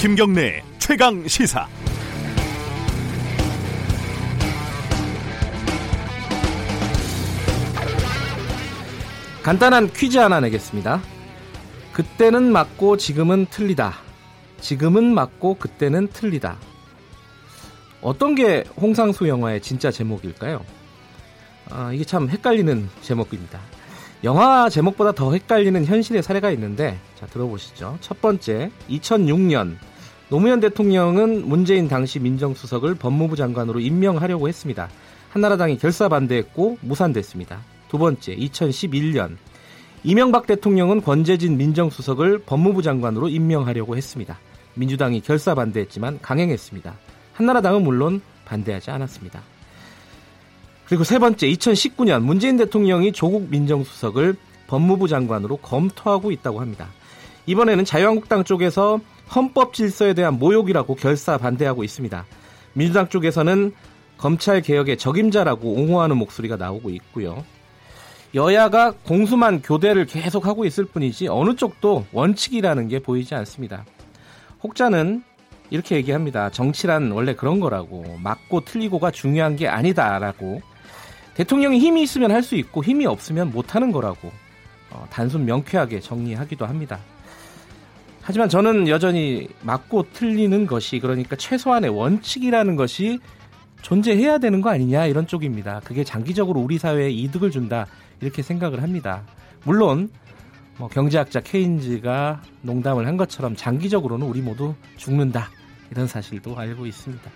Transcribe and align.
김경래 0.00 0.62
최강 0.78 1.28
시사. 1.28 1.68
간단한 9.42 9.92
퀴즈 9.92 10.16
하나 10.16 10.40
내겠습니다. 10.40 11.02
그때는 11.92 12.50
맞고 12.50 12.96
지금은 12.96 13.44
틀리다. 13.50 13.92
지금은 14.62 15.12
맞고 15.12 15.56
그때는 15.56 16.08
틀리다. 16.08 16.56
어떤 18.00 18.34
게 18.34 18.64
홍상수 18.80 19.28
영화의 19.28 19.60
진짜 19.60 19.90
제목일까요? 19.90 20.64
아, 21.68 21.92
이게 21.92 22.04
참 22.04 22.30
헷갈리는 22.30 22.88
제목입니다. 23.02 23.60
영화 24.24 24.70
제목보다 24.70 25.12
더 25.12 25.34
헷갈리는 25.34 25.84
현실의 25.84 26.22
사례가 26.22 26.50
있는데 26.52 26.98
자 27.16 27.26
들어보시죠. 27.26 27.98
첫 28.00 28.22
번째 28.22 28.70
2006년 28.88 29.76
노무현 30.30 30.60
대통령은 30.60 31.48
문재인 31.48 31.88
당시 31.88 32.20
민정수석을 32.20 32.94
법무부 32.94 33.34
장관으로 33.34 33.80
임명하려고 33.80 34.46
했습니다. 34.46 34.88
한나라당이 35.30 35.78
결사 35.78 36.08
반대했고 36.08 36.78
무산됐습니다. 36.82 37.58
두 37.88 37.98
번째 37.98 38.36
2011년 38.36 39.36
이명박 40.04 40.46
대통령은 40.46 41.02
권재진 41.02 41.56
민정수석을 41.56 42.42
법무부 42.46 42.80
장관으로 42.82 43.28
임명하려고 43.28 43.96
했습니다. 43.96 44.38
민주당이 44.74 45.20
결사 45.20 45.56
반대했지만 45.56 46.20
강행했습니다. 46.22 46.94
한나라당은 47.32 47.82
물론 47.82 48.20
반대하지 48.44 48.92
않았습니다. 48.92 49.42
그리고 50.86 51.02
세 51.02 51.18
번째 51.18 51.48
2019년 51.48 52.22
문재인 52.22 52.56
대통령이 52.56 53.10
조국 53.10 53.50
민정수석을 53.50 54.36
법무부 54.68 55.08
장관으로 55.08 55.56
검토하고 55.56 56.30
있다고 56.30 56.60
합니다. 56.60 56.88
이번에는 57.46 57.84
자유한국당 57.84 58.44
쪽에서 58.44 59.00
헌법 59.34 59.74
질서에 59.74 60.14
대한 60.14 60.38
모욕이라고 60.38 60.94
결사 60.96 61.38
반대하고 61.38 61.84
있습니다. 61.84 62.24
민주당 62.72 63.08
쪽에서는 63.08 63.72
검찰 64.18 64.60
개혁의 64.60 64.98
적임자라고 64.98 65.72
옹호하는 65.72 66.16
목소리가 66.16 66.56
나오고 66.56 66.90
있고요. 66.90 67.44
여야가 68.34 68.92
공수만 69.04 69.60
교대를 69.62 70.06
계속하고 70.06 70.64
있을 70.64 70.84
뿐이지 70.84 71.28
어느 71.28 71.56
쪽도 71.56 72.06
원칙이라는 72.12 72.88
게 72.88 73.00
보이지 73.00 73.34
않습니다. 73.34 73.84
혹자는 74.62 75.22
이렇게 75.70 75.96
얘기합니다. 75.96 76.50
정치란 76.50 77.10
원래 77.12 77.34
그런 77.34 77.60
거라고 77.60 78.18
맞고 78.22 78.64
틀리고가 78.64 79.10
중요한 79.10 79.56
게 79.56 79.68
아니다라고 79.68 80.60
대통령이 81.34 81.78
힘이 81.78 82.02
있으면 82.02 82.30
할 82.32 82.42
수 82.42 82.56
있고 82.56 82.84
힘이 82.84 83.06
없으면 83.06 83.50
못하는 83.50 83.92
거라고 83.92 84.30
어, 84.90 85.06
단순 85.10 85.44
명쾌하게 85.46 86.00
정리하기도 86.00 86.66
합니다. 86.66 86.98
하지만 88.22 88.48
저는 88.48 88.88
여전히 88.88 89.48
맞고 89.62 90.06
틀리는 90.12 90.66
것이 90.66 90.98
그러니까 91.00 91.36
최소한의 91.36 91.90
원칙이라는 91.90 92.76
것이 92.76 93.18
존재해야 93.82 94.38
되는 94.38 94.60
거 94.60 94.70
아니냐 94.70 95.06
이런 95.06 95.26
쪽입니다. 95.26 95.80
그게 95.84 96.04
장기적으로 96.04 96.60
우리 96.60 96.78
사회에 96.78 97.10
이득을 97.10 97.50
준다 97.50 97.86
이렇게 98.20 98.42
생각을 98.42 98.82
합니다. 98.82 99.22
물론 99.64 100.10
뭐 100.76 100.88
경제학자 100.88 101.40
케인즈가 101.40 102.42
농담을 102.62 103.06
한 103.06 103.16
것처럼 103.16 103.56
장기적으로는 103.56 104.26
우리 104.26 104.40
모두 104.40 104.74
죽는다 104.96 105.50
이런 105.90 106.06
사실도 106.06 106.56
알고 106.56 106.86
있습니다. 106.86 107.30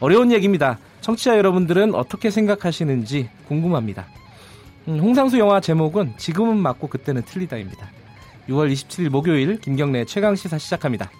어려운 0.00 0.30
얘기입니다. 0.30 0.78
청취자 1.00 1.36
여러분들은 1.38 1.94
어떻게 1.94 2.30
생각하시는지 2.30 3.30
궁금합니다. 3.48 4.06
음, 4.88 5.00
홍상수 5.00 5.38
영화 5.38 5.60
제목은 5.60 6.14
지금은 6.16 6.56
맞고 6.58 6.88
그때는 6.88 7.22
틀리다입니다. 7.22 7.97
6월 8.48 8.72
27일 8.72 9.10
목요일 9.10 9.60
김경래 9.60 10.04
최강 10.04 10.34
시사 10.34 10.58
시작합니다. 10.58 11.10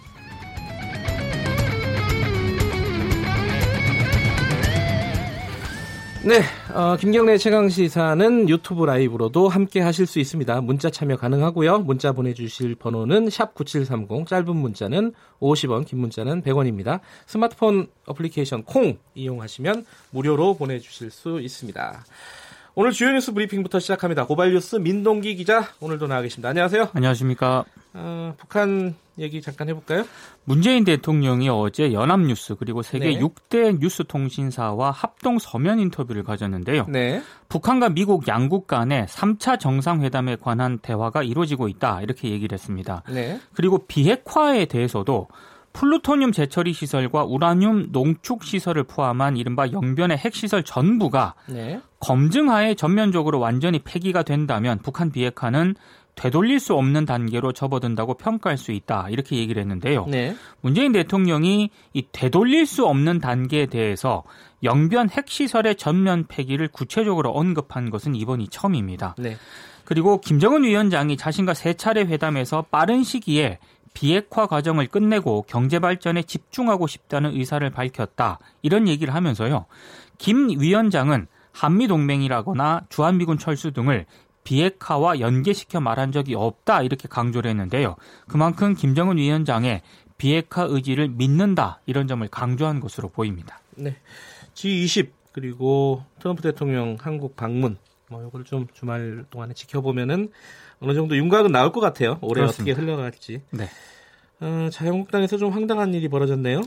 네, 6.24 6.42
어, 6.74 6.96
김경래 6.96 7.38
최강 7.38 7.68
시사는 7.68 8.48
유튜브 8.48 8.84
라이브로도 8.84 9.48
함께 9.48 9.80
하실 9.80 10.04
수 10.06 10.18
있습니다. 10.18 10.60
문자 10.62 10.90
참여 10.90 11.16
가능하고요. 11.16 11.78
문자 11.80 12.12
보내주실 12.12 12.74
번호는 12.74 13.30
샵 13.30 13.54
#9730 13.54 14.26
짧은 14.26 14.56
문자는 14.56 15.12
50원, 15.40 15.86
긴 15.86 16.00
문자는 16.00 16.42
100원입니다. 16.42 17.00
스마트폰 17.26 17.86
어플리케이션 18.06 18.64
콩 18.64 18.98
이용하시면 19.14 19.86
무료로 20.10 20.56
보내주실 20.56 21.10
수 21.10 21.40
있습니다. 21.40 22.04
오늘 22.80 22.92
주요 22.92 23.10
뉴스 23.10 23.32
브리핑부터 23.32 23.80
시작합니다. 23.80 24.24
고발 24.24 24.52
뉴스 24.52 24.76
민동기 24.76 25.34
기자 25.34 25.64
오늘도 25.80 26.06
나와 26.06 26.22
계십니다. 26.22 26.50
안녕하세요. 26.50 26.90
안녕하십니까. 26.92 27.64
어, 27.92 28.34
북한 28.38 28.94
얘기 29.18 29.42
잠깐 29.42 29.68
해볼까요? 29.68 30.04
문재인 30.44 30.84
대통령이 30.84 31.48
어제 31.48 31.92
연합뉴스 31.92 32.54
그리고 32.54 32.82
세계 32.82 33.06
네. 33.06 33.18
6대 33.18 33.80
뉴스 33.80 34.04
통신사와 34.06 34.92
합동 34.92 35.40
서면 35.40 35.80
인터뷰를 35.80 36.22
가졌는데요. 36.22 36.86
네. 36.88 37.20
북한과 37.48 37.88
미국 37.88 38.28
양국 38.28 38.68
간의 38.68 39.06
3차 39.06 39.58
정상회담에 39.58 40.36
관한 40.36 40.78
대화가 40.78 41.24
이루어지고 41.24 41.66
있다 41.66 42.02
이렇게 42.02 42.30
얘기를 42.30 42.54
했습니다. 42.54 43.02
네. 43.10 43.40
그리고 43.54 43.78
비핵화에 43.88 44.66
대해서도 44.66 45.26
플루토늄 45.72 46.32
재처리 46.32 46.72
시설과 46.72 47.24
우라늄 47.24 47.88
농축 47.92 48.44
시설을 48.44 48.84
포함한 48.84 49.36
이른바 49.36 49.70
영변의 49.70 50.16
핵시설 50.16 50.62
전부가 50.62 51.34
네. 51.46 51.80
검증하에 52.00 52.74
전면적으로 52.74 53.38
완전히 53.38 53.78
폐기가 53.78 54.22
된다면 54.22 54.78
북한 54.82 55.10
비핵화는 55.10 55.74
되돌릴 56.18 56.58
수 56.58 56.74
없는 56.74 57.04
단계로 57.04 57.52
접어든다고 57.52 58.14
평가할 58.14 58.58
수 58.58 58.72
있다 58.72 59.08
이렇게 59.08 59.36
얘기를 59.36 59.60
했는데요. 59.62 60.06
네. 60.08 60.34
문재인 60.60 60.90
대통령이 60.90 61.70
이 61.92 62.06
되돌릴 62.10 62.66
수 62.66 62.86
없는 62.86 63.20
단계에 63.20 63.66
대해서 63.66 64.24
영변 64.64 65.10
핵시설의 65.10 65.76
전면 65.76 66.26
폐기를 66.26 66.66
구체적으로 66.68 67.30
언급한 67.30 67.90
것은 67.90 68.16
이번이 68.16 68.48
처음입니다. 68.48 69.14
네. 69.16 69.36
그리고 69.84 70.20
김정은 70.20 70.64
위원장이 70.64 71.16
자신과 71.16 71.54
세 71.54 71.72
차례 71.74 72.02
회담에서 72.02 72.66
빠른 72.70 73.04
시기에 73.04 73.58
비핵화 73.98 74.46
과정을 74.46 74.86
끝내고 74.86 75.42
경제 75.48 75.80
발전에 75.80 76.22
집중하고 76.22 76.86
싶다는 76.86 77.34
의사를 77.34 77.68
밝혔다. 77.68 78.38
이런 78.62 78.86
얘기를 78.86 79.12
하면서요. 79.12 79.66
김 80.18 80.50
위원장은 80.50 81.26
한미 81.50 81.88
동맹이라거나 81.88 82.82
주한미군 82.90 83.38
철수 83.38 83.72
등을 83.72 84.06
비핵화와 84.44 85.18
연계시켜 85.18 85.80
말한 85.80 86.12
적이 86.12 86.36
없다 86.36 86.82
이렇게 86.82 87.08
강조를 87.08 87.50
했는데요. 87.50 87.96
그만큼 88.28 88.74
김정은 88.74 89.16
위원장의 89.16 89.82
비핵화 90.16 90.62
의지를 90.62 91.08
믿는다 91.08 91.80
이런 91.86 92.06
점을 92.06 92.26
강조한 92.28 92.78
것으로 92.78 93.08
보입니다. 93.08 93.58
네. 93.74 93.96
G20 94.54 95.10
그리고 95.32 96.04
트럼프 96.20 96.42
대통령 96.42 96.96
한국 97.00 97.34
방문 97.34 97.76
뭐 98.08 98.24
이걸 98.24 98.44
좀 98.44 98.68
주말 98.74 99.24
동안에 99.30 99.54
지켜보면은 99.54 100.30
어느 100.80 100.94
정도 100.94 101.16
윤곽은 101.16 101.52
나올 101.52 101.72
것 101.72 101.80
같아요. 101.80 102.18
올해 102.20 102.40
그렇습니다. 102.40 102.72
어떻게 102.72 102.72
흘러갈지. 102.72 103.42
네. 103.50 103.68
어, 104.40 104.68
자유한국당에서 104.70 105.36
좀 105.36 105.52
황당한 105.52 105.92
일이 105.94 106.08
벌어졌네요. 106.08 106.62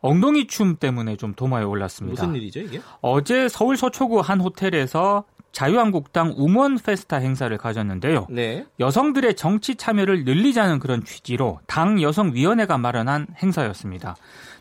엉덩이 0.00 0.46
춤 0.46 0.76
때문에 0.76 1.16
좀 1.16 1.34
도마에 1.34 1.64
올랐습니다. 1.64 2.24
무슨 2.24 2.40
일이죠 2.40 2.60
이게? 2.60 2.80
어제 3.00 3.48
서울 3.48 3.76
서초구 3.76 4.20
한 4.20 4.40
호텔에서 4.40 5.24
자유한국당 5.50 6.34
우먼 6.36 6.78
페스타 6.78 7.16
행사를 7.16 7.56
가졌는데요. 7.56 8.26
네. 8.30 8.64
여성들의 8.78 9.34
정치 9.34 9.74
참여를 9.74 10.24
늘리자는 10.24 10.78
그런 10.78 11.02
취지로 11.02 11.58
당 11.66 12.00
여성위원회가 12.00 12.78
마련한 12.78 13.28
행사였습니다. 13.42 14.14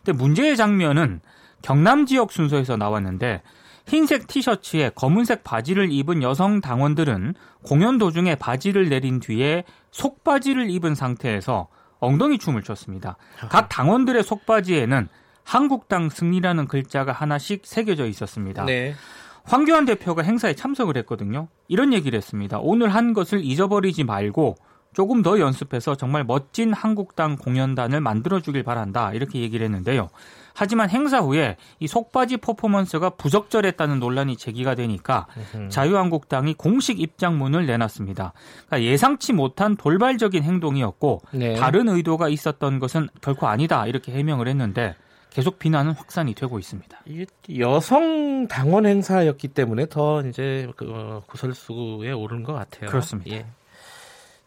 근데 0.03 0.17
문제의 0.17 0.55
장면은 0.55 1.19
경남 1.61 2.05
지역 2.05 2.31
순서에서 2.31 2.77
나왔는데 2.77 3.41
흰색 3.87 4.27
티셔츠에 4.27 4.91
검은색 4.95 5.43
바지를 5.43 5.91
입은 5.91 6.21
여성 6.21 6.61
당원들은 6.61 7.35
공연 7.63 7.97
도중에 7.97 8.35
바지를 8.35 8.89
내린 8.89 9.19
뒤에 9.19 9.63
속바지를 9.91 10.69
입은 10.69 10.93
상태에서 10.93 11.67
엉덩이 11.99 12.37
춤을 12.37 12.63
췄습니다. 12.63 13.17
각 13.49 13.69
당원들의 13.69 14.23
속바지에는 14.23 15.07
한국당 15.43 16.09
승리라는 16.09 16.67
글자가 16.67 17.13
하나씩 17.13 17.61
새겨져 17.63 18.05
있었습니다. 18.07 18.65
네. 18.65 18.93
황교안 19.45 19.85
대표가 19.85 20.21
행사에 20.21 20.53
참석을 20.53 20.97
했거든요. 20.97 21.47
이런 21.69 21.93
얘기를 21.93 22.17
했습니다. 22.17 22.59
오늘 22.59 22.89
한 22.89 23.13
것을 23.13 23.43
잊어버리지 23.43 24.03
말고 24.03 24.57
조금 24.93 25.21
더 25.21 25.39
연습해서 25.39 25.95
정말 25.95 26.23
멋진 26.23 26.73
한국당 26.73 27.37
공연단을 27.37 28.01
만들어주길 28.01 28.63
바란다. 28.63 29.13
이렇게 29.13 29.39
얘기를 29.39 29.63
했는데요. 29.63 30.09
하지만 30.59 30.89
행사 30.89 31.19
후에 31.19 31.55
이 31.79 31.85
속바지 31.85 32.37
퍼포먼스가 32.37 33.11
부적절했다는 33.11 33.99
논란이 33.99 34.37
제기가 34.37 34.73
되니까 34.73 35.27
자유한국당이 35.69 36.55
공식 36.55 36.99
입장문을 36.99 37.67
내놨습니다. 37.67 38.33
그러니까 38.65 38.89
예상치 38.89 39.33
못한 39.33 39.75
돌발적인 39.75 40.41
행동이었고 40.41 41.21
네. 41.33 41.53
다른 41.53 41.87
의도가 41.87 42.29
있었던 42.29 42.79
것은 42.79 43.07
결코 43.21 43.47
아니다 43.47 43.85
이렇게 43.85 44.11
해명을 44.11 44.47
했는데 44.47 44.95
계속 45.29 45.59
비난은 45.59 45.91
확산이 45.91 46.33
되고 46.33 46.57
있습니다. 46.57 47.01
이게 47.05 47.27
여성 47.59 48.47
당원 48.47 48.87
행사였기 48.87 49.49
때문에 49.49 49.85
더 49.85 50.23
이제 50.23 50.67
그 50.75 50.91
어, 50.91 51.21
구설수에 51.27 52.11
오른 52.13 52.41
것 52.41 52.53
같아요. 52.53 52.89
그렇습니다. 52.89 53.35
예. 53.35 53.45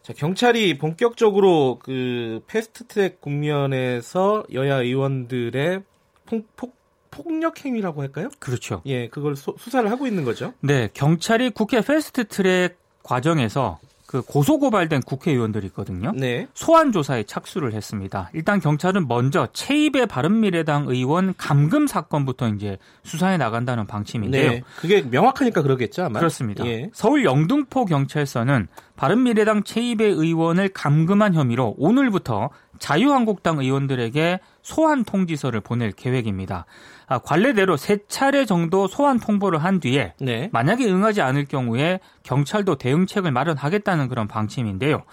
자, 0.01 0.11
경찰이 0.11 0.77
본격적으로 0.77 1.79
그 1.79 2.41
패스트트랙 2.47 3.21
국면에서 3.21 4.43
여야 4.51 4.81
의원들의 4.81 5.83
폭, 6.31 6.55
폭, 6.55 6.75
폭력 7.11 7.65
행위라고 7.65 8.01
할까요? 8.01 8.29
그렇죠. 8.39 8.81
예, 8.85 9.09
그걸 9.09 9.35
소, 9.35 9.53
수사를 9.57 9.91
하고 9.91 10.07
있는 10.07 10.23
거죠. 10.23 10.53
네, 10.61 10.89
경찰이 10.93 11.49
국회 11.49 11.81
패스트트랙 11.81 12.77
과정에서 13.03 13.79
그 14.05 14.21
고소 14.21 14.59
고발된 14.59 15.01
국회의원들이 15.03 15.67
있거든요. 15.67 16.11
네. 16.13 16.47
소환 16.53 16.91
조사에 16.91 17.23
착수를 17.23 17.73
했습니다. 17.73 18.29
일단 18.33 18.59
경찰은 18.59 19.07
먼저 19.07 19.47
최입의 19.53 20.07
바른미래당 20.07 20.85
의원 20.89 21.33
감금 21.37 21.87
사건부터 21.87 22.49
이제 22.49 22.77
수사해 23.03 23.37
나간다는 23.37 23.87
방침인데요. 23.87 24.51
네. 24.51 24.63
그게 24.75 25.01
명확하니까 25.01 25.61
그러겠죠, 25.61 26.03
아마. 26.03 26.19
그렇습니다. 26.19 26.65
예. 26.65 26.89
서울 26.93 27.23
영등포 27.23 27.85
경찰서는 27.85 28.67
바른미래당 28.97 29.63
최입의 29.63 30.11
의원을 30.11 30.69
감금한 30.69 31.33
혐의로 31.33 31.75
오늘부터 31.77 32.49
자유한국당 32.81 33.59
의원들에게 33.59 34.39
소환 34.63 35.05
통지서를 35.05 35.61
보낼 35.61 35.91
계획입니다. 35.91 36.65
아, 37.07 37.19
관례대로 37.19 37.77
세 37.77 37.99
차례 38.07 38.45
정도 38.45 38.87
소환 38.87 39.19
통보를 39.19 39.63
한 39.63 39.79
뒤에 39.79 40.15
네. 40.19 40.49
만약에 40.51 40.89
응하지 40.89 41.21
않을 41.21 41.45
경우에 41.45 41.99
경찰도 42.23 42.75
대응책을 42.75 43.31
마련하겠다는 43.31 44.09
그런 44.09 44.27
방침인데요. 44.27 45.03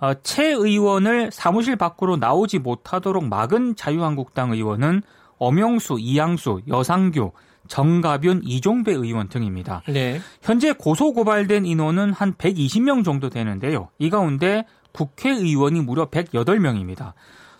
어, 0.00 0.14
최 0.24 0.48
의원을 0.48 1.30
사무실 1.30 1.76
밖으로 1.76 2.16
나오지 2.16 2.58
못하도록 2.58 3.24
막은 3.24 3.76
자유한국당 3.76 4.50
의원은 4.50 5.02
엄영수, 5.38 5.98
이양수, 6.00 6.62
여상규, 6.66 7.30
정가균, 7.68 8.40
이종배 8.44 8.92
의원 8.92 9.28
등입니다. 9.28 9.82
네. 9.86 10.20
현재 10.42 10.72
고소 10.72 11.12
고발된 11.12 11.66
인원은 11.66 12.12
한 12.12 12.34
120명 12.34 13.04
정도 13.04 13.30
되는데요. 13.30 13.90
이 13.98 14.10
가운데 14.10 14.64
국회의원이 14.92 15.80
무려 15.80 16.08
108명입니다. 16.08 17.12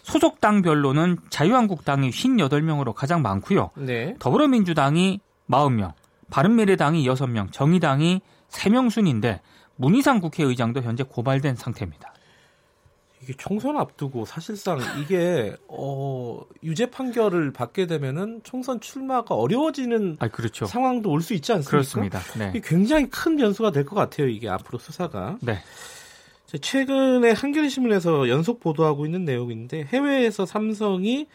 소속 0.03 0.41
당별로는 0.41 1.19
자유한국당이 1.31 2.11
58명으로 2.11 2.93
가장 2.93 3.23
많고요. 3.23 3.71
네. 3.77 4.17
더불어민주당이 4.19 5.21
40명, 5.49 5.93
바른미래당이 6.31 7.07
6명, 7.07 7.53
정의당이 7.53 8.21
3명 8.51 8.91
순인데 8.91 9.41
문희상 9.77 10.21
국회의장도 10.21 10.83
현재 10.83 11.03
고발된 11.05 11.55
상태입니다. 11.57 12.13
이게 13.23 13.35
총선 13.39 13.77
앞두고 13.77 14.25
사실상 14.25 14.81
이게 15.01 15.55
어, 15.69 16.41
유죄 16.65 16.87
판결을 16.91 17.53
받게 17.53 17.87
되면은 17.87 18.41
총선 18.43 18.81
출마가 18.81 19.37
어려워지는 19.37 20.17
아, 20.19 20.27
그렇죠. 20.27 20.67
상황도 20.67 21.09
올 21.09 21.21
수 21.23 21.33
있지 21.35 21.53
않습니까? 21.53 21.71
그렇습니다. 21.71 22.19
네. 22.37 22.61
굉장히 22.65 23.09
큰 23.09 23.37
변수가 23.37 23.71
될 23.71 23.85
것 23.85 23.95
같아요. 23.95 24.27
이게 24.27 24.49
앞으로 24.49 24.79
수사가. 24.81 25.37
네. 25.41 25.61
최근에 26.61 27.33
한겨레 27.33 27.69
신문에서 27.69 28.29
연속 28.29 28.61
보도하고 28.61 29.07
있는 29.07 29.25
내용인데 29.25 29.85
해외에서 29.93 30.47
삼성이 30.47 31.27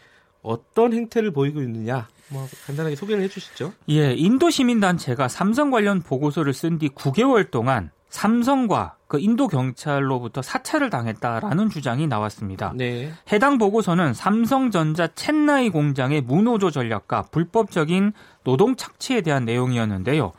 어떤 0.42 0.92
행태를 0.92 1.32
보이고 1.32 1.60
있느냐 1.62 2.08
뭐 2.28 2.46
간단하게 2.66 2.94
소개를 2.96 3.22
해주시죠. 3.24 3.72
예, 3.90 4.12
인도 4.14 4.50
시민단체가 4.50 5.28
삼성 5.28 5.70
관련 5.70 6.02
보고서를 6.02 6.52
쓴 6.52 6.78
뒤 6.78 6.88
9개월 6.88 7.50
동안 7.50 7.90
삼성과 8.10 8.96
그 9.06 9.18
인도 9.18 9.48
경찰로부터 9.48 10.42
사찰을 10.42 10.90
당했다라는 10.90 11.70
주장이 11.70 12.06
나왔습니다. 12.06 12.72
네. 12.74 13.10
해당 13.32 13.58
보고서는 13.58 14.14
삼성전자 14.14 15.08
첸나이 15.08 15.70
공장의 15.70 16.22
무노조 16.22 16.70
전략과 16.70 17.22
불법적인 17.30 18.12
노동 18.44 18.76
착취에 18.76 19.22
대한 19.22 19.44
내용이었는데요. 19.44 20.32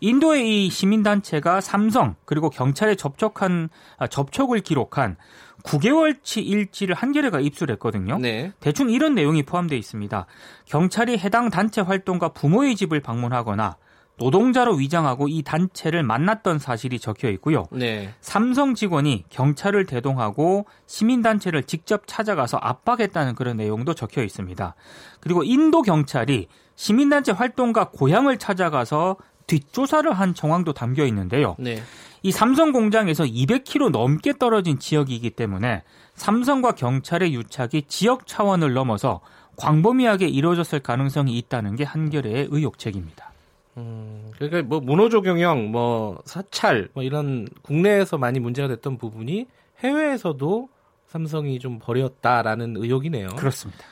인도의 0.00 0.66
이 0.66 0.70
시민단체가 0.70 1.60
삼성 1.60 2.16
그리고 2.24 2.50
경찰에 2.50 2.94
접촉한 2.94 3.68
아, 3.98 4.06
접촉을 4.06 4.60
기록한 4.60 5.16
9개월치 5.64 6.46
일지를 6.46 6.94
한겨레가 6.94 7.40
입수했거든요. 7.40 8.18
네. 8.18 8.52
대충 8.60 8.90
이런 8.90 9.14
내용이 9.14 9.42
포함되어 9.42 9.76
있습니다. 9.76 10.26
경찰이 10.66 11.18
해당 11.18 11.50
단체 11.50 11.80
활동과 11.80 12.28
부모의 12.30 12.76
집을 12.76 13.00
방문하거나 13.00 13.76
노동자로 14.18 14.74
위장하고 14.74 15.28
이 15.28 15.42
단체를 15.42 16.02
만났던 16.02 16.58
사실이 16.58 16.98
적혀 16.98 17.28
있고요. 17.30 17.66
네. 17.70 18.14
삼성 18.20 18.74
직원이 18.74 19.24
경찰을 19.28 19.84
대동하고 19.84 20.66
시민단체를 20.86 21.64
직접 21.64 22.06
찾아가서 22.06 22.58
압박했다는 22.58 23.34
그런 23.34 23.58
내용도 23.58 23.94
적혀 23.94 24.22
있습니다. 24.22 24.74
그리고 25.20 25.42
인도 25.42 25.82
경찰이 25.82 26.48
시민단체 26.76 27.32
활동가 27.32 27.90
고향을 27.90 28.38
찾아가서 28.38 29.16
뒷조사를 29.46 30.12
한 30.12 30.34
정황도 30.34 30.72
담겨 30.72 31.04
있는데요. 31.06 31.56
네. 31.58 31.82
이 32.22 32.32
삼성 32.32 32.72
공장에서 32.72 33.24
200km 33.24 33.90
넘게 33.90 34.34
떨어진 34.38 34.78
지역이기 34.78 35.30
때문에 35.30 35.82
삼성과 36.14 36.72
경찰의 36.72 37.34
유착이 37.34 37.84
지역 37.86 38.26
차원을 38.26 38.72
넘어서 38.74 39.20
광범위하게 39.56 40.28
이루어졌을 40.28 40.80
가능성이 40.80 41.38
있다는 41.38 41.76
게 41.76 41.84
한겨레의 41.84 42.48
의혹책입니다. 42.50 43.32
음, 43.76 44.32
그러니까 44.36 44.62
뭐 44.62 44.80
문호조 44.80 45.22
경영, 45.22 45.70
뭐 45.70 46.20
사찰, 46.24 46.88
뭐 46.94 47.02
이런 47.02 47.46
국내에서 47.62 48.18
많이 48.18 48.40
문제가 48.40 48.68
됐던 48.68 48.98
부분이 48.98 49.46
해외에서도 49.80 50.68
삼성이 51.06 51.58
좀 51.58 51.78
버렸다라는 51.78 52.76
의혹이네요. 52.76 53.28
그렇습니다. 53.36 53.84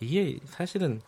이게 0.00 0.38
사실은 0.46 1.00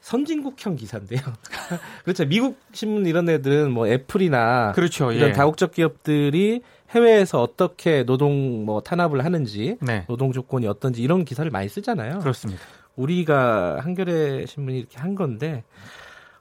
선진국형 0.00 0.76
기사인데요. 0.76 1.20
그렇죠. 2.04 2.24
미국 2.24 2.58
신문 2.72 3.06
이런 3.06 3.28
애들은 3.28 3.70
뭐 3.70 3.86
애플이나 3.86 4.72
그렇죠. 4.72 5.12
이런 5.12 5.30
예. 5.30 5.32
다국적 5.32 5.72
기업들이 5.72 6.62
해외에서 6.90 7.40
어떻게 7.40 8.02
노동 8.04 8.64
뭐 8.64 8.80
탄압을 8.80 9.24
하는지, 9.24 9.76
네. 9.80 10.04
노동 10.08 10.32
조건이 10.32 10.66
어떤지 10.66 11.02
이런 11.02 11.24
기사를 11.24 11.48
많이 11.50 11.68
쓰잖아요. 11.68 12.18
그렇습니다. 12.20 12.60
우리가 12.96 13.80
한겨레 13.82 14.46
신문이 14.46 14.78
이렇게 14.78 14.98
한 14.98 15.14
건데 15.14 15.64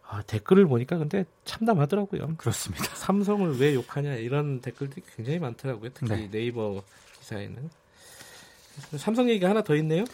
아, 0.07 0.23
댓글을 0.23 0.65
보니까 0.65 0.97
근데 0.97 1.25
참담하더라고요. 1.45 2.35
그렇습니다. 2.37 2.83
삼성을 2.95 3.59
왜 3.59 3.75
욕하냐 3.75 4.15
이런 4.15 4.59
댓글들이 4.59 5.03
굉장히 5.15 5.37
많더라고요. 5.37 5.91
특히 5.93 6.09
네. 6.09 6.29
네이버 6.31 6.81
기사에는. 7.19 7.69
삼성 8.97 9.29
얘기가 9.29 9.49
하나 9.49 9.61
더 9.61 9.75
있네요. 9.75 10.05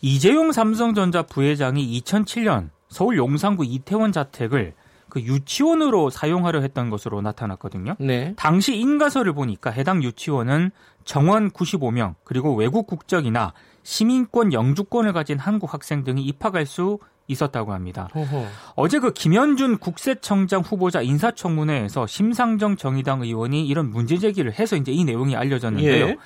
이재용 0.00 0.52
삼성전자 0.52 1.22
부회장이 1.22 2.00
2007년 2.00 2.70
서울 2.92 3.16
용산구 3.16 3.64
이태원 3.64 4.12
자택을 4.12 4.74
그 5.08 5.20
유치원으로 5.20 6.10
사용하려 6.10 6.60
했던 6.60 6.88
것으로 6.88 7.20
나타났거든요. 7.20 7.96
네. 7.98 8.34
당시 8.36 8.76
인가서를 8.76 9.32
보니까 9.32 9.70
해당 9.70 10.02
유치원은 10.02 10.70
정원 11.04 11.50
95명 11.50 12.14
그리고 12.24 12.54
외국 12.54 12.86
국적이나 12.86 13.52
시민권 13.82 14.52
영주권을 14.52 15.12
가진 15.12 15.38
한국 15.38 15.74
학생 15.74 16.04
등이 16.04 16.22
입학할 16.22 16.64
수 16.64 16.98
있었다고 17.28 17.72
합니다. 17.72 18.08
어허. 18.14 18.46
어제 18.74 18.98
그 18.98 19.12
김현준 19.12 19.78
국세청장 19.78 20.62
후보자 20.62 21.02
인사청문회에서 21.02 22.06
심상정 22.06 22.76
정의당 22.76 23.22
의원이 23.22 23.66
이런 23.66 23.90
문제 23.90 24.18
제기를 24.18 24.58
해서 24.58 24.76
이제 24.76 24.92
이 24.92 25.04
내용이 25.04 25.36
알려졌는데요. 25.36 26.06
예. 26.06 26.16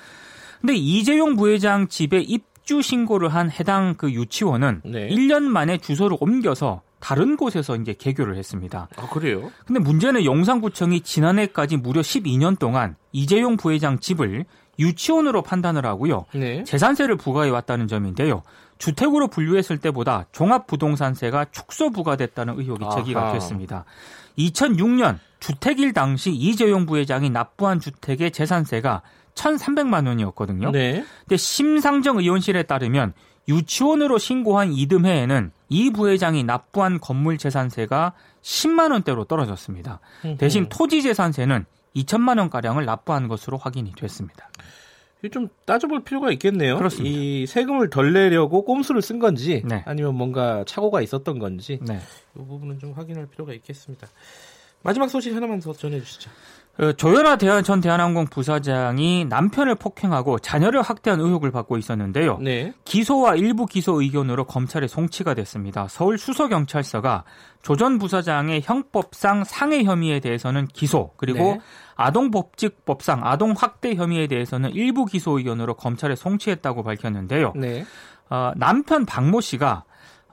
근데 0.61 0.75
이재용 0.75 1.35
부회장 1.35 1.87
집에 1.87 2.19
입 2.19 2.45
입주 2.67 2.81
신고를 2.81 3.29
한 3.29 3.49
해당 3.49 3.95
그 3.95 4.11
유치원은 4.11 4.81
네. 4.83 5.07
1년 5.07 5.43
만에 5.43 5.77
주소를 5.77 6.17
옮겨서 6.19 6.81
다른 6.99 7.37
곳에서 7.37 7.77
이제 7.77 7.93
개교를 7.93 8.35
했습니다. 8.35 8.89
아, 8.97 9.07
그래요? 9.07 9.49
근데 9.65 9.79
문제는 9.79 10.25
용산구청이 10.25 10.99
지난해까지 11.01 11.77
무려 11.77 12.01
12년 12.01 12.59
동안 12.59 12.97
이재용 13.13 13.55
부회장 13.55 13.99
집을 13.99 14.43
유치원으로 14.79 15.43
판단을 15.43 15.85
하고요. 15.85 16.25
네. 16.33 16.65
재산세를 16.65 17.15
부과해 17.15 17.49
왔다는 17.49 17.87
점인데요. 17.87 18.43
주택으로 18.79 19.29
분류했을 19.29 19.77
때보다 19.77 20.25
종합부동산세가 20.33 21.45
축소 21.51 21.91
부과됐다는 21.91 22.59
의혹이 22.59 22.83
제기가 22.93 23.31
됐습니다. 23.31 23.85
2006년 24.37 25.19
주택일 25.39 25.93
당시 25.93 26.31
이재용 26.31 26.85
부회장이 26.85 27.29
납부한 27.29 27.79
주택의 27.79 28.31
재산세가 28.31 29.03
1,300만 29.37 30.07
원이었거든요. 30.07 30.71
네. 30.71 31.05
근데 31.21 31.37
심상정 31.37 32.17
의원실에 32.17 32.63
따르면 32.63 33.13
유치원으로 33.47 34.17
신고한 34.17 34.73
이듬해에는 34.73 35.51
이 35.69 35.91
부회장이 35.91 36.43
납부한 36.43 36.99
건물 36.99 37.37
재산세가 37.37 38.13
10만 38.41 38.91
원대로 38.91 39.23
떨어졌습니다. 39.23 39.99
대신 40.37 40.67
토지 40.69 41.01
재산세는 41.01 41.65
2천만 41.95 42.39
원 42.39 42.49
가량을 42.49 42.85
납부한 42.85 43.27
것으로 43.27 43.57
확인이 43.57 43.93
됐습니다. 43.93 44.49
좀 45.31 45.49
따져볼 45.65 46.03
필요가 46.03 46.31
있겠네요. 46.31 46.77
그렇습니다. 46.77 47.17
이 47.17 47.45
세금을 47.47 47.89
덜 47.89 48.13
내려고 48.13 48.63
꼼수를 48.63 49.01
쓴 49.01 49.19
건지 49.19 49.61
네. 49.65 49.83
아니면 49.85 50.15
뭔가 50.15 50.63
착오가 50.65 51.01
있었던 51.01 51.39
건지 51.39 51.79
네. 51.81 51.99
이 52.35 52.37
부분은 52.37 52.79
좀 52.79 52.93
확인할 52.93 53.25
필요가 53.27 53.53
있겠습니다. 53.53 54.07
마지막 54.83 55.09
소식 55.09 55.35
하나만 55.35 55.59
더 55.59 55.73
전해주시죠. 55.73 56.29
그 56.77 56.95
조현아 56.95 57.37
대한 57.37 57.63
전 57.63 57.81
대한항공 57.81 58.27
부사장이 58.27 59.25
남편을 59.25 59.75
폭행하고 59.75 60.37
자녀를 60.39 60.83
학대한 60.83 61.19
의혹을 61.19 61.51
받고 61.51 61.77
있었는데요. 61.77 62.37
네. 62.39 62.73
기소와 62.85 63.35
일부 63.35 63.65
기소 63.65 63.99
의견으로 63.99 64.45
검찰에 64.45 64.87
송치가 64.87 65.33
됐습니다. 65.33 65.87
서울 65.89 66.17
수서경찰서가 66.17 67.23
조 67.63 67.75
전 67.77 67.97
부사장의 67.99 68.61
형법상 68.63 69.43
상해 69.43 69.83
혐의에 69.83 70.19
대해서는 70.19 70.67
기소 70.67 71.11
그리고 71.17 71.39
네. 71.39 71.59
아동복직법상 71.95 73.21
아동학대 73.23 73.95
혐의에 73.95 74.27
대해서는 74.27 74.71
일부 74.71 75.05
기소 75.05 75.37
의견으로 75.37 75.73
검찰에 75.75 76.15
송치했다고 76.15 76.83
밝혔는데요. 76.83 77.53
네. 77.55 77.85
어, 78.29 78.51
남편 78.55 79.05
박모 79.05 79.41
씨가 79.41 79.83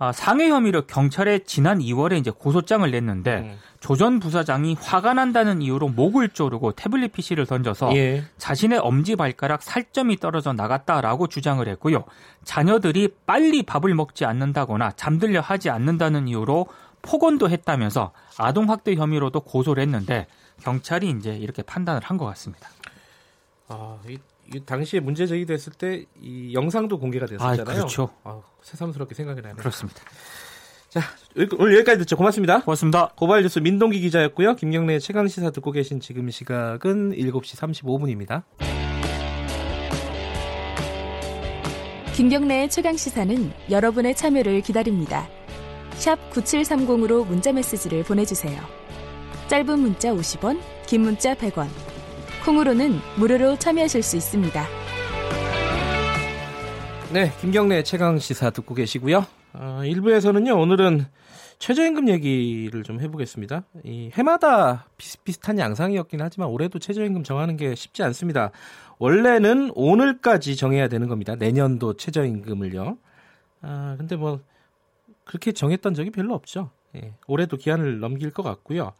아, 0.05 0.13
상해 0.13 0.49
혐의로 0.51 0.83
경찰에 0.87 1.41
지난 1.41 1.79
2월에 1.79 2.19
이제 2.19 2.31
고소장을 2.31 2.91
냈는데 2.91 3.37
음. 3.39 3.59
조전 3.81 4.19
부사장이 4.21 4.77
화가 4.81 5.15
난다는 5.15 5.63
이유로 5.63 5.89
목을 5.89 6.31
조르고 6.31 6.73
태블릿 6.73 7.13
PC를 7.13 7.47
던져서 7.47 7.95
예. 7.97 8.25
자신의 8.39 8.79
엄지 8.79 9.17
발가락 9.17 9.63
살점이 9.63 10.17
떨어져 10.19 10.53
나갔다라고 10.53 11.27
주장을 11.29 11.67
했고요. 11.67 12.05
자녀들이 12.45 13.15
빨리 13.27 13.63
밥을 13.63 13.95
먹지 13.95 14.25
않는다거나 14.25 14.93
잠들려 14.93 15.41
하지 15.41 15.71
않는다는 15.71 16.29
이유로 16.29 16.67
폭언도 17.03 17.51
했다면서 17.51 18.13
아동 18.39 18.71
학대 18.71 18.95
혐의로도 18.95 19.41
고소를 19.41 19.83
했는데 19.83 20.27
경찰이 20.63 21.11
이제 21.11 21.35
이렇게 21.35 21.63
판단을 21.63 22.01
한 22.05 22.17
것 22.17 22.25
같습니다. 22.27 22.69
아, 23.69 23.97
이, 24.09 24.13
이 24.13 24.19
당시에 24.67 25.01
문제 25.01 25.27
제기됐을 25.27 25.73
때 25.75 26.07
이 26.21 26.53
영상도 26.55 26.99
공개가 26.99 27.27
됐었잖아요. 27.27 27.61
아, 27.63 27.65
그렇죠. 27.65 28.11
아, 28.25 28.41
새삼스럽게 28.63 29.15
생각이 29.15 29.41
나네요. 29.41 29.57
그렇습니다. 29.57 30.01
자, 30.89 31.01
오늘 31.59 31.75
여기까지 31.75 31.99
듣죠. 31.99 32.17
고맙습니다. 32.17 32.61
고맙습니다. 32.63 33.09
고발 33.17 33.43
뉴스 33.43 33.59
민동기 33.59 34.01
기자였고요. 34.01 34.55
김경래 34.55 34.99
최강 35.01 35.27
시사 35.27 35.51
듣고 35.51 35.73
계신 35.73 35.99
지금 36.01 36.31
시각은 36.31 37.13
7시 37.13 37.57
35분입니다. 37.59 38.45
김경래의 42.15 42.71
최강 42.71 42.97
시사는 42.97 43.53
여러분의 43.71 44.15
참여를 44.15 44.61
기다립니다. 44.61 45.29
샵 45.95 46.17
9730으로 46.31 47.27
문자 47.27 47.53
메시지를 47.53 48.05
보내 48.05 48.25
주세요. 48.25 48.61
짧은 49.49 49.79
문자 49.81 50.13
50원, 50.13 50.61
긴 50.87 51.03
문자 51.03 51.35
100원. 51.35 51.67
콩으로는 52.45 52.99
무료로 53.17 53.59
참여하실 53.59 54.03
수 54.03 54.17
있습니다. 54.17 54.67
네, 57.13 57.33
김경래 57.41 57.83
최강 57.83 58.19
시사 58.19 58.51
듣고 58.51 58.75
계시고요. 58.75 59.25
어, 59.55 59.81
1부에서는요, 59.83 60.61
오늘은 60.61 61.07
최저임금 61.59 62.09
얘기를 62.11 62.83
좀 62.83 63.01
해보겠습니다. 63.01 63.65
이 63.85 64.11
해마다 64.13 64.87
비슷비슷한 64.99 65.59
양상이었긴 65.59 66.21
하지만 66.21 66.49
올해도 66.49 66.79
최저임금 66.81 67.23
정하는 67.23 67.57
게 67.57 67.75
쉽지 67.75 68.03
않습니다. 68.03 68.51
원래는 68.99 69.71
오늘까지 69.75 70.57
정해야 70.57 70.89
되는 70.89 71.09
겁니다. 71.09 71.37
내년도 71.37 71.95
최저임금을요. 71.95 72.99
아, 73.63 73.95
근데 73.97 74.17
뭐, 74.17 74.41
그렇게 75.25 75.53
정했던 75.53 75.95
적이 75.95 76.11
별로 76.11 76.35
없죠. 76.35 76.71
예, 76.97 77.15
올해도 77.27 77.57
기한을 77.57 78.01
넘길 78.01 78.31
것 78.31 78.43
같고요. 78.43 78.93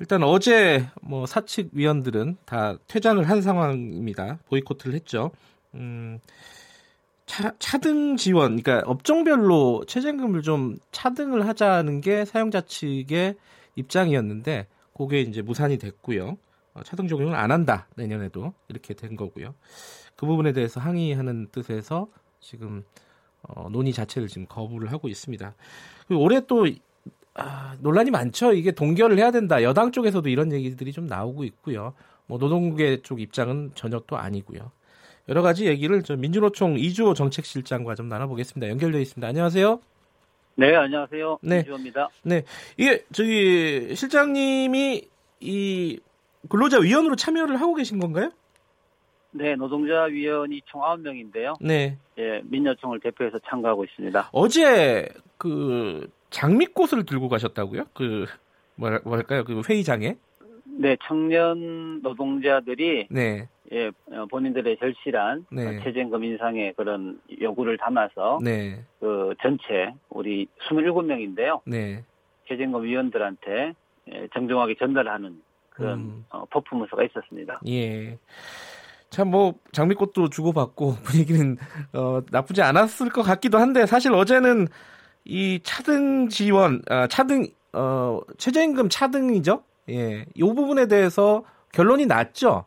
일단 0.00 0.22
어제 0.22 0.86
뭐 1.02 1.26
사측 1.26 1.70
위원들은 1.72 2.36
다 2.44 2.76
퇴장을 2.88 3.28
한 3.28 3.42
상황입니다. 3.42 4.38
보이콧을 4.48 4.92
했죠. 4.94 5.30
음, 5.74 6.18
차, 7.26 7.54
차등 7.58 8.16
지원, 8.16 8.60
그러니까 8.60 8.88
업종별로 8.88 9.84
최저임금을 9.86 10.42
좀 10.42 10.76
차등을 10.92 11.46
하자는 11.46 12.00
게 12.00 12.24
사용자 12.24 12.62
측의 12.62 13.36
입장이었는데 13.76 14.66
그게 14.96 15.20
이제 15.20 15.42
무산이 15.42 15.78
됐고요. 15.78 16.36
어, 16.74 16.82
차등 16.82 17.08
적용을 17.08 17.34
안 17.36 17.50
한다 17.50 17.86
내년에도 17.96 18.52
이렇게 18.68 18.94
된 18.94 19.16
거고요. 19.16 19.54
그 20.16 20.26
부분에 20.26 20.52
대해서 20.52 20.80
항의하는 20.80 21.48
뜻에서 21.52 22.08
지금 22.40 22.84
어, 23.42 23.68
논의 23.70 23.92
자체를 23.92 24.28
지금 24.28 24.46
거부를 24.46 24.90
하고 24.92 25.08
있습니다. 25.08 25.54
올해 26.10 26.40
또 26.46 26.66
아, 27.34 27.76
논란이 27.80 28.10
많죠. 28.10 28.52
이게 28.52 28.70
동결을 28.70 29.18
해야 29.18 29.30
된다. 29.30 29.62
여당 29.62 29.90
쪽에서도 29.92 30.28
이런 30.28 30.52
얘기들이 30.52 30.92
좀 30.92 31.06
나오고 31.06 31.44
있고요. 31.44 31.94
뭐 32.26 32.38
노동계 32.38 33.02
쪽 33.02 33.20
입장은 33.20 33.72
전혀 33.74 34.00
또 34.06 34.16
아니고요. 34.16 34.70
여러 35.28 35.42
가지 35.42 35.66
얘기를 35.66 36.02
좀 36.02 36.20
민주노총 36.20 36.78
이주호 36.78 37.14
정책실장과 37.14 37.94
좀 37.94 38.08
나눠보겠습니다. 38.08 38.70
연결되어 38.70 39.00
있습니다. 39.00 39.26
안녕하세요. 39.26 39.80
네, 40.56 40.74
안녕하세요. 40.76 41.38
네. 41.42 41.60
이주호입니다. 41.60 42.08
네, 42.22 42.44
이게 42.76 43.04
저기 43.12 43.94
실장님이 43.96 45.08
이 45.40 46.00
근로자 46.48 46.78
위원으로 46.78 47.16
참여를 47.16 47.60
하고 47.60 47.74
계신 47.74 47.98
건가요? 47.98 48.30
네, 49.32 49.56
노동자 49.56 50.04
위원이 50.04 50.60
총 50.66 50.80
9명인데요. 50.82 51.56
네. 51.60 51.98
예, 52.18 52.40
민여총을 52.44 53.00
대표해서 53.00 53.38
참가하고 53.48 53.84
있습니다. 53.84 54.28
어제 54.30 55.08
그 55.38 56.08
장미꽃을 56.34 57.06
들고 57.06 57.28
가셨다고요? 57.28 57.84
그 57.94 58.26
뭐랄까요? 58.74 59.44
그 59.44 59.62
회의장에? 59.68 60.16
네, 60.64 60.96
청년 61.06 62.02
노동자들이 62.02 63.06
네. 63.08 63.48
예, 63.72 63.90
어, 64.10 64.26
본인들의 64.28 64.76
절실한 64.78 65.46
네. 65.52 65.80
최저임금 65.84 66.24
인상의 66.24 66.74
그런 66.76 67.20
요구를 67.40 67.78
담아서 67.78 68.40
네. 68.42 68.84
그 68.98 69.34
전체 69.40 69.94
우리 70.10 70.48
27명인데요. 70.68 71.60
네. 71.66 72.04
최저임금 72.48 72.82
위원들한테 72.82 73.72
예, 74.12 74.28
정정하게 74.34 74.74
전달하는 74.78 75.40
그런 75.70 75.98
음. 76.00 76.24
어, 76.30 76.44
퍼포먼스가 76.46 77.04
있었습니다. 77.04 77.60
예. 77.68 78.18
참 79.10 79.28
뭐 79.28 79.54
장미꽃도 79.70 80.28
주고받고 80.30 80.96
분위기는 81.04 81.56
어, 81.92 82.20
나쁘지 82.32 82.60
않았을 82.62 83.10
것 83.10 83.22
같기도 83.22 83.58
한데 83.58 83.86
사실 83.86 84.12
어제는 84.12 84.66
이 85.24 85.60
차등 85.62 86.28
지원, 86.28 86.82
아, 86.88 87.06
차등, 87.06 87.46
어, 87.72 88.20
최저임금 88.38 88.88
차등이죠? 88.88 89.62
예. 89.90 90.26
이 90.34 90.42
부분에 90.42 90.86
대해서 90.86 91.44
결론이 91.72 92.06
났죠? 92.06 92.66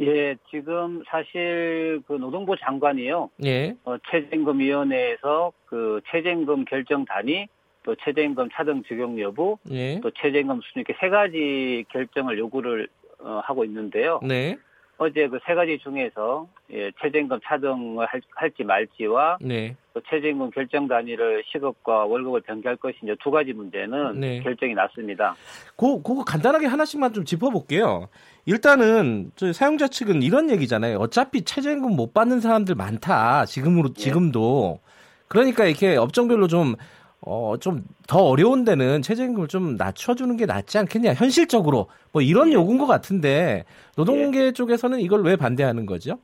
예, 0.00 0.36
지금 0.48 1.02
사실 1.08 2.00
그 2.06 2.12
노동부 2.12 2.56
장관이요. 2.56 3.30
예. 3.44 3.74
어, 3.84 3.96
최저임금위원회에서 4.10 5.52
그 5.66 6.00
최저임금 6.10 6.66
결정 6.66 7.04
단위, 7.04 7.48
또 7.82 7.96
최저임금 7.96 8.50
차등 8.52 8.84
적용 8.88 9.20
여부, 9.20 9.58
예. 9.72 10.00
또 10.00 10.10
최저임금 10.12 10.60
수준 10.62 10.80
이렇게 10.80 10.96
세 11.00 11.08
가지 11.08 11.84
결정을 11.88 12.38
요구를 12.38 12.88
어, 13.20 13.40
하고 13.44 13.64
있는데요. 13.64 14.20
네. 14.22 14.56
어제 14.98 15.28
그 15.28 15.38
세 15.46 15.54
가지 15.54 15.78
중에서 15.78 16.46
예, 16.72 16.90
최저임금 17.00 17.40
차등을 17.44 18.06
할, 18.06 18.50
지 18.50 18.64
말지와 18.64 19.38
네. 19.40 19.76
또 19.94 20.00
최저임금 20.10 20.50
결정 20.50 20.86
단위를 20.88 21.42
시급과 21.46 22.04
월급을 22.04 22.42
변경할 22.42 22.76
이제 23.02 23.16
두 23.22 23.30
가지 23.30 23.52
문제는 23.52 24.20
네. 24.20 24.40
결정이 24.40 24.74
났습니다. 24.74 25.34
그, 25.76 26.02
그거 26.02 26.24
간단하게 26.24 26.66
하나씩만 26.66 27.12
좀 27.14 27.24
짚어볼게요. 27.24 28.08
일단은 28.44 29.30
저 29.36 29.52
사용자 29.52 29.88
측은 29.88 30.22
이런 30.22 30.50
얘기잖아요. 30.50 30.98
어차피 30.98 31.42
최저임금 31.42 31.94
못 31.94 32.12
받는 32.12 32.40
사람들 32.40 32.74
많다. 32.74 33.46
지금으로 33.46 33.90
예. 33.90 33.94
지금도 33.94 34.80
그러니까 35.28 35.66
이렇게 35.66 35.96
업종별로 35.96 36.48
좀 36.48 36.74
어, 37.20 37.56
좀 37.58 37.84
더 38.08 38.24
어려운 38.24 38.64
데는 38.64 39.02
최저임금을 39.02 39.48
좀 39.48 39.76
낮춰주는 39.76 40.34
게 40.38 40.46
낫지 40.46 40.78
않겠냐, 40.78 41.12
현실적으로. 41.12 41.88
뭐 42.10 42.22
이런 42.22 42.48
예. 42.48 42.54
요구인 42.54 42.78
것 42.78 42.86
같은데, 42.86 43.64
노동계 43.96 44.46
예. 44.46 44.52
쪽에서는 44.52 44.98
이걸 45.00 45.22
왜 45.22 45.36
반대하는 45.36 45.84
거죠? 45.84 46.18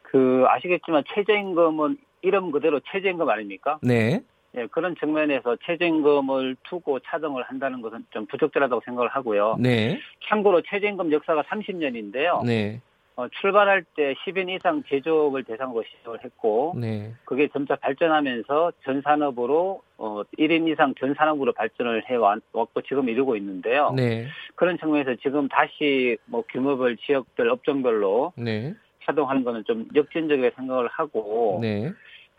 그, 0.00 0.44
아시겠지만 0.48 1.04
최저임금은 1.14 1.98
이름 2.22 2.50
그대로 2.50 2.80
최저임금 2.90 3.28
아닙니까? 3.28 3.78
네. 3.82 4.22
예, 4.56 4.66
그런 4.68 4.96
측면에서 4.96 5.56
최저임금을 5.66 6.56
두고 6.62 7.00
차등을 7.00 7.42
한다는 7.42 7.82
것은 7.82 8.06
좀 8.10 8.24
부적절하다고 8.24 8.80
생각을 8.86 9.10
하고요. 9.10 9.56
네. 9.60 10.00
참고로 10.26 10.62
최저임금 10.62 11.12
역사가 11.12 11.42
30년인데요. 11.42 12.46
네. 12.46 12.80
어, 13.16 13.28
출발할 13.28 13.84
때 13.96 14.14
10인 14.26 14.50
이상 14.54 14.82
제조업을 14.88 15.44
대상으로 15.44 15.82
시작을 15.84 16.22
했고, 16.22 16.74
네. 16.78 17.14
그게 17.24 17.48
점차 17.48 17.74
발전하면서 17.76 18.72
전 18.84 19.00
산업으로 19.00 19.80
어, 19.96 20.22
1인 20.38 20.68
이상 20.70 20.94
전 21.00 21.14
산업으로 21.14 21.52
발전을 21.54 22.04
해왔고 22.10 22.82
지금 22.86 23.08
이루고 23.08 23.36
있는데요. 23.36 23.92
네. 23.96 24.26
그런 24.54 24.78
측면에서 24.78 25.14
지금 25.22 25.48
다시 25.48 26.18
뭐 26.26 26.44
규모별 26.52 26.98
지역별 26.98 27.48
업종별로 27.48 28.34
네. 28.36 28.74
차등하는 29.04 29.44
거는 29.44 29.64
좀 29.64 29.88
역전적이라 29.94 30.50
생각을 30.54 30.88
하고, 30.88 31.58
네. 31.62 31.90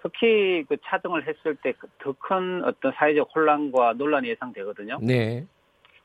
특히 0.04 0.64
그 0.70 0.78
차등을 0.86 1.28
했을 1.28 1.56
때 1.56 1.74
더 2.00 2.14
큰 2.20 2.64
어떤 2.64 2.92
사회적 2.94 3.32
혼란과 3.36 3.94
논란이 3.94 4.30
예상되거든요. 4.30 5.00
네. 5.02 5.44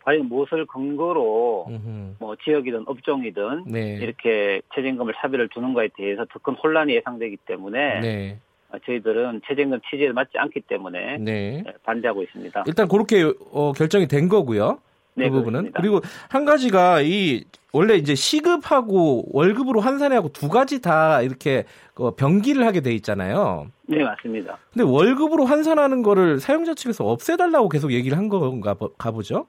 과연 0.05 0.27
무엇을 0.29 0.67
근거로 0.67 1.67
음흠. 1.69 2.15
뭐 2.19 2.37
지역이든 2.43 2.85
업종이든 2.87 3.65
네. 3.67 3.99
이렇게 4.01 4.61
최저임금을 4.75 5.15
차별을 5.17 5.49
두는 5.49 5.75
거에 5.75 5.89
대해서 5.97 6.25
더 6.27 6.39
큰 6.43 6.55
혼란이 6.55 6.95
예상되기 6.97 7.37
때문에 7.47 8.01
네. 8.01 8.39
저희들은 8.87 9.43
최저임금 9.47 9.81
취지에 9.89 10.13
맞지 10.13 10.39
않기 10.39 10.63
때문에 10.63 11.19
네. 11.19 11.63
반대하고 11.85 12.23
있습니다. 12.23 12.65
일단 12.67 12.89
그렇게 12.89 13.33
어, 13.53 13.73
결정이 13.73 14.09
된 14.09 14.29
거고요. 14.29 14.79
네, 15.15 15.29
그 15.29 15.37
부분은 15.37 15.71
그렇습니다. 15.73 15.81
그리고 15.81 16.01
한 16.31 16.45
가지가 16.47 17.03
이 17.03 17.45
원래 17.73 17.95
이제 17.97 18.15
시급하고 18.15 19.27
월급으로 19.31 19.81
환산하고 19.81 20.31
두 20.31 20.49
가지 20.49 20.81
다 20.81 21.21
이렇게 21.21 21.65
그 21.95 22.13
병기를 22.13 22.67
하게 22.67 22.81
돼 22.81 22.93
있잖아요. 22.95 23.67
네 23.87 24.03
맞습니다. 24.03 24.57
근데 24.73 24.85
월급으로 24.91 25.45
환산하는 25.45 26.03
거를 26.03 26.41
사용자 26.41 26.75
측에서 26.75 27.05
없애달라고 27.05 27.69
계속 27.69 27.93
얘기를 27.93 28.17
한 28.17 28.29
건가 28.31 28.75
가보죠? 28.99 29.47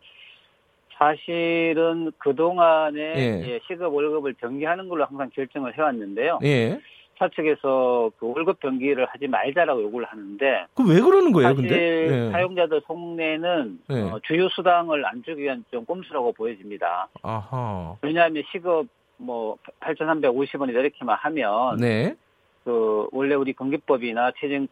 사실은 1.03 2.11
그 2.17 2.33
동안에 2.33 2.99
예. 2.99 3.59
시급 3.67 3.93
월급을 3.93 4.33
병기하는 4.33 4.87
걸로 4.87 5.03
항상 5.05 5.29
결정을 5.33 5.77
해왔는데요. 5.77 6.39
예. 6.43 6.79
사측에서 7.19 8.11
그 8.17 8.27
월급 8.27 8.59
변기를 8.59 9.05
하지 9.05 9.27
말자라고 9.27 9.83
요구를 9.83 10.07
하는데 10.07 10.65
그 10.73 10.83
왜 10.83 10.99
그러는 10.99 11.31
거예요, 11.31 11.49
사실 11.49 11.61
근데? 11.67 12.07
네. 12.09 12.31
사용자들 12.31 12.81
속내는 12.87 13.79
네. 13.87 14.01
어, 14.01 14.19
주요 14.23 14.49
수당을 14.49 15.05
안 15.05 15.21
주기 15.23 15.43
위한 15.43 15.63
좀 15.71 15.85
꼼수라고 15.85 16.31
보여집니다. 16.33 17.07
아하. 17.21 17.95
왜냐하면 18.01 18.43
시급 18.51 18.87
뭐 19.17 19.57
8,350원이다 19.81 20.75
이렇게만 20.79 21.17
하면 21.19 21.77
네. 21.77 22.15
그 22.63 23.07
원래 23.11 23.35
우리 23.35 23.53
건기법이나 23.53 24.31
최저임 24.39 24.67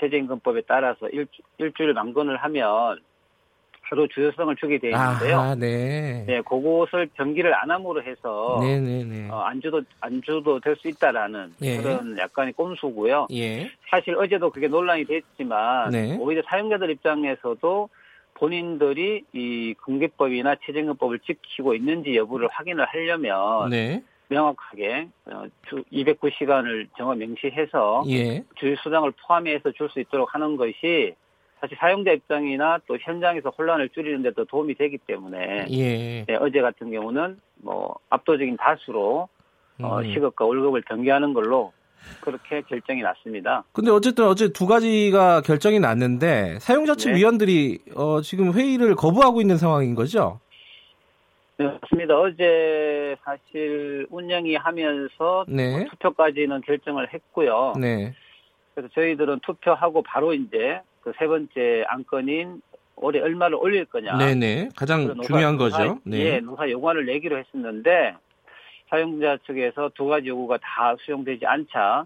최저임금법에 0.00 0.62
따라서 0.66 1.08
일, 1.10 1.26
일주일 1.58 1.92
만건을 1.92 2.36
하면 2.38 3.00
서로 3.92 4.06
주요성을 4.06 4.56
주게 4.56 4.78
되어 4.78 4.92
있는데요. 4.92 5.38
아, 5.38 5.54
네. 5.54 6.24
네, 6.26 6.40
그것을 6.40 7.10
변기를 7.12 7.54
안 7.54 7.70
함으로 7.70 8.02
해서 8.02 8.58
네네네. 8.62 9.04
네, 9.04 9.20
네. 9.24 9.28
어, 9.30 9.40
안주도 9.40 9.82
안주도 10.00 10.60
될 10.60 10.72
수 10.76 10.88
있다라는 10.88 11.52
예. 11.60 11.76
그런 11.76 12.16
약간의 12.16 12.54
꼼수고요. 12.54 13.26
예. 13.32 13.70
사실 13.90 14.16
어제도 14.16 14.48
그게 14.48 14.66
논란이 14.66 15.04
됐지만 15.04 15.90
네. 15.90 16.16
오히려 16.18 16.42
사용자들 16.46 16.88
입장에서도 16.90 17.90
본인들이 18.32 19.24
이 19.34 19.74
공개법이나 19.84 20.56
최저임금법을 20.64 21.18
지키고 21.18 21.74
있는지 21.74 22.16
여부를 22.16 22.48
확인을 22.50 22.86
하려면 22.86 23.68
네. 23.68 24.02
명확하게 24.28 25.08
어, 25.26 25.44
주 25.68 25.84
209시간을 25.92 26.86
정확 26.96 27.18
명시해서 27.18 28.04
예. 28.08 28.42
주유 28.54 28.74
수당을 28.82 29.12
포함해서 29.26 29.72
줄 29.72 29.90
수 29.90 30.00
있도록 30.00 30.34
하는 30.34 30.56
것이 30.56 31.14
사실 31.62 31.76
사용자 31.78 32.10
입장이나 32.10 32.80
또 32.88 32.98
현장에서 33.00 33.50
혼란을 33.50 33.88
줄이는 33.90 34.22
데도 34.22 34.46
도움이 34.46 34.74
되기 34.74 34.98
때문에 34.98 35.66
예. 35.70 36.24
네, 36.24 36.34
어제 36.40 36.60
같은 36.60 36.90
경우는 36.90 37.38
뭐 37.58 37.94
압도적인 38.10 38.56
다수로 38.56 39.28
어, 39.80 39.98
음. 39.98 40.12
시급과 40.12 40.44
월급을 40.44 40.82
변경하는 40.82 41.32
걸로 41.32 41.72
그렇게 42.20 42.62
결정이 42.62 43.02
났습니다. 43.02 43.62
근데 43.72 43.92
어쨌든 43.92 44.24
어제 44.26 44.52
두 44.52 44.66
가지가 44.66 45.42
결정이 45.42 45.78
났는데 45.78 46.58
사용자 46.58 46.96
측 46.96 47.10
네. 47.10 47.18
위원들이 47.18 47.78
어, 47.94 48.20
지금 48.22 48.52
회의를 48.52 48.96
거부하고 48.96 49.40
있는 49.40 49.56
상황인 49.56 49.94
거죠? 49.94 50.40
네, 51.58 51.66
맞습니다. 51.66 52.18
어제 52.18 53.14
사실 53.22 54.08
운영이 54.10 54.56
하면서 54.56 55.44
네. 55.46 55.78
뭐 55.78 55.86
투표까지는 55.90 56.62
결정을 56.62 57.14
했고요. 57.14 57.74
네. 57.80 58.14
그래서 58.74 58.92
저희들은 58.94 59.40
투표하고 59.46 60.02
바로 60.02 60.34
이제 60.34 60.80
그 61.02 61.12
세 61.18 61.26
번째 61.26 61.84
안건인 61.88 62.62
올해 62.96 63.20
얼마를 63.20 63.56
올릴 63.56 63.84
거냐. 63.86 64.16
네네. 64.18 64.70
가장 64.76 65.06
노사, 65.08 65.22
중요한 65.26 65.56
노사, 65.56 65.78
거죠. 65.78 65.98
네. 66.04 66.18
예, 66.18 66.40
노사 66.40 66.70
요구안을 66.70 67.06
내기로 67.06 67.38
했었는데 67.38 68.14
사용자 68.88 69.38
측에서 69.46 69.90
두 69.94 70.06
가지 70.06 70.28
요구가 70.28 70.58
다 70.58 70.94
수용되지 71.00 71.46
않자 71.46 72.04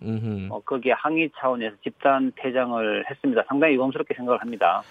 어, 0.51 0.61
거기에 0.65 0.93
항의 0.93 1.31
차원에서 1.37 1.77
집단 1.83 2.33
퇴장을 2.37 3.05
했습니다. 3.11 3.43
상당히 3.49 3.75
위험스럽게 3.75 4.15
생각을 4.15 4.41
합니다. 4.41 4.83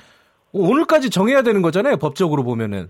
오늘까지 0.52 1.10
정해야 1.10 1.42
되는 1.42 1.62
거잖아요. 1.62 1.98
법적으로 1.98 2.44
보면은. 2.44 2.90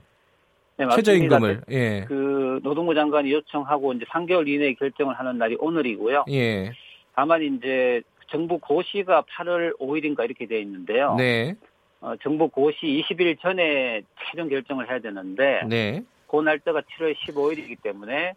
네, 0.77 0.88
최저임금을. 0.93 1.62
예. 1.72 2.05
그 2.07 2.60
노동부 2.63 2.93
장관이 2.93 3.31
요청하고 3.31 3.93
이제 3.93 4.05
3개월 4.05 4.48
이내에 4.48 4.74
결정을 4.74 5.17
하는 5.17 5.38
날이 5.38 5.55
오늘이고요. 5.60 6.25
예. 6.31 6.72
다만 7.15 7.41
이제 7.43 8.01
정부 8.27 8.60
고시가 8.60 9.24
8월 9.24 9.77
5일인가 9.79 10.25
이렇게 10.25 10.46
되어 10.46 10.60
있는데요. 10.60 11.15
네. 11.15 11.55
어, 12.01 12.15
정부 12.22 12.50
고시 12.50 12.77
20일 12.86 13.39
전에 13.39 14.01
최종 14.29 14.50
결정을 14.50 14.89
해야 14.89 15.00
되는데 15.00 15.62
네. 15.67 16.03
그 16.27 16.41
날짜가 16.41 16.82
7월 16.82 17.15
15일이기 17.15 17.82
때문에 17.82 18.34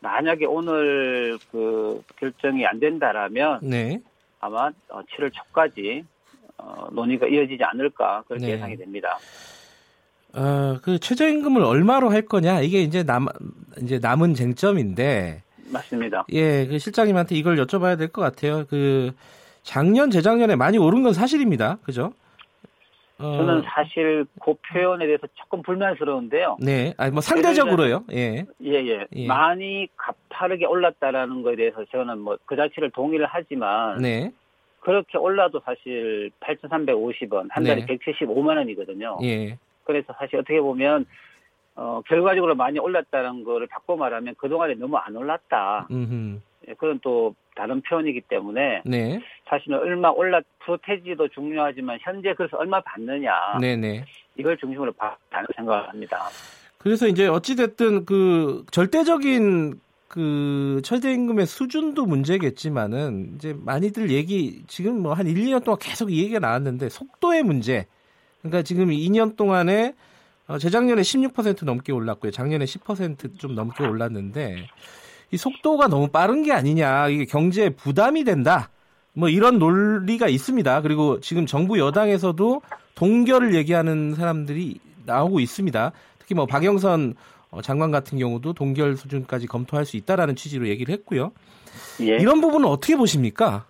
만약에 0.00 0.46
오늘 0.46 1.38
그 1.50 2.02
결정이 2.16 2.66
안 2.66 2.78
된다라면 2.78 3.60
네. 3.62 4.00
아마 4.40 4.70
7월 4.88 5.26
어, 5.26 5.30
초까지 5.30 6.04
어, 6.58 6.88
논의가 6.92 7.26
이어지지 7.26 7.62
않을까 7.64 8.24
그렇게 8.28 8.46
네. 8.46 8.52
예상이 8.52 8.76
됩니다. 8.76 9.18
어, 10.34 10.78
그 10.82 10.98
최저임금을 10.98 11.62
얼마로 11.62 12.10
할 12.10 12.22
거냐 12.22 12.60
이게 12.60 12.82
이제 12.82 13.02
남 13.02 13.26
이제 13.80 13.98
남은 13.98 14.34
쟁점인데 14.34 15.42
맞습니다. 15.72 16.24
예, 16.32 16.66
그 16.66 16.78
실장님한테 16.78 17.34
이걸 17.34 17.56
여쭤봐야 17.56 17.98
될 17.98 18.08
것 18.08 18.22
같아요. 18.22 18.64
그 18.68 19.12
작년 19.62 20.10
재작년에 20.10 20.56
많이 20.56 20.78
오른 20.78 21.02
건 21.02 21.12
사실입니다. 21.12 21.78
그죠? 21.82 22.12
어... 23.18 23.36
저는 23.38 23.62
사실 23.64 24.26
그 24.44 24.54
표현에 24.72 25.06
대해서 25.06 25.26
조금 25.34 25.62
불만스러운데요. 25.62 26.58
네, 26.60 26.92
아니 26.98 27.10
뭐 27.12 27.20
상대적으로요. 27.22 28.04
예. 28.12 28.44
예, 28.62 28.72
예. 28.72 29.06
예. 29.14 29.26
많이 29.26 29.88
가파르게 29.96 30.66
올랐다라는 30.66 31.42
거에 31.42 31.56
대해서 31.56 31.84
저는 31.90 32.18
뭐 32.18 32.36
그 32.46 32.56
자체를 32.56 32.90
동의를 32.90 33.26
하지만 33.28 33.98
네. 33.98 34.30
그렇게 34.80 35.18
올라도 35.18 35.60
사실 35.64 36.30
8,350원, 36.40 37.48
한 37.50 37.64
달에 37.64 37.84
네. 37.84 37.96
175만 37.96 38.56
원이거든요. 38.58 39.18
예. 39.22 39.58
그래서 39.84 40.12
사실 40.18 40.36
어떻게 40.36 40.60
보면 40.60 41.06
어, 41.76 42.00
결과적으로 42.08 42.54
많이 42.54 42.78
올랐다는 42.78 43.44
거를 43.44 43.66
바꿔 43.66 43.96
말하면 43.96 44.34
그동안에 44.38 44.74
너무 44.74 44.96
안 44.96 45.14
올랐다. 45.14 45.86
예, 46.68 46.74
그건 46.74 46.98
또 47.02 47.34
다른 47.54 47.80
표현이기 47.82 48.22
때문에 48.22 48.82
네. 48.84 49.20
사실은 49.48 49.78
얼마 49.78 50.08
올랐 50.08 50.44
프로테지도 50.60 51.28
중요하지만 51.28 51.98
현재 52.00 52.34
그래서 52.34 52.56
얼마 52.56 52.80
받느냐 52.80 53.58
네네. 53.60 54.04
이걸 54.36 54.56
중심으로 54.56 54.92
받다는 54.92 55.46
생각을 55.54 55.88
합니다. 55.88 56.18
그래서 56.78 57.06
이제 57.06 57.26
어찌 57.28 57.56
됐든 57.56 58.04
그 58.04 58.64
절대적인 58.70 59.80
그 60.08 60.80
최저임금의 60.84 61.46
수준도 61.46 62.06
문제겠지만은 62.06 63.34
이제 63.36 63.54
많이들 63.58 64.10
얘기 64.10 64.62
지금 64.66 65.02
뭐 65.02 65.14
한 65.14 65.26
1, 65.26 65.34
2년 65.34 65.64
동안 65.64 65.78
계속 65.80 66.12
이 66.12 66.22
얘기가 66.22 66.38
나왔는데 66.38 66.88
속도의 66.88 67.42
문제. 67.42 67.86
그러니까 68.40 68.62
지금 68.62 68.88
2년 68.88 69.36
동안에 69.36 69.94
어, 70.48 70.58
재작년에 70.58 71.02
16% 71.02 71.64
넘게 71.64 71.92
올랐고요. 71.92 72.30
작년에 72.30 72.64
10%좀 72.64 73.54
넘게 73.54 73.84
올랐는데 73.84 74.68
이 75.32 75.36
속도가 75.36 75.88
너무 75.88 76.08
빠른 76.08 76.42
게 76.42 76.52
아니냐. 76.52 77.08
이게 77.08 77.24
경제에 77.24 77.70
부담이 77.70 78.24
된다. 78.24 78.70
뭐 79.12 79.28
이런 79.28 79.58
논리가 79.58 80.28
있습니다. 80.28 80.82
그리고 80.82 81.20
지금 81.20 81.46
정부 81.46 81.78
여당에서도 81.78 82.62
동결을 82.94 83.54
얘기하는 83.54 84.14
사람들이 84.14 84.78
나오고 85.04 85.40
있습니다. 85.40 85.92
특히 86.18 86.34
뭐 86.34 86.46
박영선 86.46 87.14
어, 87.50 87.62
장관 87.62 87.90
같은 87.90 88.18
경우도 88.18 88.52
동결 88.52 88.96
수준까지 88.96 89.46
검토할 89.46 89.84
수 89.84 89.96
있다라는 89.96 90.36
취지로 90.36 90.68
얘기를 90.68 90.92
했고요. 90.92 91.32
예. 92.02 92.16
이런 92.16 92.40
부분은 92.40 92.68
어떻게 92.68 92.96
보십니까? 92.96 93.66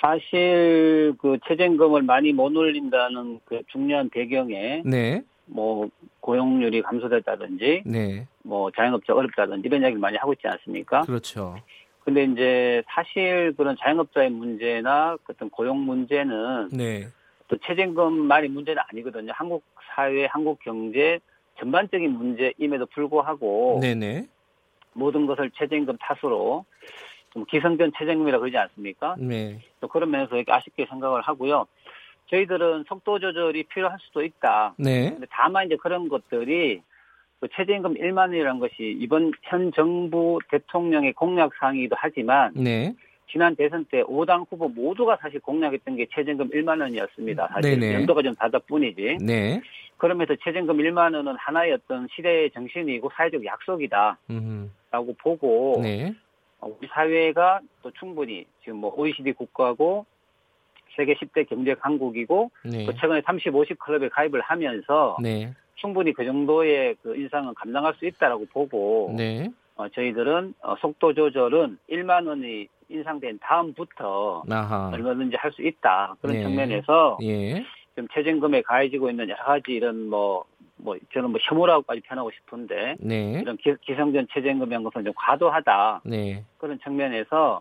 사실 0.00 1.14
그 1.20 1.38
최저임금을 1.46 2.02
많이 2.02 2.32
못 2.32 2.54
올린다는 2.56 3.40
그 3.44 3.62
중요한 3.72 4.08
배경에 4.10 4.82
네. 4.84 5.22
뭐 5.48 5.88
고용률이 6.20 6.82
감소됐다든지 6.82 7.82
네. 7.86 8.26
뭐 8.42 8.70
자영업자 8.70 9.14
어렵다든지 9.14 9.66
이런 9.66 9.82
이야기를 9.82 10.00
많이 10.00 10.16
하고 10.16 10.32
있지 10.32 10.46
않습니까? 10.46 11.02
그렇죠. 11.02 11.56
근데 12.04 12.24
이제 12.24 12.82
사실 12.86 13.52
그런 13.56 13.76
자영업자의 13.78 14.30
문제나 14.30 15.18
어떤 15.28 15.50
고용 15.50 15.80
문제는 15.80 16.70
네. 16.72 17.08
또 17.48 17.56
최저임금만이 17.58 18.48
문제는 18.48 18.82
아니거든요. 18.88 19.32
한국 19.34 19.64
사회, 19.94 20.26
한국 20.26 20.58
경제 20.60 21.18
전반적인 21.58 22.10
문제임에도 22.10 22.86
불구하고 22.86 23.78
네네. 23.82 24.26
모든 24.92 25.26
것을 25.26 25.50
최저임금 25.50 25.96
탓으로 25.98 26.64
좀 27.32 27.44
기성전 27.44 27.92
최저임금이라 27.98 28.38
고 28.38 28.42
그러지 28.42 28.56
않습니까? 28.56 29.16
네. 29.18 29.60
또 29.80 29.88
그런 29.88 30.10
면에서 30.10 30.36
이렇게 30.36 30.52
아쉽게 30.52 30.86
생각을 30.86 31.22
하고요. 31.22 31.66
저희들은 32.30 32.84
속도 32.88 33.18
조절이 33.18 33.64
필요할 33.64 33.98
수도 34.00 34.22
있다. 34.22 34.74
네. 34.78 35.16
다만 35.30 35.66
이제 35.66 35.76
그런 35.76 36.08
것들이 36.08 36.82
그 37.40 37.48
최저임금 37.54 37.94
1만 37.94 38.18
원이라는 38.18 38.60
것이 38.60 38.96
이번 38.98 39.32
현 39.42 39.72
정부 39.72 40.38
대통령의 40.50 41.12
공약 41.12 41.52
사항이기도 41.58 41.96
하지만 41.98 42.52
네. 42.54 42.94
지난 43.30 43.54
대선 43.56 43.84
때 43.84 44.02
5당 44.02 44.46
후보 44.50 44.68
모두가 44.68 45.18
사실 45.20 45.40
공약했던 45.40 45.96
게 45.96 46.06
최저임금 46.12 46.50
1만 46.50 46.80
원이었습니다. 46.80 47.48
사실 47.52 47.78
네네. 47.78 47.94
연도가 47.94 48.22
좀 48.22 48.34
다다 48.34 48.58
뿐이지. 48.60 49.18
네. 49.20 49.60
그러면서 49.96 50.34
최저임금 50.42 50.76
1만 50.78 51.14
원은 51.14 51.36
하나의 51.36 51.72
어떤 51.72 52.08
시대의 52.14 52.50
정신이고 52.52 53.10
사회적 53.14 53.44
약속이다. 53.44 54.18
음흠. 54.30 54.68
라고 54.90 55.14
보고 55.14 55.80
네. 55.82 56.14
우리 56.60 56.88
사회가 56.88 57.60
또 57.82 57.90
충분히 57.92 58.46
지금 58.62 58.78
뭐 58.78 58.92
OECD 58.96 59.32
국가고 59.32 60.06
세계 60.98 61.14
10대 61.14 61.48
경제 61.48 61.74
강국이고 61.74 62.50
네. 62.64 62.84
또 62.84 62.92
최근에 62.92 63.22
30, 63.24 63.54
50 63.54 63.78
클럽에 63.78 64.08
가입을 64.08 64.40
하면서 64.40 65.16
네. 65.22 65.54
충분히 65.76 66.12
그 66.12 66.24
정도의 66.24 66.96
그 67.02 67.14
인상은 67.16 67.54
감당할 67.54 67.94
수 67.94 68.04
있다라고 68.04 68.46
보고 68.52 69.14
네. 69.16 69.48
어, 69.76 69.88
저희들은 69.88 70.54
어, 70.60 70.74
속도 70.80 71.14
조절은 71.14 71.78
1만 71.88 72.26
원이 72.26 72.66
인상된 72.88 73.38
다음부터 73.40 74.42
아하. 74.50 74.90
얼마든지 74.92 75.36
할 75.36 75.52
수 75.52 75.62
있다 75.62 76.16
그런 76.20 76.36
네. 76.36 76.42
측면에서 76.42 77.18
예. 77.22 77.64
지금 77.94 78.08
최저임금에 78.12 78.62
가해지고 78.62 79.08
있는 79.10 79.28
여러 79.28 79.44
가지 79.44 79.72
이런 79.72 80.08
뭐뭐 80.08 80.44
뭐 80.78 80.96
저는 81.14 81.30
뭐 81.30 81.38
혐오라고까지 81.40 82.00
표현하고 82.00 82.32
싶은데 82.32 82.96
네. 82.98 83.38
이런 83.40 83.56
기, 83.56 83.72
성전 83.96 84.26
최저임금 84.32 84.72
연금은 84.72 85.04
좀 85.04 85.12
과도하다 85.14 86.02
네. 86.06 86.44
그런 86.58 86.80
측면에서 86.80 87.60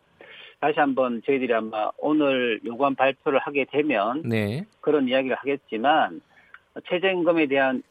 다시 0.60 0.80
한번 0.80 1.22
저희들이 1.24 1.54
아마 1.54 1.91
오늘 1.98 2.60
요구안 2.65 2.96
발표를 2.96 3.39
하게 3.39 3.65
되면 3.65 4.24
네. 4.24 4.65
그런 4.82 5.08
이야기를 5.08 5.36
하겠지만 5.38 6.22
최저임금에 6.88 7.46
대한 7.48 7.84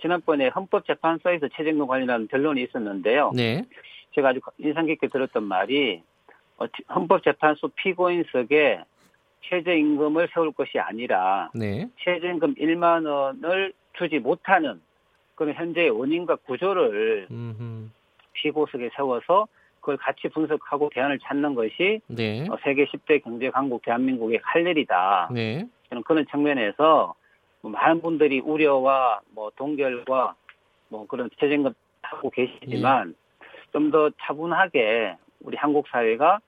지난번에 0.00 0.48
헌법재판소에서 0.48 1.48
최저임금 1.48 1.86
관련한 1.86 2.26
변론이 2.26 2.62
있었는데요. 2.62 3.32
네. 3.34 3.64
제가 4.14 4.30
아주 4.30 4.40
인상 4.58 4.86
깊게 4.86 5.08
들었던 5.08 5.42
말이 5.44 6.02
어, 6.58 6.66
헌법재판소 6.94 7.68
피고인석에 7.68 8.82
최저임금을 9.42 10.28
세울 10.34 10.52
것이 10.52 10.78
아니라 10.78 11.50
네. 11.54 11.88
최저임금 12.04 12.56
1만 12.56 13.08
원을 13.08 13.72
주지 13.94 14.18
못하는 14.18 14.80
그런 15.34 15.54
현재의 15.54 15.88
원인과 15.88 16.36
구조를 16.36 17.28
음흠. 17.30 17.88
피고석에 18.34 18.90
세워서 18.94 19.48
그걸 19.80 19.96
같이 19.96 20.28
분석하고 20.28 20.90
대안을 20.94 21.18
찾는 21.20 21.54
것이 21.54 22.00
네. 22.06 22.46
어, 22.48 22.56
세계 22.62 22.84
10대 22.86 23.22
경제 23.22 23.50
강국 23.50 23.82
대한민국의 23.82 24.40
할 24.42 24.66
일이다. 24.66 25.30
네. 25.32 25.66
저는 25.88 26.02
그런 26.04 26.26
측면에서 26.30 27.14
뭐 27.62 27.70
많은 27.70 28.00
분들이 28.00 28.40
우려와 28.40 29.20
뭐 29.30 29.50
동결과 29.56 30.34
뭐 30.88 31.06
그런 31.06 31.30
최저임금 31.38 31.72
하고 32.02 32.30
계시지만 32.30 33.08
네. 33.08 33.14
좀더 33.72 34.10
차분하게 34.20 35.16
우리 35.40 35.56
한국 35.56 35.86
사회가 35.88 36.40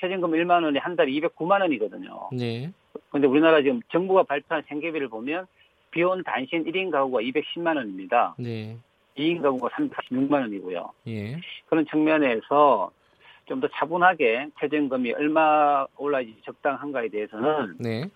최저임금 0.00 0.30
1만 0.30 0.64
원이 0.64 0.78
한 0.78 0.96
달에 0.96 1.10
209만 1.12 1.60
원이거든요. 1.60 2.30
네. 2.32 2.70
근데 3.10 3.26
우리나라 3.26 3.62
지금 3.62 3.80
정부가 3.90 4.22
발표한 4.22 4.62
생계비를 4.68 5.08
보면 5.08 5.46
비혼 5.90 6.22
단신 6.22 6.64
1인 6.64 6.90
가구가 6.90 7.20
210만 7.20 7.76
원입니다. 7.76 8.34
네. 8.38 8.76
2인 9.18 9.42
가구가 9.42 9.68
346만 9.70 10.32
원이고요. 10.32 10.90
예. 11.08 11.40
그런 11.66 11.84
측면에서 11.86 12.90
좀 13.46 13.60
더 13.60 13.68
차분하게 13.78 14.48
최저임금이 14.60 15.12
얼마 15.14 15.86
올라야지 15.96 16.36
적당한가에 16.44 17.08
대해서는 17.08 17.76
네. 17.80 18.08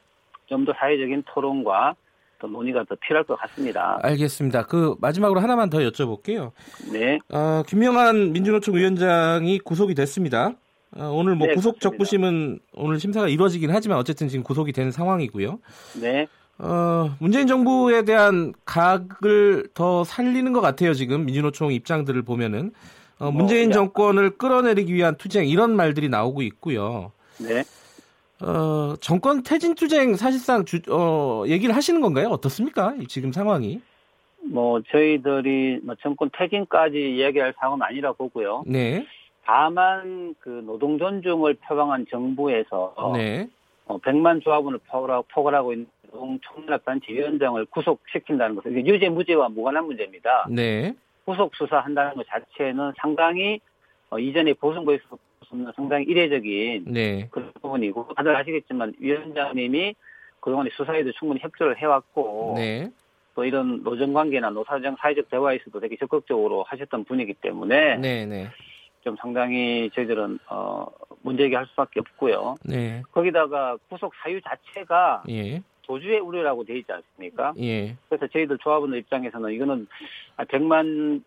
좀 0.47 0.65
더 0.67 0.73
사회적인 0.79 1.23
토론과 1.27 1.95
또 2.38 2.49
논의가 2.49 2.85
더 2.85 2.95
필요할 2.97 3.25
것 3.25 3.37
같습니다. 3.37 3.99
알겠습니다. 4.03 4.65
그 4.67 4.95
마지막으로 5.01 5.41
하나만 5.41 5.71
더 5.71 5.79
여쭤볼게요. 5.79 6.51
네. 6.93 7.19
어, 7.33 7.62
김명한 7.67 8.33
민주노총 8.33 8.75
위원장이 8.77 9.61
구속이 9.61 9.95
됐습니다. 9.95 10.53
어, 10.95 11.05
오늘 11.07 11.35
뭐 11.37 11.47
네, 11.47 11.55
구속 11.55 11.81
적부심은 11.81 12.59
오늘 12.75 12.99
심사가 13.01 13.27
이루어지긴 13.29 13.71
하지만 13.71 13.97
어쨌든 13.97 14.29
지금 14.29 14.43
구속이 14.43 14.73
된 14.73 14.91
상황이고요. 14.91 15.59
네. 16.03 16.27
어, 16.59 17.15
문재인 17.19 17.47
정부에 17.47 18.05
대한 18.05 18.53
각을 18.65 19.69
더 19.75 20.05
살리는 20.05 20.53
것 20.53 20.61
같아요. 20.61 20.95
지금 20.95 21.25
민주노총 21.25 21.73
입장들을 21.73 22.23
보면은 22.23 22.73
어, 23.19 23.31
문재인 23.31 23.69
뭐, 23.69 23.75
정권을 23.75 24.37
끌어내리기 24.37 24.93
위한 24.93 25.17
투쟁 25.17 25.49
이런 25.49 25.75
말들이 25.75 26.09
나오고 26.09 26.43
있고요. 26.43 27.12
네. 27.38 27.62
어, 28.41 28.95
정권 29.01 29.43
퇴진 29.43 29.75
투쟁 29.75 30.17
사실상 30.17 30.65
주, 30.65 30.81
어, 30.91 31.45
얘기를 31.47 31.75
하시는 31.75 32.01
건가요? 32.01 32.29
어떻습니까? 32.29 32.95
지금 33.09 33.33
상황이? 33.33 33.81
뭐 34.45 34.81
저희들이 34.91 35.81
뭐 35.85 35.95
정권 36.03 36.29
퇴진까지 36.37 37.15
이야기할 37.17 37.55
상황은 37.59 37.83
아니라 37.83 38.12
보고요. 38.12 38.65
네. 38.67 39.07
다만 39.45 40.35
그 40.41 40.62
노동 40.67 40.99
존중을 40.99 41.55
표방한 41.55 42.07
정부에서 42.11 43.12
네. 43.15 43.49
어, 43.87 43.99
100만 43.99 44.43
조합원을 44.43 44.81
포괄하고 45.33 45.73
있는 45.73 45.87
노동총연합단체 46.12 47.12
위원장을 47.12 47.64
구속시킨다는 47.66 48.57
것은 48.57 48.87
유죄 48.87 49.09
무죄와 49.09 49.48
무관한 49.48 49.87
문제입니다. 49.87 50.46
네. 50.51 50.94
구속 51.25 51.55
수사한다는 51.55 52.14
것 52.14 52.27
자체는 52.27 52.92
상당히 52.96 53.61
어, 54.11 54.18
이전에 54.18 54.53
보선거에서 54.55 55.03
상당히 55.77 56.05
이례적인 56.07 56.85
네. 56.88 57.29
그런 57.31 57.53
부분이고 57.61 58.09
다들 58.16 58.35
아시겠지만 58.35 58.94
위원장님이 58.98 59.94
그동안에 60.40 60.70
수사에도 60.72 61.12
충분히 61.12 61.40
협조를 61.40 61.79
해왔고 61.79 62.55
네. 62.57 62.90
또 63.35 63.44
이런 63.44 63.83
노정관계나 63.83 64.51
노사정 64.51 64.96
사회적 64.98 65.31
대화에서도 65.31 65.79
되게 65.81 65.96
적극적으로 65.96 66.64
하셨던 66.64 67.05
분이기 67.05 67.35
때문에 67.35 67.96
네, 67.96 68.27
네. 68.27 68.48
좀 69.03 69.16
상당히 69.20 69.90
저희들은 69.94 70.38
어 70.48 70.87
문제제기할 71.22 71.66
수밖에 71.66 72.01
없고요. 72.01 72.57
네. 72.64 73.03
거기다가 73.12 73.77
구속 73.88 74.12
사유 74.22 74.40
자체가 74.40 75.25
예. 75.29 75.62
도주의 75.83 76.21
우려라고 76.21 76.64
돼 76.64 76.79
있지 76.79 76.90
않습니까? 76.92 77.55
예. 77.59 77.97
그래서 78.09 78.27
저희들 78.29 78.59
조합원들 78.59 78.99
입장에서는 78.99 79.53
이거는 79.53 79.87
100만 80.37 81.23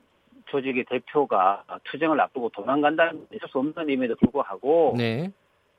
조직의 0.48 0.86
대표가 0.86 1.64
투쟁을 1.86 2.20
앞두고 2.20 2.50
도망간다는 2.50 3.28
있을 3.34 3.48
수 3.50 3.60
없는 3.60 3.90
의미에도 3.90 4.16
불구하고 4.16 4.96
네. 4.98 5.32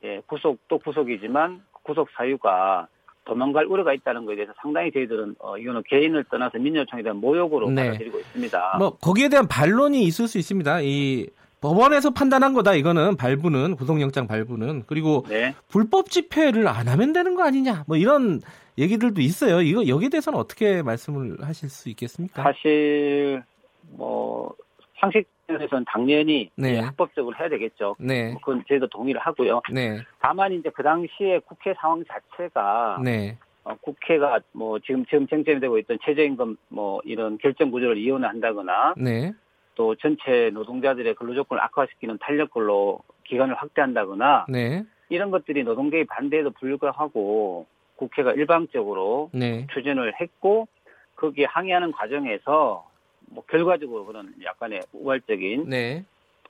예, 0.03 0.21
구속도 0.27 0.79
구속이지만 0.79 1.63
구속 1.83 2.09
사유가 2.11 2.87
도망갈 3.25 3.65
우려가 3.65 3.93
있다는 3.93 4.25
것에 4.25 4.37
대해서 4.37 4.53
상당히 4.61 4.91
저희들은 4.91 5.35
어, 5.39 5.57
이거는 5.57 5.83
개인을 5.87 6.23
떠나서 6.25 6.57
민주노총에 6.59 7.03
대한 7.03 7.17
모욕으로 7.17 7.69
네. 7.69 7.87
받아들이고 7.87 8.19
있습니다. 8.19 8.77
뭐 8.77 8.91
거기에 8.97 9.29
대한 9.29 9.47
반론이 9.47 10.03
있을 10.03 10.27
수 10.27 10.37
있습니다. 10.37 10.81
이 10.81 11.27
법원에서 11.61 12.11
판단한 12.11 12.53
거다 12.53 12.75
이거는 12.75 13.17
발부는 13.17 13.75
구속영장 13.75 14.27
발부는 14.27 14.83
그리고 14.85 15.23
네. 15.27 15.55
불법 15.69 16.09
집회를 16.09 16.67
안 16.67 16.87
하면 16.87 17.13
되는 17.13 17.35
거 17.35 17.43
아니냐 17.43 17.83
뭐 17.87 17.97
이런 17.97 18.41
얘기들도 18.77 19.21
있어요. 19.21 19.61
이거 19.61 19.87
여기에 19.87 20.09
대해서는 20.09 20.37
어떻게 20.37 20.83
말씀을 20.83 21.37
하실 21.41 21.69
수 21.69 21.89
있겠습니까? 21.89 22.43
사실 22.43 23.41
뭐 23.89 24.53
상식에서는 24.99 25.85
당연히 25.87 26.49
네. 26.55 26.79
합법적으로 26.79 27.35
해야 27.39 27.49
되겠죠. 27.49 27.95
네. 27.99 28.31
뭐 28.31 28.39
그건 28.39 28.63
저희도 28.67 28.87
동의를 28.87 29.19
하고요. 29.21 29.61
네. 29.73 29.99
다만 30.19 30.53
이제 30.53 30.69
그 30.69 30.83
당시에 30.83 31.39
국회 31.45 31.73
상황 31.79 32.03
자체가 32.05 32.99
네. 33.03 33.37
어, 33.63 33.75
국회가 33.81 34.39
뭐 34.51 34.79
지금 34.79 35.05
지금 35.05 35.27
쟁점이 35.27 35.59
되고 35.59 35.77
있던 35.79 35.97
최저임금 36.05 36.55
뭐 36.69 37.01
이런 37.03 37.37
결정 37.39 37.71
구조를 37.71 37.97
이혼한다거나 37.97 38.93
네. 38.97 39.33
또 39.77 39.93
전체 39.95 40.49
노동자들의 40.53 41.13
근로조건을 41.13 41.63
악화시키는 41.63 42.17
탄력근로 42.19 42.99
기간을 43.25 43.53
확대한다거나 43.55 44.47
네. 44.49 44.83
이런 45.09 45.29
것들이 45.29 45.63
노동계의 45.63 46.05
반대에도 46.05 46.49
불구하고 46.49 47.67
국회가 47.95 48.33
일방적으로 48.33 49.29
네. 49.33 49.67
추진을 49.73 50.19
했고 50.19 50.67
거기에 51.15 51.45
항의하는 51.45 51.91
과정에서 51.91 52.89
뭐 53.27 53.43
결과적으로 53.45 54.05
그런 54.05 54.33
약간의 54.43 54.81
우발적인 54.93 55.69
네. 55.69 56.03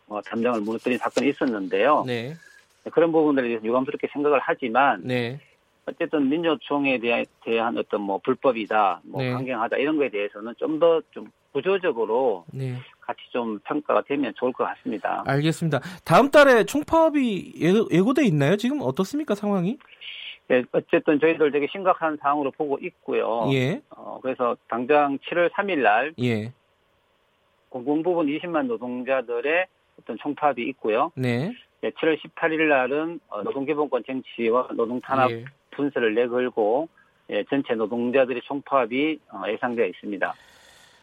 뭐 0.05 0.21
담장을 0.21 0.61
무너뜨린 0.61 0.97
사건이 0.97 1.29
있었는데요. 1.29 2.05
네. 2.07 2.33
그런 2.91 3.11
부분들에 3.11 3.47
대해서 3.49 3.65
유감스럽게 3.65 4.07
생각을 4.13 4.39
하지만 4.41 5.01
네. 5.03 5.37
어쨌든 5.85 6.29
민주총에 6.29 6.99
대한, 6.99 7.25
대한 7.43 7.77
어떤 7.77 8.01
뭐 8.01 8.19
불법이다, 8.23 9.01
뭐 9.03 9.21
네. 9.21 9.31
강경하다 9.31 9.77
이런 9.77 9.97
거에 9.97 10.09
대해서는 10.09 10.53
좀 10.57 10.79
더좀 10.79 11.03
좀 11.11 11.31
구조적으로 11.51 12.45
네. 12.53 12.75
같이 13.07 13.21
좀 13.31 13.59
평가가 13.59 14.01
되면 14.01 14.33
좋을 14.35 14.51
것 14.51 14.65
같습니다. 14.65 15.23
알겠습니다. 15.25 15.79
다음 16.03 16.29
달에 16.29 16.65
총파업이 16.65 17.53
예고, 17.91 18.13
돼 18.13 18.25
있나요? 18.25 18.57
지금 18.57 18.81
어떻습니까 18.81 19.33
상황이? 19.33 19.77
네, 20.49 20.63
어쨌든 20.71 21.19
저희들 21.19 21.51
되게 21.51 21.67
심각한 21.71 22.17
상황으로 22.17 22.51
보고 22.51 22.77
있고요. 22.81 23.49
예. 23.53 23.81
어, 23.89 24.19
그래서 24.21 24.55
당장 24.67 25.17
7월 25.19 25.49
3일 25.51 25.79
날 25.79 26.13
예. 26.21 26.51
공공 27.69 28.03
부분 28.03 28.27
20만 28.27 28.67
노동자들의 28.67 29.65
어떤 29.99 30.17
총파업이 30.17 30.61
있고요. 30.69 31.11
네. 31.15 31.53
네 31.81 31.89
7월 31.91 32.17
18일 32.19 32.67
날은 32.67 33.19
어, 33.29 33.43
노동기본권 33.43 34.03
쟁취와 34.05 34.69
노동탄압 34.73 35.31
예. 35.31 35.45
분쇄를 35.71 36.13
내걸고 36.13 36.89
예, 37.29 37.43
전체 37.49 37.73
노동자들의 37.73 38.41
총파업이 38.43 39.19
어, 39.31 39.43
예상되어 39.47 39.85
있습니다. 39.85 40.33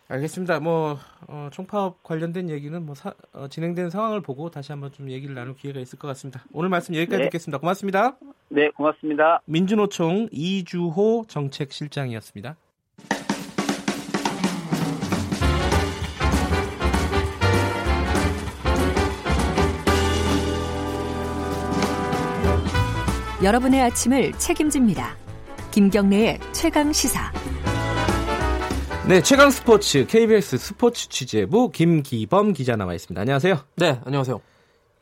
알겠습니다. 0.09 0.61
뭐 0.61 0.99
어, 1.29 1.49
총파업 1.53 2.03
관련된 2.03 2.51
얘기는 2.51 2.85
뭐 2.85 2.95
사, 2.95 3.15
어, 3.33 3.49
진행된 3.49 3.91
상황을 3.91 4.21
보고 4.21 4.51
다시 4.51 4.73
한번 4.73 4.93
좀 4.93 5.11
얘기를 5.11 5.35
나눌 5.35 5.55
기회가 5.55 5.81
있을 5.81 5.99
것 5.99 6.09
같습니다. 6.09 6.45
오늘 6.53 6.69
말씀 6.69 6.95
여기까지 6.95 7.19
네. 7.19 7.25
듣겠습니다. 7.25 7.59
고맙습니다. 7.59 8.17
네, 8.51 8.71
고맙습니다. 8.71 9.41
민주노총 9.47 10.29
이주호 10.31 11.25
정책실장이었습니다. 11.29 12.57
여러분의 23.43 23.83
아침을 23.83 24.33
책임집니다. 24.33 25.17
김경래의 25.71 26.39
최강 26.53 26.93
시사. 26.93 27.31
네, 29.07 29.21
최강 29.21 29.51
스포츠 29.51 30.07
KBS 30.07 30.57
스포츠 30.57 31.11
취재부 31.11 31.71
김기범 31.71 32.55
기자 32.55 32.75
나와 32.75 32.95
있습니다. 32.95 33.21
안녕하세요. 33.21 33.59
네, 33.77 34.01
안녕하세요. 34.03 34.41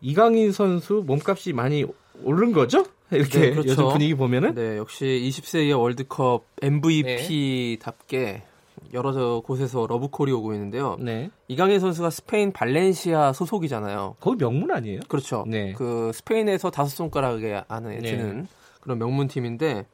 이강인 0.01 0.51
선수 0.51 1.05
몸값이 1.07 1.53
많이 1.53 1.85
오른 2.25 2.53
거죠? 2.53 2.85
이렇게 3.13 3.39
네, 3.39 3.51
그렇죠. 3.53 3.71
요즘 3.71 3.89
분위기 3.91 4.15
보면은 4.15 4.57
네, 4.57 4.77
역시 4.77 5.05
20세 5.05 5.69
이하 5.69 5.79
월드컵 5.79 6.45
MVP답게 6.61 8.19
네. 8.19 8.45
여러 8.93 9.41
곳에서 9.41 9.87
러브콜이 9.89 10.33
오고 10.33 10.53
있는데요. 10.55 10.97
네. 10.99 11.31
이강인 11.47 11.79
선수가 11.79 12.11
스페인 12.11 12.53
발렌시아 12.53 13.33
소속이잖아요. 13.33 14.17
거기 14.19 14.37
명문 14.37 14.73
아니에요? 14.73 15.01
그렇죠. 15.07 15.45
네. 15.47 15.75
그 15.75 16.11
스페인에서 16.13 16.73
다섯 16.73 16.89
손가락에 16.89 17.63
안에 17.69 17.99
네. 17.99 18.17
드는 18.17 18.49
그런 18.81 18.99
명문 18.99 19.29
팀인데 19.29 19.87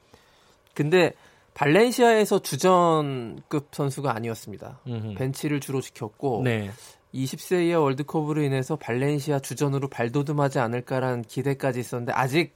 근데 0.73 1.13
발렌시아에서 1.59 2.39
주전급 2.39 3.69
선수가 3.73 4.15
아니었습니다. 4.15 4.79
음흠. 4.87 5.15
벤치를 5.15 5.59
주로 5.59 5.81
지켰고 5.81 6.43
네. 6.45 6.71
20세 7.13 7.67
이하 7.67 7.81
월드컵으로 7.81 8.43
인해서 8.43 8.77
발렌시아 8.77 9.41
주전으로 9.41 9.89
발돋움하지 9.89 10.61
않을까라는 10.61 11.23
기대까지 11.23 11.81
있었는데 11.81 12.13
아직 12.13 12.55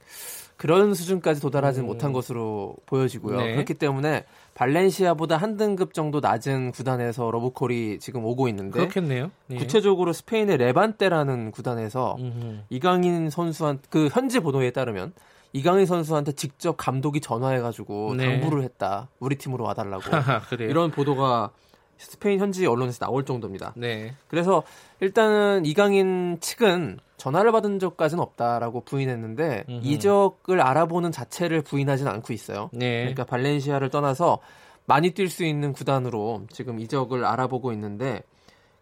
그런 0.55 0.93
수준까지 0.93 1.41
도달하지 1.41 1.81
음. 1.81 1.87
못한 1.87 2.13
것으로 2.13 2.77
보여지고요. 2.85 3.41
네. 3.41 3.53
그렇기 3.53 3.73
때문에 3.73 4.23
발렌시아보다 4.53 5.35
한 5.35 5.57
등급 5.57 5.93
정도 5.93 6.21
낮은 6.21 6.71
구단에서 6.71 7.29
러브콜이 7.29 7.99
지금 7.99 8.23
오고 8.23 8.47
있는데 8.47 8.79
그렇겠네요. 8.79 9.31
네. 9.47 9.57
구체적으로 9.57 10.13
스페인의 10.13 10.55
레반테라는 10.57 11.51
구단에서 11.51 12.15
음흠. 12.19 12.59
이강인 12.69 13.29
선수한 13.29 13.79
그 13.89 14.07
현지 14.13 14.39
보도에 14.39 14.71
따르면 14.71 15.11
이강인 15.53 15.85
선수한테 15.85 16.33
직접 16.33 16.75
감독이 16.77 17.21
전화해가지고 17.21 18.15
네. 18.15 18.39
당부를 18.41 18.63
했다. 18.63 19.09
우리 19.19 19.37
팀으로 19.37 19.63
와달라고 19.63 20.03
이런 20.59 20.91
보도가 20.91 21.51
스페인 21.97 22.39
현지 22.39 22.65
언론에서 22.65 22.99
나올 22.99 23.23
정도입니다. 23.23 23.73
네. 23.75 24.13
그래서 24.27 24.63
일단은 24.99 25.65
이강인 25.65 26.39
측은 26.41 26.99
전화를 27.17 27.51
받은 27.51 27.79
적까지는 27.79 28.21
없다라고 28.21 28.81
부인했는데 28.81 29.65
음흠. 29.69 29.81
이적을 29.83 30.59
알아보는 30.59 31.11
자체를 31.11 31.61
부인하지는 31.61 32.11
않고 32.11 32.33
있어요. 32.33 32.69
네. 32.73 32.99
그러니까 32.99 33.23
발렌시아를 33.23 33.89
떠나서 33.89 34.39
많이 34.85 35.11
뛸 35.11 35.29
수 35.29 35.45
있는 35.45 35.71
구단으로 35.71 36.45
지금 36.51 36.79
이적을 36.79 37.23
알아보고 37.23 37.71
있는데 37.73 38.23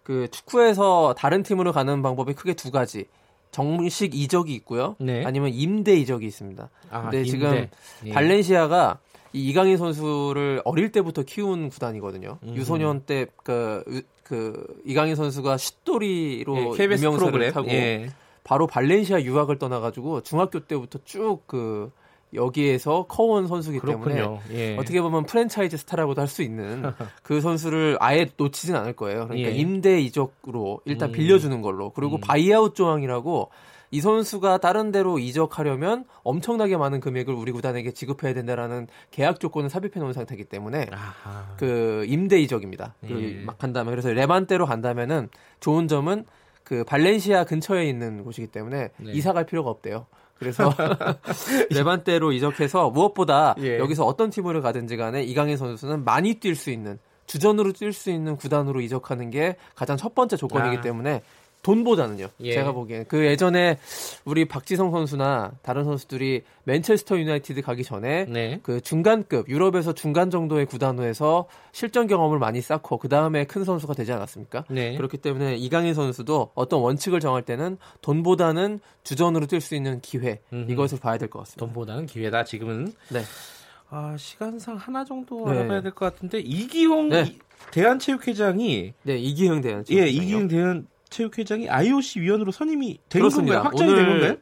그 0.04 0.28
축구에서 0.32 1.14
다른 1.18 1.44
팀으로 1.44 1.72
가는 1.72 2.02
방법이 2.02 2.34
크게 2.34 2.54
두 2.54 2.72
가지. 2.72 3.06
정식 3.52 4.16
이적이 4.16 4.54
있고요. 4.56 4.96
네. 5.00 5.24
아니면 5.26 5.52
임대 5.54 5.94
이적이 5.96 6.26
있습니다. 6.28 6.70
아, 6.90 7.02
근데 7.04 7.18
임대. 7.20 7.30
지금 7.30 7.68
예. 8.06 8.12
발렌시아가 8.12 9.00
이 9.34 9.50
이강인 9.50 9.78
선수를 9.78 10.62
어릴 10.66 10.92
때부터 10.92 11.24
키운 11.24 11.70
구단이거든요. 11.70 12.40
음. 12.44 12.56
유소년 12.56 13.02
때그 13.06 14.04
그 14.24 14.82
이강인 14.86 15.16
선수가 15.16 15.58
슛돌이로 15.58 16.76
예, 16.80 16.84
유명세를 16.84 17.52
타고 17.52 17.68
예. 17.70 18.10
바로 18.44 18.68
발렌시아 18.68 19.22
유학을 19.22 19.60
떠나가지고 19.60 20.22
중학교 20.22 20.62
때부터 20.62 21.00
쭉그 21.04 21.92
여기에서 22.34 23.06
커온 23.08 23.48
선수기 23.48 23.80
그렇군요. 23.80 24.40
때문에 24.48 24.60
예. 24.74 24.78
어떻게 24.78 25.02
보면 25.02 25.26
프랜차이즈 25.26 25.78
스타라고도 25.78 26.22
할 26.22 26.28
수 26.32 26.44
있는 26.44 26.84
그 27.24 27.42
선수를 27.42 27.98
아예 28.00 28.30
놓치진 28.38 28.74
않을 28.76 28.94
거예요. 28.94 29.28
그러니까 29.28 29.50
예. 29.50 29.54
임대 29.56 30.00
이적으로 30.00 30.80
일단 30.86 31.10
음. 31.10 31.12
빌려주는 31.12 31.62
걸로 31.62 31.90
그리고 31.92 32.16
음. 32.16 32.22
buyout 32.22 32.74
조항이라고 32.76 33.50
이 33.94 34.00
선수가 34.00 34.60
다른 34.60 34.94
데로 34.94 35.20
이적하려면 35.20 36.06
엄청나게 36.24 36.78
많은 36.78 37.02
금액을 37.02 37.34
우리 37.34 37.52
구단에게 37.52 37.92
지급해야 37.92 38.34
된다라는 38.34 38.88
계약 39.12 39.42
조건을 39.42 39.70
삽입해 39.70 40.00
놓은 40.00 40.14
상태이기 40.14 40.46
때문에 40.46 40.88
아하. 40.94 41.56
그 41.58 42.06
임대 42.08 42.40
이적입니다. 42.40 42.96
그 43.06 43.22
예. 43.42 43.44
막 43.44 43.62
한다면 43.62 43.92
그래서 43.92 44.08
레반테로 44.14 44.66
간다면은 44.66 45.28
좋은 45.60 45.90
점은 45.90 46.24
그 46.64 46.86
발렌시아 46.86 47.44
근처에 47.44 47.84
있는 47.90 48.24
곳이기 48.24 48.48
때문에 48.48 48.92
네. 48.96 49.12
이사 49.12 49.34
갈 49.34 49.46
필요가 49.46 49.70
없대요. 49.70 50.06
그래서 50.42 50.74
레반테로 51.70 52.32
이적해서 52.32 52.90
무엇보다 52.90 53.54
예. 53.60 53.78
여기서 53.78 54.06
어떤 54.06 54.32
팀으로 54.32 54.64
가든지 54.64 54.98
간에 54.98 55.22
이강인 55.22 55.56
선수는 55.56 56.04
많이 56.04 56.40
뛸 56.40 56.56
수 56.56 56.72
있는 56.72 56.98
주전으로 57.28 57.74
뛸 57.74 57.94
수 57.94 58.10
있는 58.10 58.36
구단으로 58.36 58.82
이적하는 58.82 59.30
게 59.30 59.56
가장 59.76 59.98
첫 59.98 60.16
번째 60.16 60.38
조건이기 60.38 60.78
아. 60.78 60.82
때문에 60.82 61.22
돈보다는요. 61.64 62.28
예. 62.42 62.54
제가 62.54 62.72
보기엔 62.72 63.06
그 63.08 63.26
예전에 63.26 63.78
우리 64.26 64.46
박지성 64.46 64.92
선수나 64.92 65.52
다른 65.62 65.84
선수들이 65.84 66.42
맨체스터 66.64 67.20
유나이티드 67.20 67.62
가기 67.62 67.84
전에 67.84 68.26
네. 68.26 68.60
그 68.64 68.82
중간급 68.82 69.48
유럽에서 69.48 69.94
중간 69.94 70.30
정도의 70.32 70.66
구단에서 70.66 71.48
실전 71.72 72.08
경험을 72.08 72.40
많이 72.40 72.62
쌓고 72.62 72.98
그 72.98 73.10
다음에 73.10 73.46
큰 73.46 73.64
선수가 73.64 73.94
되지 73.94 74.12
않았습니까? 74.14 74.66
네. 74.70 74.96
그렇기 74.98 75.18
때문에 75.18 75.56
이강인 75.58 75.94
선수도 75.94 76.52
어떤 76.56 76.82
원칙을 76.82 77.20
정할 77.20 77.44
때는 77.44 77.78
돈보다는 78.02 78.80
주전으로 79.04 79.46
뛸 79.46 79.62
수 79.62 79.76
있는 79.76 80.02
기회 80.02 80.40
음흠. 80.54 80.72
이것을 80.72 81.00
봐야 81.00 81.18
될 81.18 81.30
것 81.30 81.40
같습니다. 81.40 81.66
돈보다는 81.66 82.08
기회다 82.08 82.44
지금은. 82.44 82.92
네. 83.10 83.22
아 83.94 84.16
시간상 84.18 84.78
하나 84.78 85.04
정도 85.04 85.46
네. 85.52 85.60
알아봐야 85.60 85.82
될 85.82 85.92
것 85.92 86.06
같은데 86.14 86.40
이기용 86.40 87.10
네. 87.10 87.36
대한체육회장이 87.72 88.94
네 89.04 89.18
이기용 89.18 89.62
대한 89.62 89.84
예 89.92 90.08
이기용 90.08 90.48
대한 90.48 90.88
체육회장이 91.12 91.70
IOC 91.70 92.22
위원으로 92.22 92.52
선임이 92.52 93.00
된 93.10 93.22
그렇습니다. 93.22 93.62
건가요? 93.62 93.70
확정이 93.70 93.92
오늘, 93.92 94.04
된 94.04 94.12
건가요? 94.12 94.38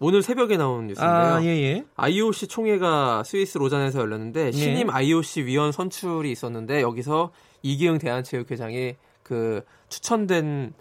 오늘 0.00 0.22
새벽에 0.22 0.56
나온 0.56 0.88
뉴스인데요. 0.88 1.08
아, 1.08 1.42
예, 1.44 1.48
예. 1.48 1.84
IOC 1.94 2.48
총회가 2.48 3.22
스위스 3.24 3.58
로잔에서 3.58 4.00
열렸는데 4.00 4.46
예. 4.48 4.52
신임 4.52 4.90
IOC 4.90 5.44
위원 5.44 5.70
선출이 5.70 6.32
있었는데 6.32 6.80
여기서 6.80 7.30
이기영 7.62 7.98
대한체육회장이 7.98 8.96
그 9.22 9.62
추천된 9.88 10.74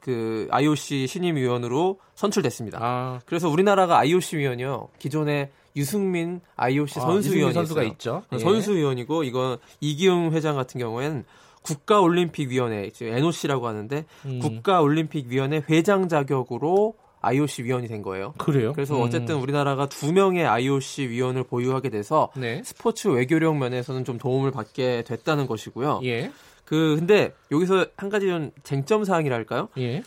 그 0.00 0.48
IOC 0.50 1.06
신임 1.06 1.36
위원으로 1.36 2.00
선출됐습니다. 2.14 2.78
아. 2.80 3.20
그래서 3.26 3.48
우리나라가 3.48 3.98
IOC 3.98 4.38
위원이요. 4.38 4.88
기존에 4.98 5.50
유승민 5.76 6.40
IOC 6.56 6.98
아, 6.98 7.02
선수 7.02 7.34
위원이 7.34 7.54
선수가 7.54 7.82
있죠. 7.84 8.22
예. 8.32 8.38
선수 8.38 8.74
위원이고 8.74 9.24
이건 9.24 9.58
이기용 9.80 10.32
회장 10.32 10.56
같은 10.56 10.80
경우에는 10.80 11.24
국가올림픽위원회, 11.62 12.90
NOC라고 13.00 13.66
하는데 13.66 14.04
음. 14.26 14.38
국가올림픽위원회 14.40 15.62
회장 15.68 16.08
자격으로 16.08 16.94
IOC 17.22 17.64
위원이 17.64 17.86
된 17.86 18.02
거예요. 18.02 18.32
그래요? 18.38 18.72
그래서 18.72 18.96
음. 18.96 19.02
어쨌든 19.02 19.36
우리나라가 19.36 19.86
두 19.86 20.12
명의 20.12 20.46
IOC 20.46 21.08
위원을 21.08 21.44
보유하게 21.44 21.90
돼서 21.90 22.30
네. 22.34 22.62
스포츠 22.64 23.08
외교력 23.08 23.56
면에서는 23.58 24.04
좀 24.04 24.18
도움을 24.18 24.50
받게 24.50 25.04
됐다는 25.06 25.46
것이고요. 25.46 26.00
예. 26.04 26.32
그 26.64 26.96
근데 26.98 27.34
여기서 27.50 27.86
한 27.96 28.08
가지 28.08 28.26
좀 28.26 28.52
쟁점 28.62 29.04
사항이랄까요? 29.04 29.68
예. 29.78 30.02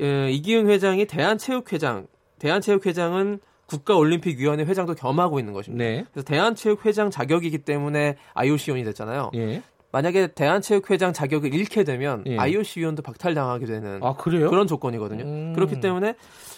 예, 0.00 0.30
이기흥 0.30 0.68
회장이 0.68 1.06
대한체육회장, 1.06 2.06
대한체육회장은 2.38 3.40
국가올림픽위원회 3.66 4.64
회장도 4.64 4.94
겸하고 4.94 5.38
있는 5.38 5.52
것입니다. 5.52 5.84
네. 5.84 6.04
그래서 6.12 6.26
대한체육회장 6.26 7.10
자격이기 7.10 7.58
때문에 7.58 8.16
IOC 8.34 8.72
위원이 8.72 8.84
됐잖아요. 8.84 9.30
예. 9.34 9.62
만약에 9.92 10.28
대한체육회장 10.28 11.12
자격을 11.12 11.52
잃게 11.54 11.84
되면 11.84 12.24
예. 12.26 12.38
IOC 12.38 12.80
위원도 12.80 13.02
박탈당하게 13.02 13.66
되는 13.66 14.00
아, 14.02 14.14
그런 14.16 14.66
조건이거든요. 14.66 15.24
음. 15.24 15.52
그렇기 15.54 15.80
때문에 15.80 16.14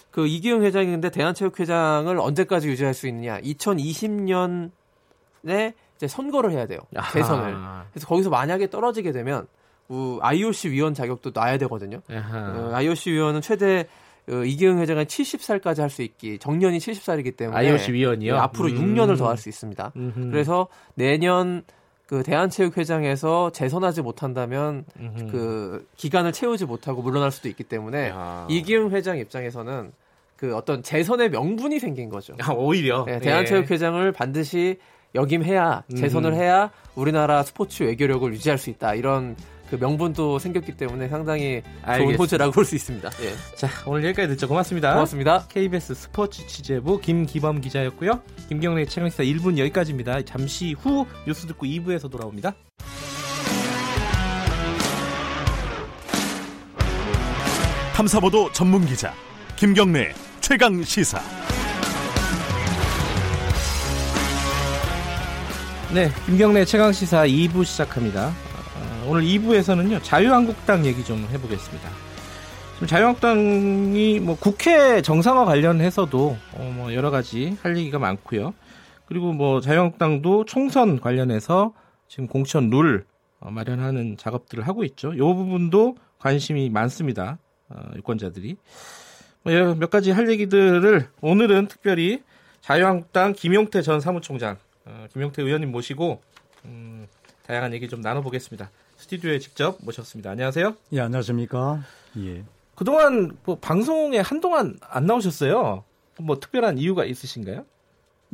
그 0.09 0.25
이기용 0.25 0.63
회장인데 0.63 1.09
대한체육회장을 1.11 2.17
언제까지 2.17 2.69
유지할 2.69 2.93
수 2.93 3.07
있느냐? 3.07 3.39
2020년에 3.41 4.69
이제 5.97 6.07
선거를 6.07 6.51
해야 6.51 6.65
돼요. 6.65 6.79
대선을. 7.13 7.55
그래서 7.91 8.07
거기서 8.07 8.29
만약에 8.29 8.69
떨어지게 8.69 9.11
되면 9.11 9.47
우, 9.89 10.17
IOC 10.21 10.71
위원 10.71 10.93
자격도 10.93 11.31
놔야 11.33 11.57
되거든요. 11.59 12.01
어, 12.09 12.71
IOC 12.73 13.11
위원은 13.11 13.41
최대 13.41 13.87
어, 14.27 14.43
이기흥 14.43 14.79
회장은 14.79 15.05
70살까지 15.05 15.79
할 15.81 15.89
수 15.89 16.01
있기 16.01 16.39
정년이 16.39 16.79
70살이기 16.79 17.37
때문에 17.37 17.57
IOC 17.57 17.93
위원이요. 17.93 18.33
네, 18.33 18.39
앞으로 18.39 18.69
음. 18.69 18.95
6년을 18.95 19.17
더 19.17 19.27
할 19.27 19.37
수 19.37 19.49
있습니다. 19.49 19.91
음흠. 19.95 20.31
그래서 20.31 20.67
내년 20.95 21.63
그 22.05 22.21
대한체육회장에서 22.23 23.51
재선하지 23.51 24.01
못한다면 24.01 24.85
음흠. 24.99 25.31
그 25.31 25.87
기간을 25.95 26.33
채우지 26.33 26.65
못하고 26.65 27.01
물러날 27.01 27.31
수도 27.31 27.49
있기 27.49 27.63
때문에 27.63 28.09
야. 28.09 28.47
이기흥 28.49 28.91
회장 28.91 29.17
입장에서는 29.17 29.91
그 30.35 30.55
어떤 30.55 30.83
재선의 30.83 31.31
명분이 31.31 31.79
생긴 31.79 32.09
거죠. 32.09 32.35
아, 32.41 32.51
오히려 32.51 33.05
네, 33.05 33.19
대한체육회장을 33.19 34.07
예. 34.07 34.11
반드시 34.11 34.77
역임해야 35.15 35.83
재선을 35.95 36.35
해야 36.35 36.71
우리나라 36.93 37.41
스포츠 37.41 37.83
외교력을 37.83 38.31
유지할 38.33 38.57
수 38.57 38.69
있다 38.69 38.95
이런 38.95 39.35
그 39.69 39.75
명분도 39.75 40.39
생겼기 40.39 40.73
때문에 40.77 41.07
상당히 41.09 41.61
알겠습니다. 41.83 41.97
좋은 41.97 42.15
호재라고 42.15 42.51
볼 42.51 42.65
수 42.65 42.75
있습니다. 42.75 43.09
예. 43.21 43.55
자, 43.55 43.67
오늘 43.85 44.03
여기까지 44.05 44.29
듣죠. 44.29 44.47
고맙습니다. 44.47 44.93
고맙습니다. 44.93 45.45
KBS 45.49 45.93
스포츠 45.95 46.45
취재부 46.47 46.99
김기범 46.99 47.61
기자였고요. 47.61 48.21
김경래 48.49 48.85
최강시사 48.85 49.23
1분 49.23 49.57
여기까지입니다. 49.57 50.21
잠시 50.23 50.73
후 50.73 51.05
뉴스 51.25 51.47
듣고 51.47 51.65
2부에서 51.65 52.09
돌아옵니다. 52.11 52.53
탐사보도 57.95 58.51
전문 58.51 58.85
기자 58.85 59.13
김경래 59.55 60.13
최강 60.41 60.83
시사. 60.83 61.19
네, 65.93 66.11
김경래 66.25 66.65
최강 66.65 66.91
시사 66.91 67.25
2부 67.25 67.63
시작합니다. 67.63 68.33
어, 69.05 69.09
오늘 69.09 69.23
2부에서는요 69.23 70.03
자유한국당 70.03 70.85
얘기 70.85 71.03
좀 71.03 71.27
해보겠습니다. 71.31 71.89
지금 72.73 72.87
자유한국당이 72.87 74.19
뭐 74.19 74.35
국회 74.37 75.01
정상화 75.01 75.45
관련해서도 75.45 76.37
어, 76.53 76.73
뭐 76.75 76.93
여러 76.93 77.11
가지 77.11 77.55
할 77.61 77.77
얘기가 77.77 77.99
많고요. 77.99 78.53
그리고 79.05 79.31
뭐 79.31 79.61
자유한국당도 79.61 80.45
총선 80.45 80.99
관련해서 80.99 81.73
지금 82.07 82.27
공천 82.27 82.69
룰 82.69 83.05
어, 83.39 83.51
마련하는 83.51 84.17
작업들을 84.17 84.67
하고 84.67 84.83
있죠. 84.83 85.13
이 85.13 85.19
부분도 85.19 85.95
관심이 86.19 86.69
많습니다. 86.69 87.37
어, 87.69 87.79
유권자들이 87.95 88.57
뭐 89.43 89.75
몇 89.75 89.89
가지 89.91 90.11
할 90.11 90.29
얘기들을 90.29 91.07
오늘은 91.21 91.67
특별히 91.67 92.23
자유한국당 92.61 93.33
김용태 93.33 93.83
전 93.83 93.99
사무총장 93.99 94.57
어, 94.85 95.05
김용태 95.13 95.43
의원님 95.43 95.71
모시고 95.71 96.21
음, 96.65 97.07
다양한 97.45 97.73
얘기 97.73 97.87
좀 97.87 98.01
나눠보겠습니다. 98.01 98.71
스튜디오에 99.05 99.37
직접 99.37 99.77
모셨습니다. 99.83 100.31
안녕하세요. 100.31 100.73
예, 100.93 100.99
안녕하십니까. 100.99 101.83
예. 102.17 102.43
그동안 102.73 103.37
뭐 103.43 103.55
방송에 103.59 104.17
한동안 104.19 104.77
안 104.81 105.05
나오셨어요. 105.05 105.83
뭐 106.19 106.39
특별한 106.39 106.79
이유가 106.79 107.05
있으신가요? 107.05 107.65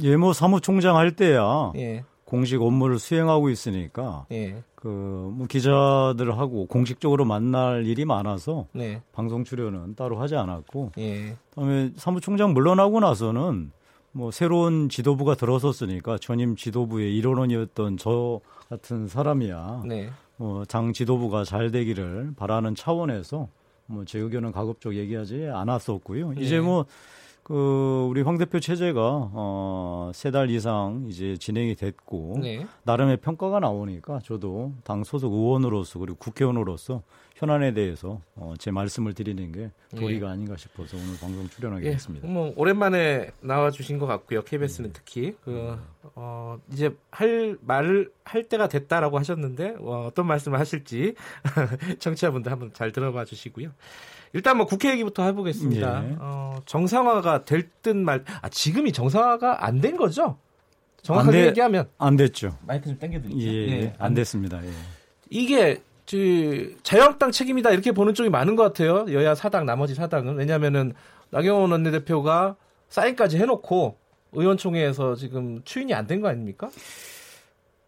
예, 0.03 0.15
뭐 0.15 0.31
사무총장 0.31 0.95
할 0.95 1.15
때야 1.17 1.73
예. 1.75 2.05
공식 2.23 2.62
업무를 2.62 2.99
수행하고 2.99 3.49
있으니까 3.49 4.25
예. 4.31 4.63
그뭐 4.75 5.45
기자들하고 5.49 6.67
공식적으로 6.67 7.25
만날 7.25 7.86
일이 7.86 8.05
많아서 8.05 8.67
네. 8.71 9.01
방송 9.12 9.43
출연은 9.43 9.95
따로 9.95 10.21
하지 10.21 10.38
않았고 10.38 10.93
예. 10.99 11.36
그다음에 11.49 11.91
사무총장 11.97 12.53
물러나고 12.53 13.01
나서는 13.01 13.71
뭐 14.13 14.31
새로운 14.31 14.88
지도부가 14.88 15.36
들어섰으니까 15.36 16.17
전임 16.19 16.55
지도부의 16.55 17.15
일원원이었던 17.17 17.97
저 17.97 18.39
같은 18.69 19.10
사람이야 19.10 19.84
네. 19.86 20.10
뭐장 20.45 20.91
지도부가 20.91 21.43
잘 21.43 21.69
되기를 21.71 22.34
바라는 22.36 22.73
차원에서 22.75 23.47
뭐 23.86 24.06
제 24.06 24.17
의견은 24.19 24.51
가급적 24.51 24.95
얘기하지 24.95 25.47
않았었고요. 25.54 26.32
네. 26.34 26.41
이제 26.41 26.60
뭐그 26.60 28.08
우리 28.10 28.21
황 28.23 28.38
대표 28.39 28.60
체제가 28.60 29.30
어 29.34 30.12
세 30.15 30.32
달 30.32 30.49
이상 30.49 31.06
이제 31.10 31.38
진행이 31.38 31.75
됐고 31.75 32.39
네. 32.41 32.65
나름의 32.84 33.17
평가가 33.17 33.60
나오니까 33.60 34.19
저도 34.23 34.73
당 34.84 35.04
소속 35.04 35.32
의원으로서 35.34 35.99
그리고 35.99 36.17
국회의원으로서 36.17 37.04
현안에 37.41 37.73
대해서 37.73 38.21
어, 38.36 38.54
제 38.60 38.69
말씀을 38.69 39.13
드리는 39.15 39.51
게 39.51 39.71
도리가 39.97 40.27
예. 40.27 40.32
아닌가 40.32 40.56
싶어서 40.58 40.95
오늘 40.95 41.17
방송 41.19 41.49
출연하게 41.49 41.88
예. 41.88 41.91
됐습니다. 41.93 42.27
뭐 42.27 42.54
오랜만에 42.56 43.32
나와주신 43.41 43.97
것 43.97 44.06
같고요. 44.06 44.43
KBS는 44.43 44.91
음. 44.91 44.93
특히 44.93 45.36
그 45.43 45.75
어, 46.13 46.60
이제 46.71 46.95
할 47.10 47.58
말을 47.62 48.12
할 48.23 48.43
때가 48.43 48.67
됐다라고 48.69 49.17
하셨는데 49.17 49.77
어, 49.80 50.06
어떤 50.08 50.27
말씀을 50.27 50.60
하실지 50.60 51.15
청취자분들 51.97 52.51
한번 52.51 52.71
잘 52.73 52.91
들어봐 52.91 53.25
주시고요. 53.25 53.71
일단 54.34 54.56
뭐 54.58 54.67
국회 54.67 54.91
얘기부터 54.91 55.23
해보겠습니다. 55.25 56.10
예. 56.10 56.15
어, 56.19 56.60
정상화가 56.67 57.43
될 57.45 57.69
듯 57.82 57.95
말, 57.97 58.23
아 58.43 58.49
지금이 58.49 58.91
정상화가 58.91 59.65
안 59.65 59.82
된 59.82 59.97
거죠? 59.97 60.38
정확하게 61.01 61.38
안 61.38 61.43
돼, 61.43 61.47
얘기하면 61.49 61.89
안 61.97 62.15
됐죠. 62.15 62.56
마이크 62.67 62.88
좀 62.88 62.99
당겨드릴게요. 62.99 63.51
예, 63.51 63.67
예, 63.82 63.88
안, 63.97 64.06
안 64.08 64.13
됐습니다. 64.13 64.63
예. 64.63 64.69
이게 65.32 65.75
그 65.75 65.82
자유한국당 66.84 67.32
책임이다 67.32 67.71
이렇게 67.71 67.91
보는 67.91 68.13
쪽이 68.13 68.30
많은 68.30 68.56
것 68.56 68.63
같아요. 68.63 69.06
여야 69.12 69.36
사당 69.36 69.65
나머지 69.65 69.95
사당은 69.95 70.36
왜냐하면은 70.36 70.93
나경원 71.30 71.71
원내대표가 71.71 72.56
사인까지 72.89 73.38
해놓고 73.38 73.95
의원총회에서 74.34 75.15
지금 75.15 75.62
추인이 75.63 75.93
안 75.93 76.08
된 76.08 76.21
거 76.21 76.28
아닙니까? 76.30 76.69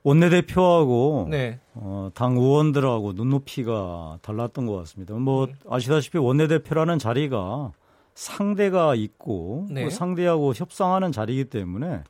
원내대표하고 0.03 1.27
네. 1.29 1.59
어, 1.75 2.09
당 2.13 2.35
의원들하고 2.35 3.13
눈높이가 3.13 4.17
달랐던 4.21 4.65
것 4.65 4.75
같습니다. 4.79 5.13
뭐 5.15 5.45
음. 5.45 5.53
아시다시피 5.69 6.17
원내대표라는 6.17 6.99
자리가 6.99 7.71
상대가 8.13 8.95
있고 8.95 9.65
네. 9.69 9.85
그 9.85 9.89
상대하고 9.89 10.53
협상하는 10.53 11.11
자리이기 11.11 11.45
때문에 11.45 12.03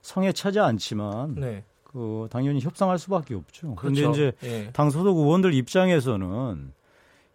성에 0.00 0.32
차지 0.32 0.60
않지만 0.60 1.34
네. 1.34 1.64
그 1.92 2.28
당연히 2.30 2.60
협상할 2.60 2.98
수밖에 3.00 3.34
없죠. 3.34 3.74
그런데 3.74 4.02
그렇죠. 4.02 4.12
이제 4.12 4.32
예. 4.44 4.70
당 4.72 4.90
소속 4.90 5.18
의원들 5.18 5.54
입장에서는 5.54 6.72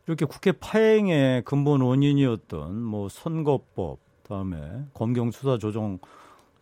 이렇게 0.08 0.26
국회 0.26 0.54
파행의 0.54 1.44
근본 1.44 1.82
원인이었던 1.82 2.82
뭐 2.82 3.10
선거법 3.10 3.98
다음에 4.24 4.58
검경 4.94 5.32
수사 5.32 5.58
조정 5.58 6.00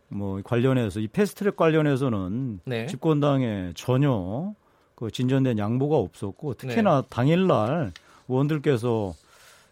뭐 0.07 0.41
관련해서 0.43 0.99
이 0.99 1.07
패스트트랙 1.07 1.55
관련해서는 1.55 2.61
네. 2.65 2.87
집권당에 2.87 3.73
전혀 3.75 4.53
그 4.95 5.11
진전된 5.11 5.59
양보가 5.59 5.95
없었고 5.95 6.55
특히나 6.55 7.01
네. 7.01 7.07
당일날 7.09 7.91
의원들께서 8.27 9.13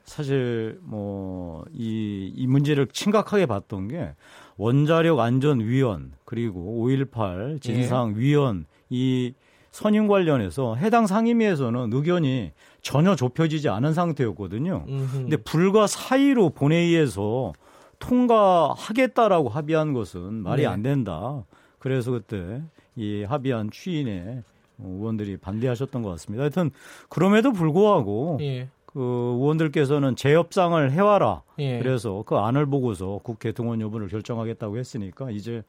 사실 0.06 0.80
뭐 0.84 1.64
이 1.74 2.34
이 2.36 2.48
문제를 2.48 2.88
심각하게 2.92 3.46
봤던 3.46 3.88
게 3.88 4.14
원자력 4.62 5.20
안전위원 5.20 6.12
그리고 6.24 6.88
5.18 6.88 7.60
진상위원 7.62 8.66
예. 8.68 8.96
이 8.96 9.34
선임 9.72 10.08
관련해서 10.08 10.76
해당 10.76 11.08
상임위에서는 11.08 11.90
의견이 11.92 12.52
전혀 12.84 13.16
좁혀지지 13.16 13.70
않은 13.70 13.96
상태였거든요. 13.96 14.86
음흠. 14.88 15.14
근데 15.14 15.38
불과 15.38 15.88
사이로 15.88 16.52
본회의에서 16.52 17.54
통과하겠다라고 17.98 19.50
합의한 19.50 19.94
것은 19.94 20.44
말이 20.44 20.62
네. 20.62 20.68
안 20.68 20.84
된다. 20.84 21.44
그래서 21.80 22.12
그때 22.12 22.62
이 22.96 23.24
합의한 23.24 23.72
추인에 23.72 24.44
의원들이 24.78 25.38
반대하셨던 25.38 26.04
것 26.04 26.10
같습니다. 26.12 26.44
하여튼 26.44 26.70
그럼에도 27.10 27.52
불구하고 27.52 28.38
예. 28.42 28.70
그 28.94 29.00
의원들께서는 29.00 30.16
재협상을 30.16 30.92
해와라. 30.92 31.44
예. 31.60 31.80
그래서 31.80 32.24
그 32.26 32.36
안을 32.36 32.66
보고서 32.66 33.20
국회 33.24 33.52
등원 33.52 33.80
여부를 33.82 34.08
결정하겠다고 34.10 34.78
했으니까 34.78 35.32
이제 35.32 35.64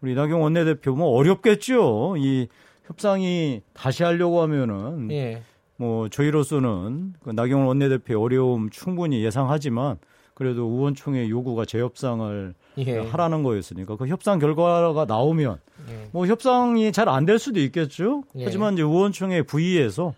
우리 0.00 0.14
나경 0.14 0.42
원내대표 0.42 0.94
뭐 0.96 1.08
어렵겠죠. 1.16 2.14
이 2.18 2.48
협상이 2.86 3.62
다시 3.74 4.02
하려고 4.02 4.40
하면은 4.42 5.10
예. 5.10 5.42
뭐 5.76 6.08
저희로서는 6.08 7.14
그 7.22 7.30
나경원 7.30 7.66
원내대표의 7.68 8.20
어려움 8.20 8.70
충분히 8.70 9.22
예상하지만 9.24 9.98
그래도 10.34 10.62
의원총회 10.64 11.28
요구가 11.28 11.64
재협상을 11.66 12.54
예. 12.78 12.98
하라는 13.00 13.42
거였으니까 13.42 13.96
그 13.96 14.06
협상 14.06 14.38
결과가 14.38 15.04
나오면 15.04 15.58
예. 15.90 16.08
뭐 16.12 16.26
협상이 16.26 16.90
잘 16.90 17.08
안 17.08 17.26
될 17.26 17.38
수도 17.38 17.60
있겠죠. 17.60 18.22
예. 18.36 18.44
하지만 18.44 18.74
이제 18.74 18.82
의원총회 18.82 19.42
부의에서 19.42 20.14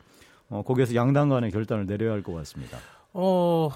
어, 0.49 0.63
거기에서 0.63 0.95
양당 0.95 1.29
간의 1.29 1.51
결단을 1.51 1.87
내려야 1.87 2.13
할 2.13 2.23
것 2.23 2.33
같습니다. 2.35 2.79
어, 3.13 3.71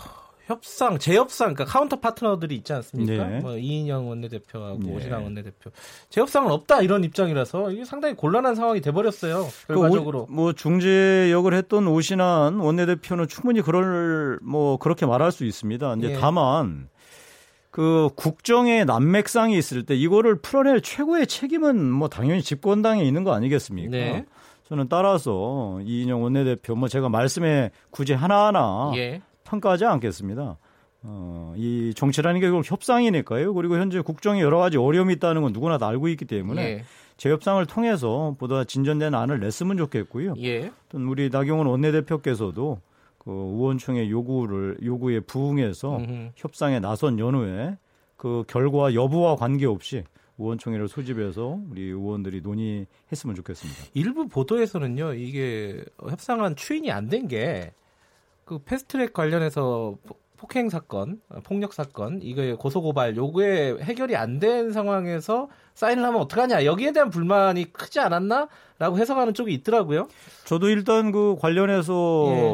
협상, 0.47 0.99
재협상, 0.99 1.53
그러니까 1.53 1.65
counter 1.67 1.97
partner들이 2.01 2.55
있지 2.57 2.73
않습니까? 2.73 3.27
네. 3.27 3.41
뭐 3.41 3.59
이인영 3.59 4.09
원내대표하고 4.09 4.79
네. 4.83 4.95
오신환 4.97 5.23
원내대표. 5.23 5.71
재협상은 6.09 6.51
없다 6.51 6.81
이런 6.81 7.05
입장이라서 7.05 7.71
이게 7.73 7.85
상당히 7.85 8.15
곤란한 8.15 8.55
상황이 8.55 8.81
돼버렸어요. 8.81 9.47
그 9.67 9.75
결과적으로. 9.75 10.25
그 10.27 10.33
오, 10.33 10.35
뭐 10.35 10.53
중재 10.55 11.31
역을 11.31 11.53
했던 11.53 11.87
오신환 11.87 12.61
원내대표는 12.61 13.29
충분히 13.29 13.61
그럴 13.61 14.39
뭐 14.43 14.79
그렇게 14.79 15.05
말할 15.05 15.33
수 15.33 15.45
있습니다. 15.45 15.87
근데 15.91 16.09
네. 16.09 16.19
다만 16.19 16.89
그 17.71 18.09
국정의 18.17 18.87
난맥상이 18.87 19.57
있을 19.57 19.85
때 19.85 19.95
이거를 19.95 20.41
풀어낼 20.41 20.81
최고의 20.81 21.27
책임은 21.27 21.91
뭐 21.91 22.09
당연히 22.09 22.43
집권당에 22.43 23.05
있는 23.05 23.23
거 23.23 23.35
아니겠습니까? 23.35 23.91
네. 23.91 24.25
저는 24.69 24.89
따라서 24.89 25.81
이인영 25.83 26.23
원내대표 26.23 26.75
뭐 26.75 26.89
제가 26.89 27.09
말씀에 27.09 27.71
굳이 27.91 28.13
하나하나 28.13 28.93
예. 28.97 29.23
평가하지 29.45 29.87
않겠습니다. 29.87 30.59
어, 31.05 31.55
이 31.57 31.95
정치라는 31.97 32.41
게 32.41 32.51
결국 32.51 32.71
협상이니까요. 32.71 33.55
그리고 33.55 33.79
현재 33.79 34.01
국정에 34.03 34.43
여러 34.43 34.59
가지 34.59 34.77
어려움이 34.77 35.15
있다는 35.15 35.41
건 35.41 35.53
누구나 35.55 35.79
다 35.79 35.89
알고 35.89 36.09
있기 36.09 36.27
때문에 36.27 36.63
예. 36.63 36.85
재협상을 37.17 37.65
통해서 37.65 38.37
보다 38.39 38.65
진전된 38.65 39.15
안을 39.15 39.41
냈으면 39.41 39.79
좋겠고요. 39.79 40.35
예. 40.43 40.71
또 40.91 40.99
우리 40.99 41.31
나경원 41.31 41.67
원내대표께서도 41.67 42.79
그 43.17 43.31
의원총회 43.31 44.11
요구를 44.11 44.79
요구에 44.85 45.21
부응해서 45.21 45.97
음흠. 45.97 46.31
협상에 46.37 46.79
나선 46.79 47.19
연후에 47.19 47.79
그 48.17 48.45
결과 48.47 48.93
여부와 48.93 49.37
관계없이 49.37 50.05
의원총회를 50.39 50.89
소집해서 50.89 51.59
우리 51.71 51.83
의원들이 51.83 52.41
논의했으면 52.43 53.35
좋겠습니다. 53.37 53.85
일부 53.95 54.29
보도에서는요, 54.29 55.15
이게 55.15 55.85
협상안 56.09 56.57
추인이 56.57 56.91
안 56.93 57.09
된 57.09 57.27
게 57.29 57.73
그 58.45 58.59
패스트트랙 58.61 59.13
관련해서 59.13 59.97
폭행 60.39 60.71
사건, 60.71 61.21
폭력 61.45 61.75
사건, 61.75 62.23
이거의 62.23 62.57
고소 62.57 62.81
고발 62.81 63.15
요구에 63.15 63.77
해결이 63.83 64.17
안 64.17 64.39
된 64.41 64.73
상황에서 64.73 65.49
사인을 65.75 66.03
하면 66.05 66.21
어떡하냐 66.23 66.65
여기에 66.65 66.93
대한 66.93 67.11
불만이 67.11 67.73
크지 67.75 68.01
않았나라고 68.01 68.97
해석하는 68.97 69.35
쪽이 69.35 69.53
있더라고요. 69.53 70.09
저도 70.47 70.71
일단 70.71 71.13
그 71.13 71.37
관련해서 71.39 72.25
예. 72.29 72.53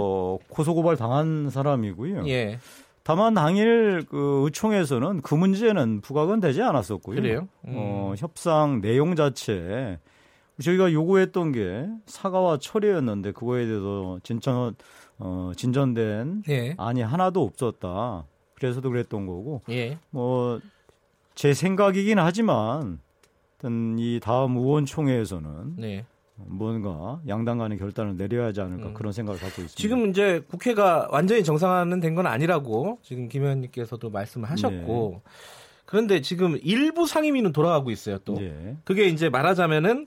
고소 0.48 0.74
고발 0.74 0.96
당한 0.96 1.48
사람이고요. 1.50 2.26
예. 2.26 2.58
다만 3.04 3.34
당일 3.34 4.06
그 4.08 4.40
의총에서는 4.44 5.20
그 5.20 5.34
문제는 5.34 6.00
부각은 6.00 6.40
되지 6.40 6.62
않았었고요. 6.62 7.16
그래요? 7.16 7.48
음. 7.66 7.74
어, 7.76 8.14
협상 8.16 8.80
내용 8.80 9.14
자체에 9.14 9.98
저희가 10.60 10.90
요구했던 10.92 11.52
게 11.52 11.86
사과와 12.06 12.58
철회였는데 12.58 13.32
그거에 13.32 13.66
대해서 13.66 14.18
진전 14.22 14.74
어, 15.18 15.52
진전된 15.54 16.44
예. 16.48 16.74
안이 16.78 17.02
하나도 17.02 17.42
없었다. 17.42 18.24
그래서도 18.54 18.88
그랬던 18.88 19.26
거고. 19.26 19.62
예. 19.68 19.98
뭐제 20.10 21.52
생각이긴 21.54 22.18
하지만 22.18 23.00
이 23.98 24.20
다음 24.22 24.56
의원총회에서는 24.56 25.76
네. 25.76 26.06
뭔가 26.36 27.20
양당 27.28 27.58
간의 27.58 27.78
결단을 27.78 28.16
내려야 28.16 28.46
하지 28.46 28.60
않을까 28.60 28.88
음. 28.88 28.94
그런 28.94 29.12
생각을 29.12 29.38
갖고 29.40 29.62
있습니다. 29.62 29.74
지금 29.76 30.10
이제 30.10 30.42
국회가 30.48 31.08
완전히 31.10 31.44
정상화는 31.44 32.00
된건 32.00 32.26
아니라고 32.26 32.98
지금 33.02 33.28
김 33.28 33.42
의원님께서도 33.42 34.10
말씀을 34.10 34.50
하셨고 34.50 35.22
네. 35.24 35.30
그런데 35.86 36.20
지금 36.20 36.58
일부 36.62 37.06
상임위는 37.06 37.52
돌아가고 37.52 37.90
있어요. 37.90 38.18
또 38.18 38.34
네. 38.34 38.76
그게 38.84 39.06
이제 39.06 39.28
말하자면은 39.28 40.06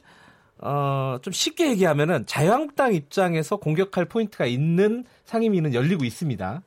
어, 0.59 1.17
좀 1.21 1.31
쉽게 1.31 1.69
얘기하면은 1.71 2.25
자유한국당 2.25 2.93
입장에서 2.93 3.57
공격할 3.57 4.05
포인트가 4.05 4.45
있는 4.45 5.05
상임위는 5.25 5.73
열리고 5.73 6.03
있습니다. 6.03 6.61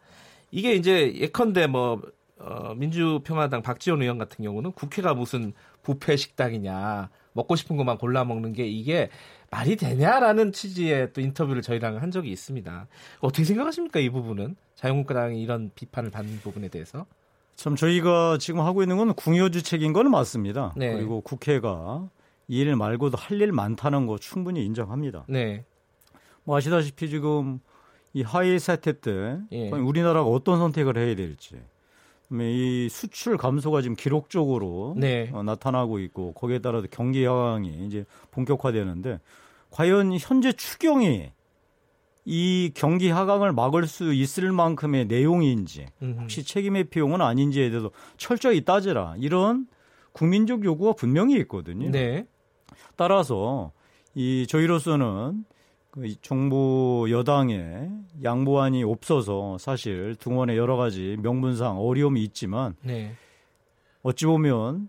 이게 0.52 0.74
이제 0.74 1.12
예컨대 1.16 1.66
뭐 1.66 2.00
어, 2.38 2.74
민주평화당 2.74 3.62
박지원 3.62 4.00
의원 4.00 4.16
같은 4.16 4.44
경우는 4.44 4.72
국회가 4.72 5.12
무슨 5.12 5.52
부패 5.82 6.16
식당이냐 6.16 7.10
먹고 7.32 7.56
싶은 7.56 7.76
것만 7.76 7.98
골라 7.98 8.24
먹는 8.24 8.52
게 8.52 8.66
이게 8.66 9.10
말이 9.50 9.76
되냐라는 9.76 10.52
취지의 10.52 11.12
또 11.12 11.20
인터뷰를 11.20 11.62
저희랑 11.62 12.00
한 12.02 12.10
적이 12.10 12.30
있습니다. 12.30 12.86
어떻게 13.20 13.44
생각하십니까 13.44 14.00
이 14.00 14.08
부분은 14.10 14.56
자유한국당이 14.76 15.40
이런 15.42 15.70
비판을 15.74 16.10
받는 16.10 16.40
부분에 16.40 16.68
대해서? 16.68 17.06
참 17.56 17.76
저희가 17.76 18.38
지금 18.38 18.60
하고 18.60 18.82
있는 18.82 18.96
건 18.96 19.12
궁여주책인 19.14 19.92
건 19.92 20.10
맞습니다. 20.10 20.72
네. 20.76 20.92
그리고 20.94 21.20
국회가 21.20 22.08
일 22.48 22.74
말고도 22.74 23.16
할 23.16 23.40
일 23.40 23.52
많다는 23.52 24.06
거 24.06 24.18
충분히 24.18 24.64
인정합니다. 24.64 25.24
네. 25.28 25.64
뭐 26.44 26.56
아시다시피 26.56 27.08
지금 27.10 27.60
이 28.12 28.22
하위 28.22 28.58
사태 28.58 28.98
때 28.98 29.38
예. 29.52 29.70
우리나라가 29.70 30.28
어떤 30.28 30.58
선택을 30.58 30.96
해야 30.96 31.14
될지 31.14 31.60
이 32.32 32.88
수출 32.90 33.36
감소가 33.36 33.82
지금 33.82 33.96
기록적으로 33.96 34.94
네. 34.96 35.30
어, 35.32 35.42
나타나고 35.42 35.98
있고 36.00 36.32
거기에 36.34 36.60
따라서 36.60 36.86
경기 36.90 37.24
하강이 37.24 37.86
이제 37.86 38.04
본격화되는데 38.30 39.18
과연 39.70 40.16
현재 40.18 40.52
추경이 40.52 41.32
이 42.24 42.70
경기 42.74 43.10
하강을 43.10 43.52
막을 43.52 43.86
수 43.86 44.12
있을 44.12 44.52
만큼의 44.52 45.06
내용인지 45.06 45.86
혹시 46.20 46.44
책임의 46.44 46.84
비용은 46.84 47.20
아닌지에 47.20 47.70
대해서 47.70 47.90
철저히 48.16 48.64
따지라 48.64 49.14
이런 49.18 49.66
국민적 50.12 50.64
요구가 50.64 50.92
분명히 50.92 51.36
있거든요. 51.40 51.90
네. 51.90 52.26
따라서 52.96 53.72
이 54.14 54.46
저희로서는 54.48 55.44
그 55.90 56.20
정부 56.22 57.06
여당의 57.10 57.90
양보안이 58.22 58.84
없어서 58.84 59.58
사실 59.58 60.14
등원의 60.16 60.56
여러 60.56 60.76
가지 60.76 61.16
명분상 61.20 61.78
어려움이 61.78 62.22
있지만 62.24 62.76
네. 62.82 63.12
어찌 64.02 64.26
보면 64.26 64.88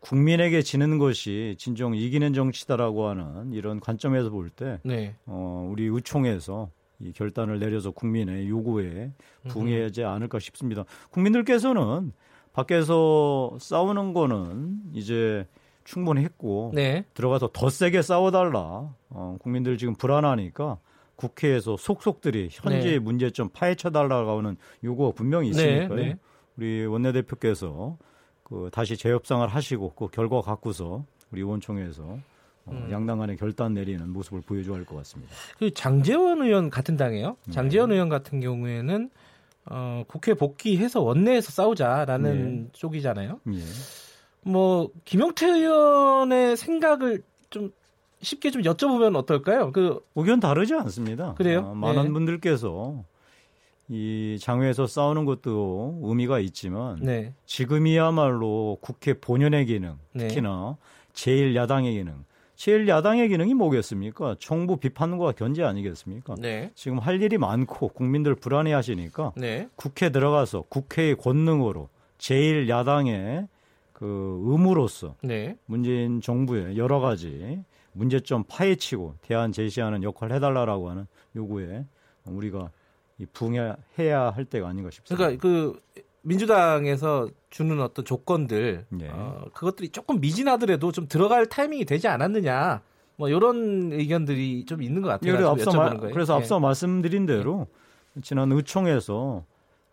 국민에게 0.00 0.60
지는 0.60 0.98
것이 0.98 1.56
진정 1.58 1.94
이기는 1.94 2.34
정치다라고 2.34 3.08
하는 3.08 3.52
이런 3.52 3.80
관점에서 3.80 4.28
볼때 4.30 4.80
네. 4.82 5.16
어, 5.24 5.66
우리 5.70 5.86
의총에서 5.86 6.68
이 7.00 7.12
결단을 7.12 7.58
내려서 7.58 7.90
국민의 7.90 8.48
요구에 8.48 9.12
부응하지 9.48 10.04
않을까 10.04 10.38
싶습니다. 10.38 10.84
국민들께서는 11.10 12.12
밖에서 12.52 13.56
싸우는 13.58 14.12
거는 14.12 14.78
이제 14.92 15.46
충분히 15.84 16.22
했고 16.22 16.72
네. 16.74 17.04
들어가서 17.14 17.50
더 17.52 17.68
세게 17.68 18.02
싸워달라. 18.02 18.94
어, 19.10 19.36
국민들 19.40 19.78
지금 19.78 19.94
불안하니까 19.94 20.78
국회에서 21.16 21.76
속속들이 21.76 22.48
현재의 22.50 22.94
네. 22.94 22.98
문제점 22.98 23.50
파헤쳐달라고 23.50 24.38
하는 24.38 24.56
요구가 24.82 25.12
분명히 25.12 25.50
있으니까요. 25.50 25.94
네. 25.94 26.02
네. 26.04 26.18
우리 26.56 26.86
원내대표께서 26.86 27.96
그 28.42 28.68
다시 28.72 28.96
재협상을 28.96 29.46
하시고 29.46 29.94
그 29.94 30.08
결과 30.08 30.40
갖고서 30.40 31.04
우리 31.30 31.40
의원총회에서 31.40 32.02
어, 32.66 32.70
음. 32.70 32.88
양당 32.90 33.18
간의 33.18 33.36
결단 33.36 33.74
내리는 33.74 34.08
모습을 34.08 34.40
보여줘야 34.40 34.76
할 34.76 34.84
것 34.84 34.96
같습니다. 34.96 35.34
그 35.58 35.72
장재원 35.72 36.42
의원 36.42 36.70
같은 36.70 36.96
당이에요. 36.96 37.36
네. 37.46 37.52
장재원 37.52 37.92
의원 37.92 38.08
같은 38.08 38.40
경우에는 38.40 39.10
어, 39.66 40.04
국회 40.08 40.34
복귀해서 40.34 41.00
원내에서 41.00 41.50
싸우자라는 41.52 42.64
네. 42.64 42.68
쪽이잖아요. 42.72 43.40
예. 43.52 43.60
뭐 44.44 44.90
김용태 45.04 45.46
의원의 45.46 46.56
생각을 46.56 47.22
좀 47.50 47.72
쉽게 48.20 48.50
좀 48.50 48.62
여쭤보면 48.62 49.16
어떨까요? 49.16 49.72
그 49.72 50.00
의견 50.14 50.40
다르지 50.40 50.74
않습니다. 50.74 51.34
그래요? 51.34 51.60
어, 51.60 51.74
많은 51.74 52.04
네. 52.04 52.10
분들께서 52.10 53.04
이 53.88 54.38
장외에서 54.40 54.86
싸우는 54.86 55.24
것도 55.24 56.00
의미가 56.02 56.40
있지만 56.40 56.98
네. 57.00 57.34
지금이야말로 57.44 58.78
국회 58.80 59.12
본연의 59.14 59.66
기능, 59.66 59.98
네. 60.12 60.28
특히나 60.28 60.76
제일 61.12 61.54
야당의 61.54 61.92
기능, 61.92 62.24
제일 62.56 62.88
야당의 62.88 63.28
기능이 63.28 63.52
뭐겠습니까? 63.52 64.36
정부 64.38 64.78
비판과 64.78 65.32
견제 65.32 65.62
아니겠습니까? 65.62 66.36
네. 66.38 66.70
지금 66.74 66.98
할 66.98 67.20
일이 67.20 67.36
많고 67.36 67.88
국민들 67.88 68.34
불안해하시니까 68.34 69.32
네. 69.36 69.68
국회 69.76 70.10
들어가서 70.10 70.62
국회의 70.68 71.14
권능으로 71.14 71.88
제일 72.16 72.68
야당의 72.68 73.48
그 73.94 74.40
의무로서 74.44 75.14
네. 75.22 75.56
문재인 75.66 76.20
정부의 76.20 76.76
여러 76.76 77.00
가지 77.00 77.62
문제점 77.92 78.44
파헤치고 78.46 79.14
대안 79.22 79.52
제시하는 79.52 80.02
역할을 80.02 80.36
해달라라고 80.36 80.90
하는 80.90 81.06
요구에 81.34 81.86
우리가 82.24 82.70
부응해야 83.32 83.76
할 84.34 84.44
때가 84.44 84.68
아닌가 84.68 84.90
싶습니다. 84.90 85.16
그러니까 85.16 85.40
그 85.40 85.80
민주당에서 86.22 87.28
주는 87.50 87.80
어떤 87.80 88.04
조건들 88.04 88.84
네. 88.88 89.08
어, 89.10 89.44
그것들이 89.54 89.90
조금 89.90 90.20
미진하더라도 90.20 90.90
좀 90.90 91.06
들어갈 91.06 91.46
타이밍이 91.46 91.84
되지 91.84 92.08
않았느냐 92.08 92.82
뭐 93.16 93.28
이런 93.28 93.92
의견들이 93.92 94.64
좀 94.64 94.82
있는 94.82 95.02
것 95.02 95.08
같아요. 95.08 95.30
예, 95.30 95.36
그래서 95.36 95.50
앞서, 95.52 95.72
마, 95.72 95.96
그래서 95.96 96.34
앞서 96.36 96.56
네. 96.56 96.62
말씀드린 96.62 97.26
대로 97.26 97.68
지난 98.22 98.50
의총에서 98.50 99.44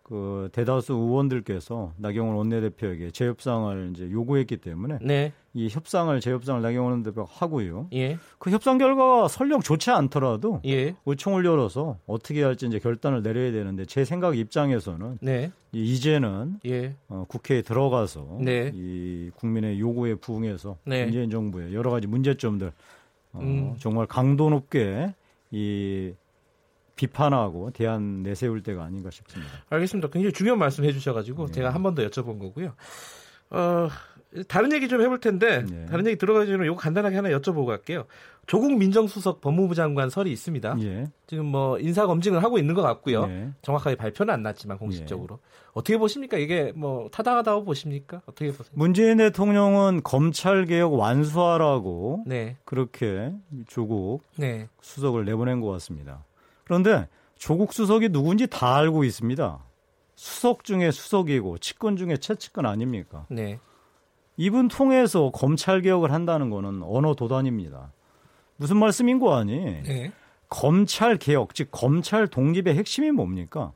그 0.02 0.48
대다수 0.52 0.94
의원들께서 0.94 1.94
나경원 1.96 2.36
원내대표에게 2.36 3.12
재협상을 3.12 3.92
이제 3.94 4.10
요구했기 4.10 4.56
때문에 4.56 4.98
네. 5.00 5.32
이 5.54 5.68
협상을 5.68 6.18
재협상을 6.20 6.60
나경원 6.60 6.92
원내대표가 6.92 7.30
하고요. 7.32 7.88
예. 7.92 8.18
그 8.38 8.50
협상 8.50 8.78
결과가 8.78 9.28
설령 9.28 9.60
좋지 9.60 9.90
않더라도 9.90 10.60
예. 10.66 10.96
의총을 11.06 11.44
열어서 11.44 11.98
어떻게 12.06 12.42
할지 12.42 12.66
이제 12.66 12.78
결단을 12.78 13.22
내려야 13.22 13.52
되는데 13.52 13.84
제 13.84 14.04
생각 14.04 14.36
입장에서는 14.36 15.18
네. 15.20 15.52
이제는 15.72 16.60
예. 16.66 16.96
어, 17.08 17.24
국회에 17.28 17.62
들어가서 17.62 18.38
네. 18.40 18.72
이 18.74 19.30
국민의 19.36 19.78
요구에 19.78 20.16
부응해서 20.16 20.78
네. 20.84 21.04
문재인 21.04 21.30
정부의 21.30 21.74
여러 21.74 21.90
가지 21.90 22.06
문제점들 22.06 22.72
어, 23.34 23.38
음. 23.40 23.76
정말 23.78 24.06
강도 24.06 24.50
높게 24.50 25.14
이 25.50 26.12
비판하고 27.06 27.70
대안 27.72 28.22
내세울 28.22 28.62
때가 28.62 28.84
아닌가 28.84 29.10
싶습니다. 29.10 29.52
알겠습니다. 29.70 30.08
굉장히 30.10 30.32
중요한 30.32 30.58
말씀 30.58 30.84
해주셔가지고 30.84 31.46
네. 31.46 31.52
제가 31.52 31.70
한 31.70 31.82
번 31.82 31.94
더 31.94 32.06
여쭤본 32.06 32.38
거고요. 32.38 32.74
어, 33.50 33.88
다른 34.48 34.72
얘기 34.72 34.88
좀 34.88 35.02
해볼 35.02 35.20
텐데 35.20 35.62
네. 35.68 35.84
다른 35.86 36.06
얘기 36.06 36.16
들어가기 36.16 36.46
전에 36.50 36.64
이거 36.64 36.74
간단하게 36.76 37.16
하나 37.16 37.28
여쭤보고 37.30 37.66
갈게요. 37.66 38.04
조국 38.46 38.76
민정수석 38.78 39.40
법무부 39.40 39.74
장관 39.74 40.08
설이 40.10 40.32
있습니다. 40.32 40.76
예. 40.80 41.06
지금 41.26 41.46
뭐 41.46 41.78
인사 41.78 42.06
검증을 42.06 42.42
하고 42.42 42.58
있는 42.58 42.74
것 42.74 42.82
같고요. 42.82 43.24
예. 43.28 43.50
정확하게 43.62 43.96
발표는 43.96 44.32
안 44.32 44.42
났지만 44.42 44.78
공식적으로 44.78 45.38
예. 45.42 45.48
어떻게 45.74 45.98
보십니까? 45.98 46.38
이게 46.38 46.72
뭐 46.74 47.08
타당하다고 47.10 47.64
보십니까? 47.64 48.22
어떻게 48.26 48.50
보세요? 48.52 48.72
문재인 48.74 49.18
대통령은 49.18 50.00
검찰 50.02 50.64
개혁 50.64 50.94
완수하라고 50.94 52.24
네. 52.26 52.56
그렇게 52.64 53.32
조국 53.66 54.22
네. 54.36 54.68
수석을 54.80 55.24
내보낸 55.26 55.60
것 55.60 55.68
같습니다. 55.72 56.24
그런데 56.72 57.06
조국 57.36 57.74
수석이 57.74 58.08
누군지 58.08 58.46
다 58.46 58.76
알고 58.76 59.04
있습니다. 59.04 59.58
수석 60.16 60.64
중에 60.64 60.90
수석이고 60.90 61.58
측근 61.58 61.98
중에 61.98 62.16
최측근 62.16 62.64
아닙니까? 62.64 63.26
네. 63.28 63.58
이분 64.38 64.68
통해서 64.68 65.30
검찰 65.34 65.82
개혁을 65.82 66.12
한다는 66.12 66.48
거는 66.48 66.82
언어 66.82 67.14
도단입니다. 67.14 67.92
무슨 68.56 68.78
말씀인 68.78 69.18
거 69.18 69.36
아니? 69.36 69.82
네. 69.82 70.12
검찰 70.48 71.18
개혁, 71.18 71.54
즉 71.54 71.68
검찰 71.70 72.26
독립의 72.26 72.74
핵심이 72.74 73.10
뭡니까? 73.10 73.72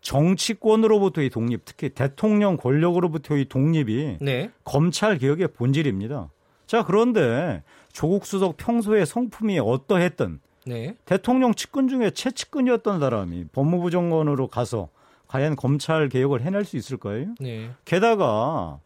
정치권으로부터의 0.00 1.30
독립, 1.30 1.64
특히 1.64 1.90
대통령 1.90 2.56
권력으로부터의 2.56 3.44
독립이 3.44 4.18
네. 4.20 4.50
검찰 4.64 5.18
개혁의 5.18 5.48
본질입니다. 5.52 6.30
자, 6.66 6.84
그런데 6.84 7.62
조국 7.92 8.26
수석 8.26 8.56
평소에 8.56 9.04
성품이 9.04 9.60
어떠했든 9.60 10.40
네. 10.68 10.94
대통령 11.06 11.54
측근 11.54 11.88
중에 11.88 12.10
최측근이었던 12.10 13.00
사람이 13.00 13.46
법무부 13.52 13.90
장관으로 13.90 14.48
가서 14.48 14.90
과연 15.26 15.56
검찰 15.56 16.08
개혁을 16.08 16.42
해낼 16.42 16.64
수 16.64 16.76
있을까요? 16.76 17.26
네. 17.40 17.70
게다가 17.84 18.78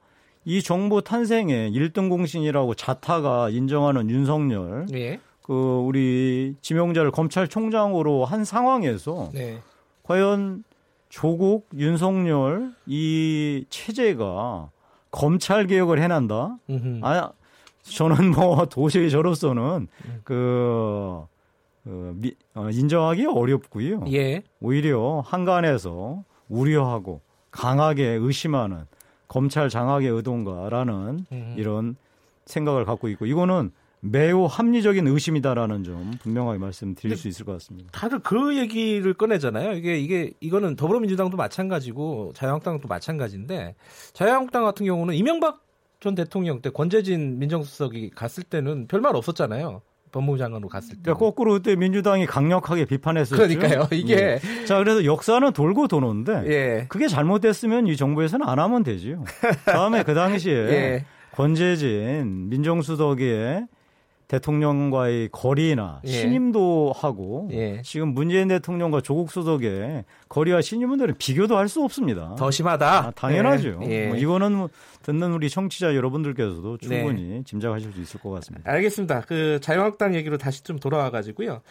이 0.44 0.62
정부 0.62 1.02
탄생의 1.02 1.72
1등 1.72 2.08
공신이라고 2.08 2.74
자타가 2.74 3.50
인정하는 3.50 4.10
윤석열, 4.10 4.86
예. 4.92 5.20
그 5.42 5.52
우리 5.52 6.54
지명자를 6.62 7.10
검찰총장으로 7.10 8.24
한 8.24 8.44
상황에서 8.44 9.30
네. 9.32 9.58
과연 10.02 10.64
조국 11.08 11.68
윤석열 11.76 12.72
이 12.86 13.64
체제가 13.68 14.70
검찰 15.10 15.66
개혁을 15.66 16.00
해난다? 16.00 16.56
아, 17.02 17.32
저는 17.82 18.30
뭐 18.30 18.64
도저히 18.66 19.10
저로서는 19.10 19.88
그, 20.24 21.22
그 21.84 22.12
미, 22.16 22.34
어, 22.54 22.68
인정하기 22.70 23.26
어렵고요. 23.26 24.04
예. 24.12 24.42
오히려 24.60 25.22
한간에서 25.26 26.24
우려하고 26.48 27.20
강하게 27.50 28.06
의심하는 28.06 28.84
검찰 29.28 29.68
장악의 29.68 30.08
의도인가라는 30.08 31.26
음. 31.32 31.54
이런 31.56 31.96
생각을 32.44 32.84
갖고 32.84 33.08
있고 33.08 33.26
이거는 33.26 33.72
매우 34.04 34.46
합리적인 34.46 35.06
의심이다라는 35.06 35.84
점 35.84 36.10
분명하게 36.22 36.58
말씀드릴 36.58 37.16
수 37.16 37.28
있을 37.28 37.46
것 37.46 37.52
같습니다. 37.52 37.90
다들 37.92 38.18
그 38.18 38.56
얘기를 38.58 39.14
꺼내잖아요. 39.14 39.74
이게 39.74 39.96
이게 39.98 40.32
이거는 40.40 40.74
더불어민주당도 40.74 41.36
마찬가지고 41.36 42.32
자유한국당도 42.34 42.88
마찬가지인데 42.88 43.76
자유한국당 44.12 44.64
같은 44.64 44.86
경우는 44.86 45.14
이명박 45.14 45.64
전 46.00 46.16
대통령 46.16 46.60
때 46.60 46.68
권재진 46.68 47.38
민정수석이 47.38 48.10
갔을 48.10 48.42
때는 48.42 48.88
별말 48.88 49.14
없었잖아요. 49.14 49.82
법무부 50.12 50.38
장관으로 50.38 50.68
갔을 50.68 50.90
때. 50.96 51.00
그러니까 51.02 51.24
거꾸로 51.24 51.52
그때 51.54 51.74
민주당이 51.74 52.26
강력하게 52.26 52.84
비판했었죠. 52.84 53.36
그러니까요. 53.36 53.88
이게 53.92 54.40
예. 54.44 54.64
자 54.66 54.78
그래서 54.78 55.04
역사는 55.04 55.52
돌고 55.52 55.88
도는데 55.88 56.44
예. 56.46 56.86
그게 56.88 57.08
잘못됐으면 57.08 57.86
이 57.86 57.96
정부에서는 57.96 58.46
안 58.46 58.58
하면 58.58 58.84
되지요. 58.84 59.24
다음에 59.64 60.02
그 60.04 60.14
당시에 60.14 60.54
예. 60.70 61.04
권재진 61.32 62.50
민정수석의 62.50 63.66
대통령과의 64.32 65.28
거리나 65.30 66.00
예. 66.04 66.10
신임도 66.10 66.94
하고 66.96 67.48
예. 67.52 67.82
지금 67.82 68.14
문재인 68.14 68.48
대통령과 68.48 69.02
조국 69.02 69.30
수석의 69.30 70.04
거리와 70.30 70.62
신임들은 70.62 71.16
비교도 71.18 71.58
할 71.58 71.72
수 71.72 71.82
없습니다. 71.84 72.34
더 72.36 72.50
심하다. 72.50 73.06
아, 73.06 73.10
당연하죠. 73.12 73.80
예. 73.84 74.08
뭐 74.08 74.16
이거는 74.16 74.54
뭐 74.54 74.68
듣는 75.02 75.32
우리 75.32 75.48
청취자 75.48 75.94
여러분들께서도 75.94 76.76
충분히 76.76 77.22
네. 77.22 77.42
짐작하실 77.46 77.92
수 77.92 78.00
있을 78.02 78.20
것 78.20 78.28
같습니다. 78.30 78.70
알겠습니다. 78.70 79.22
그 79.22 79.58
자유한국당 79.62 80.14
얘기로 80.14 80.36
다시 80.36 80.62
좀 80.62 80.78
돌아와 80.78 81.10
가지고요. 81.10 81.62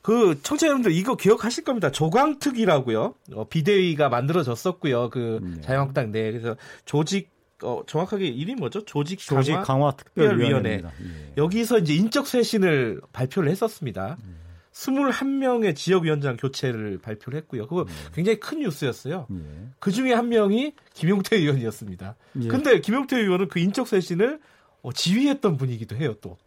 그 0.00 0.38
청취자 0.42 0.68
여러분들 0.68 0.92
이거 0.92 1.16
기억하실 1.16 1.64
겁니다. 1.64 1.90
조광특이라고요. 1.90 3.14
어, 3.34 3.44
비대위가 3.48 4.08
만들어졌었고요. 4.10 5.10
그 5.10 5.40
네. 5.42 5.60
자유한국당 5.62 6.12
내 6.12 6.30
그래서 6.30 6.54
조직 6.84 7.30
어, 7.62 7.82
정확하게 7.86 8.26
이름이 8.26 8.56
뭐죠? 8.56 8.84
조직 8.84 9.18
강화, 9.26 9.42
조직 9.42 9.62
강화 9.62 9.90
특별위원회. 9.92 10.82
예. 10.84 11.32
여기서 11.36 11.78
이제 11.78 11.94
인적 11.94 12.26
쇄신을 12.26 13.00
발표를 13.12 13.50
했었습니다. 13.50 14.16
음. 14.24 14.38
21명의 14.72 15.76
지역위원장 15.76 16.36
교체를 16.36 16.98
발표를 16.98 17.38
했고요. 17.40 17.66
그거 17.66 17.84
네. 17.84 17.92
굉장히 18.14 18.40
큰 18.40 18.60
뉴스였어요. 18.60 19.26
예. 19.30 19.68
그 19.78 19.90
중에 19.90 20.12
한 20.12 20.28
명이 20.28 20.72
김용태 20.94 21.36
의원이었습니다. 21.36 22.16
예. 22.42 22.48
근데 22.48 22.80
김용태 22.80 23.18
의원은 23.18 23.48
그 23.48 23.58
인적 23.58 23.86
쇄신을 23.86 24.40
어, 24.82 24.92
지휘했던 24.92 25.56
분이기도 25.58 25.96
해요, 25.96 26.14
또. 26.20 26.38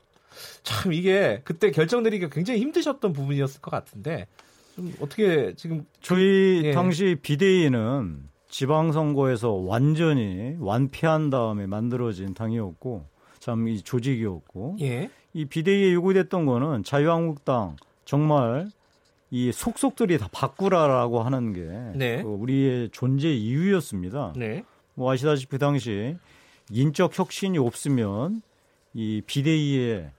참 0.64 0.92
이게 0.92 1.42
그때 1.46 1.72
결정 1.72 2.04
내리기가 2.04 2.30
굉장히 2.30 2.60
힘드셨던 2.60 3.14
부분이었을 3.14 3.62
것 3.62 3.72
같은데 3.72 4.28
좀 4.76 4.94
어떻게 5.00 5.54
지금 5.56 5.86
저희 6.02 6.62
예. 6.66 6.72
당시 6.72 7.18
비대위는 7.22 8.30
지방선거에서 8.56 9.52
완전히 9.52 10.56
완패한 10.62 11.30
다음에 11.30 11.68
만들어진 11.68 12.34
당이었고 12.34 13.06
참 13.40 13.68
이 13.68 13.82
조직이었고 13.82 14.78
예. 14.80 15.10
이 15.34 15.44
비대위에 15.44 15.94
요구됐던 15.94 16.46
거는 16.46 16.84
자유한국당 16.84 17.76
정말 18.06 18.70
이 19.30 19.52
속속들이 19.52 20.18
다 20.20 20.30
바꾸라라고 20.32 21.22
하는 21.22 21.52
게 21.52 21.98
네. 21.98 22.24
그 22.24 22.30
우리의 22.30 22.92
존재 22.94 23.30
이유였습니다. 23.30 24.34
네. 24.38 24.64
뭐 24.94 25.12
아시다시피 25.12 25.52
그 25.52 25.58
당시 25.58 26.16
인적 26.72 27.20
혁신이 27.20 27.58
없으면 27.58 28.42
이 28.94 29.22
비대위에 29.26 30.12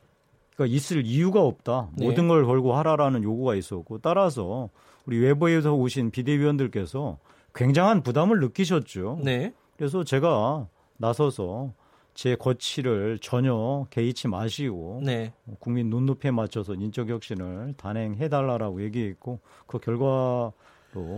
그러니까 0.55 0.77
있을 0.77 1.07
이유가 1.07 1.41
없다. 1.41 1.89
네. 1.97 2.05
모든 2.05 2.29
걸 2.29 2.45
걸고 2.45 2.75
하라라는 2.75 3.23
요구가 3.23 3.55
있었고 3.55 3.99
따라서 3.99 4.69
우리 5.07 5.21
외부에서 5.21 5.73
오신 5.73 6.11
비대위원들께서 6.11 7.17
굉장한 7.57 8.03
부담을 8.03 8.39
느끼셨죠. 8.39 9.21
네. 9.25 9.53
그래서 9.77 10.05
제가 10.05 10.69
나서서 10.99 11.73
제 12.15 12.35
거취를 12.35 13.19
전혀 13.21 13.87
개의치 13.91 14.29
마시고 14.29 15.01
네. 15.05 15.33
국민 15.59 15.91
눈높이에 15.91 16.31
맞춰서 16.31 16.75
인적 16.75 17.09
혁신을 17.09 17.75
단행해 17.77 18.29
달라라고 18.29 18.83
얘기했고 18.83 19.41
그 19.67 19.79
결과로 19.79 20.53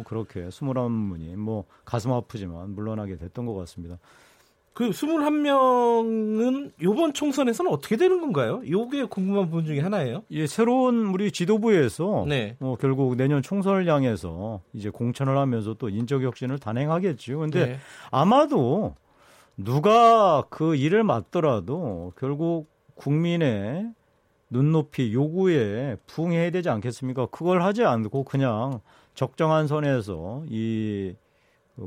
그렇게 0.04 0.48
21분이 0.48 1.36
뭐 1.36 1.66
가슴 1.84 2.12
아프지만 2.12 2.74
물러나게 2.74 3.16
됐던 3.16 3.46
것 3.46 3.54
같습니다. 3.54 3.98
그 4.78 4.90
21명은 4.90 6.70
이번 6.80 7.12
총선에서는 7.12 7.68
어떻게 7.68 7.96
되는 7.96 8.20
건가요? 8.20 8.60
이게 8.62 9.04
궁금한 9.06 9.46
부분 9.46 9.64
중에 9.64 9.80
하나예요. 9.80 10.22
예, 10.30 10.46
새로운 10.46 11.06
우리 11.06 11.32
지도부에서 11.32 12.26
네. 12.28 12.56
어, 12.60 12.76
결국 12.80 13.16
내년 13.16 13.42
총선을 13.42 13.88
향해서 13.88 14.60
이제 14.72 14.88
공천을 14.88 15.36
하면서 15.36 15.74
또 15.74 15.88
인적 15.88 16.22
혁신을 16.22 16.60
단행하겠죠. 16.60 17.40
근데 17.40 17.66
네. 17.66 17.78
아마도 18.12 18.94
누가 19.56 20.44
그 20.48 20.76
일을 20.76 21.02
맡더라도 21.02 22.12
결국 22.16 22.68
국민의 22.94 23.90
눈높이 24.48 25.12
요구에 25.12 25.96
부응해야 26.06 26.52
되지 26.52 26.68
않겠습니까? 26.68 27.26
그걸 27.32 27.62
하지 27.62 27.82
않고 27.84 28.22
그냥 28.22 28.78
적정한 29.14 29.66
선에서 29.66 30.44
이 30.48 31.14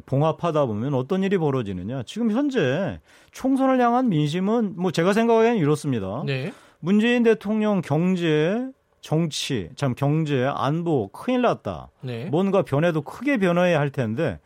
봉합하다 0.06 0.66
보면 0.66 0.94
어떤 0.94 1.24
일이 1.24 1.38
벌어지느냐. 1.38 2.04
지금 2.04 2.32
현재 2.32 3.00
총선을 3.32 3.80
향한 3.80 4.10
민심은 4.10 4.74
뭐 4.78 4.92
제가 4.92 5.14
생각하기에는 5.14 5.60
이렇습니다. 5.60 6.24
네. 6.26 6.54
문재인 6.80 7.24
대통령 7.24 7.82
경제, 7.82 8.68
정치, 9.02 9.70
참 9.76 9.94
경제, 9.96 10.46
안보 10.46 11.10
큰일 11.10 11.42
났다. 11.42 11.90
네. 12.02 12.26
뭔가 12.26 12.62
변해도 12.62 13.02
크게 13.02 13.38
변화해야 13.38 13.80
할 13.80 13.90
텐데 13.90 14.40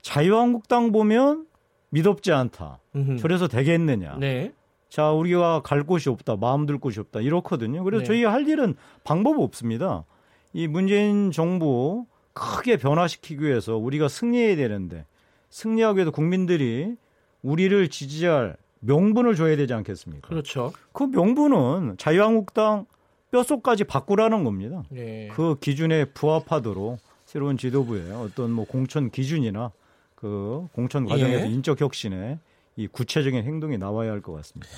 자유한국당 0.00 0.92
보면 0.92 1.46
믿업지 1.90 2.32
않다. 2.32 2.80
음흠. 2.96 3.18
저래서 3.18 3.48
되겠느냐. 3.48 4.16
네. 4.18 4.52
자, 4.88 5.10
우리가 5.10 5.62
갈 5.62 5.84
곳이 5.84 6.10
없다. 6.10 6.36
마음 6.36 6.66
들 6.66 6.78
곳이 6.78 7.00
없다. 7.00 7.20
이렇거든요. 7.20 7.84
그래서 7.84 8.00
네. 8.02 8.06
저희 8.06 8.24
할 8.24 8.46
일은 8.48 8.74
방법 9.04 9.38
없습니다. 9.40 10.04
이 10.52 10.66
문재인 10.66 11.30
정부 11.30 12.06
크게 12.34 12.76
변화시키기 12.76 13.44
위해서 13.44 13.76
우리가 13.76 14.08
승리해야 14.08 14.56
되는데 14.56 15.04
승리하기 15.50 15.96
위해서 15.98 16.10
국민들이 16.10 16.94
우리를 17.42 17.88
지지할 17.88 18.56
명분을 18.80 19.34
줘야 19.36 19.56
되지 19.56 19.74
않겠습니까? 19.74 20.28
그렇죠. 20.28 20.72
그 20.92 21.04
명분은 21.04 21.96
자유한국당 21.98 22.86
뼛속까지 23.30 23.84
바꾸라는 23.84 24.44
겁니다. 24.44 24.82
네. 24.90 25.28
그 25.32 25.56
기준에 25.60 26.04
부합하도록 26.06 26.98
새로운 27.24 27.56
지도부의 27.56 28.12
어떤 28.12 28.50
뭐 28.50 28.66
공천 28.66 29.10
기준이나 29.10 29.72
그 30.14 30.66
공천 30.72 31.06
과정에서 31.06 31.46
예. 31.46 31.50
인적 31.50 31.80
혁신에 31.80 32.38
이 32.76 32.86
구체적인 32.86 33.42
행동이 33.44 33.78
나와야 33.78 34.10
할 34.12 34.20
것 34.20 34.32
같습니다. 34.34 34.70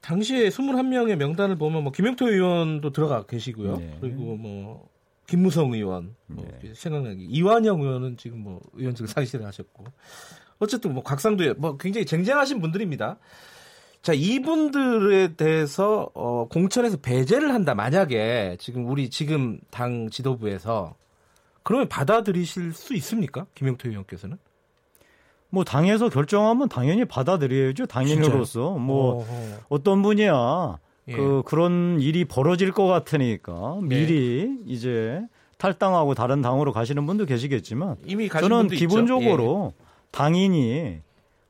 당시에 0.00 0.48
21명의 0.48 1.16
명단을 1.16 1.56
보면 1.56 1.82
뭐 1.82 1.92
김영태 1.92 2.24
의원도 2.24 2.90
들어가 2.92 3.24
계시고요. 3.24 3.76
네. 3.78 3.98
그리고 4.00 4.36
뭐 4.36 4.88
김무성 5.28 5.74
의원, 5.74 6.16
뭐 6.26 6.44
네. 6.62 6.72
생각나기 6.74 7.24
이완영 7.26 7.82
의원은 7.82 8.16
지금 8.16 8.42
뭐 8.42 8.60
의원직을 8.72 9.08
상실을 9.08 9.44
하셨고 9.46 9.84
어쨌든 10.58 10.94
뭐 10.94 11.02
곽상도 11.02 11.54
뭐 11.58 11.76
굉장히 11.76 12.06
쟁쟁하신 12.06 12.60
분들입니다. 12.62 13.18
자 14.00 14.14
이분들에 14.14 15.34
대해서 15.34 16.08
어, 16.14 16.48
공천에서 16.48 16.96
배제를 16.96 17.52
한다 17.52 17.74
만약에 17.74 18.56
지금 18.58 18.88
우리 18.88 19.10
지금 19.10 19.60
당 19.70 20.08
지도부에서 20.08 20.94
그러면 21.62 21.90
받아들이실 21.90 22.72
수 22.72 22.94
있습니까 22.94 23.44
김영태 23.54 23.90
의원께서는? 23.90 24.38
뭐 25.50 25.62
당에서 25.62 26.08
결정하면 26.08 26.70
당연히 26.70 27.04
받아들여야죠 27.04 27.84
당연으로서 27.86 28.78
뭐 28.78 29.16
어허. 29.16 29.60
어떤 29.68 30.00
분이야 30.00 30.78
예. 31.08 31.12
그 31.12 31.42
그런 31.44 32.00
일이 32.00 32.24
벌어질 32.24 32.72
것 32.72 32.86
같으니까 32.86 33.78
미리 33.82 34.46
네. 34.46 34.64
이제 34.66 35.22
탈당하고 35.56 36.14
다른 36.14 36.40
당으로 36.42 36.72
가시는 36.72 37.06
분도 37.06 37.24
계시겠지만 37.26 37.96
이미 38.06 38.28
저는 38.28 38.68
기본적으로 38.68 39.72
예. 39.78 39.84
당인이 40.10 41.00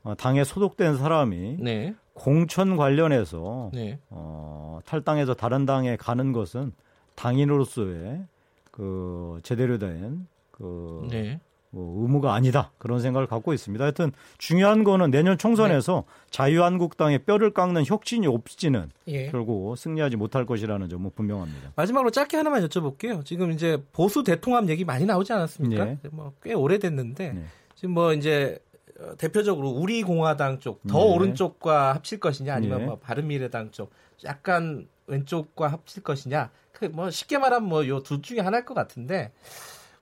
어, 0.04 0.14
당에 0.14 0.44
소속된 0.44 0.96
사람이 0.96 1.59
네. 1.61 1.94
공천 2.14 2.76
관련해서 2.76 3.70
네. 3.74 3.98
어, 4.11 4.80
탈당해서 4.86 5.34
다른 5.34 5.66
당에 5.66 5.96
가는 5.96 6.32
것은 6.32 6.72
당인으로서의 7.14 8.24
그 8.70 9.40
제대로 9.42 9.78
된그 9.78 11.09
네. 11.11 11.40
뭐 11.70 12.04
업무가 12.04 12.34
아니다 12.34 12.72
그런 12.78 13.00
생각을 13.00 13.26
갖고 13.26 13.52
있습니다. 13.52 13.82
하여튼 13.84 14.12
중요한 14.38 14.84
거는 14.84 15.10
내년 15.10 15.36
총선에서 15.36 16.04
네. 16.06 16.26
자유한국당의 16.30 17.24
뼈를 17.24 17.52
깎는 17.52 17.84
혁신이 17.86 18.26
없지는 18.26 18.90
예. 19.08 19.30
결국 19.30 19.76
승리하지 19.76 20.16
못할 20.16 20.46
것이라는 20.46 20.88
점은 20.88 21.10
분명합니다. 21.14 21.72
마지막으로 21.76 22.10
짧게 22.10 22.36
하나만 22.38 22.66
여쭤볼게요. 22.66 23.24
지금 23.24 23.52
이제 23.52 23.82
보수 23.92 24.22
대통합 24.24 24.68
얘기 24.68 24.84
많이 24.84 25.04
나오지 25.04 25.32
않았습니까? 25.32 25.84
네. 25.84 25.98
뭐꽤 26.10 26.54
오래됐는데 26.54 27.32
네. 27.32 27.44
지금 27.74 27.92
뭐 27.94 28.12
이제 28.14 28.58
어, 28.98 29.14
대표적으로 29.16 29.68
우리 29.68 30.02
공화당 30.02 30.58
쪽더 30.60 30.98
네. 30.98 31.14
오른쪽과 31.14 31.94
합칠 31.94 32.18
것이냐 32.18 32.54
아니면 32.54 32.78
네. 32.78 32.86
뭐 32.86 32.98
바른미래당 32.98 33.70
쪽 33.72 33.90
약간 34.24 34.88
왼쪽과 35.06 35.68
합칠 35.68 36.02
것이냐 36.02 36.50
그 36.72 36.86
뭐 36.86 37.10
쉽게 37.10 37.38
말하면 37.38 37.68
뭐 37.68 37.86
요 37.86 38.00
둘 38.02 38.22
중에 38.22 38.40
하나일 38.40 38.64
것 38.64 38.74
같은데 38.74 39.32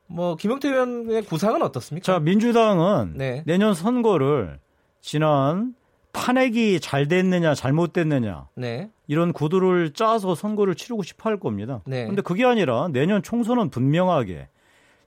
뭐 0.07 0.37
김용태 0.37 0.69
의원의 0.69 1.23
구상은 1.23 1.63
어떻습니까? 1.63 2.05
자 2.05 2.19
민주당은 2.19 3.15
네. 3.17 3.43
내년 3.47 3.75
선거를 3.75 4.59
지난 5.01 5.75
탄핵이 6.13 6.81
잘 6.81 7.09
됐느냐 7.09 7.55
잘못 7.55 7.93
됐느냐 7.93 8.49
네. 8.55 8.91
이런 9.07 9.33
구도를 9.33 9.93
짜서 9.93 10.35
선거를 10.35 10.75
치르고 10.75 11.03
싶어 11.03 11.29
할 11.29 11.39
겁니다. 11.39 11.83
그런데 11.85 12.17
네. 12.17 12.23
그게 12.23 12.45
아니라 12.45 12.89
내년 12.89 13.23
총선은 13.23 13.71
분명하게 13.71 14.49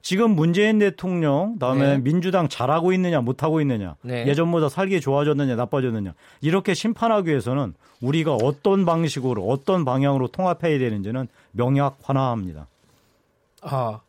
지금 0.01 0.31
문재인 0.31 0.79
대통령 0.79 1.57
다음에 1.59 1.97
네. 1.97 1.97
민주당 1.97 2.47
잘하고 2.47 2.93
있느냐 2.93 3.21
못하고 3.21 3.59
있느냐 3.61 3.95
네. 4.01 4.25
예전보다 4.27 4.69
살기 4.69 5.01
좋아졌느냐 5.01 5.55
나빠졌느냐 5.55 6.13
이렇게 6.41 6.73
심판하기 6.73 7.29
위해서는 7.29 7.73
우리가 8.01 8.35
어떤 8.35 8.85
방식으로 8.85 9.45
어떤 9.47 9.83
방향으로 9.83 10.27
통합해야 10.27 10.79
되는지는 10.79 11.27
명확하나합니다. 11.51 12.67
아 13.61 13.99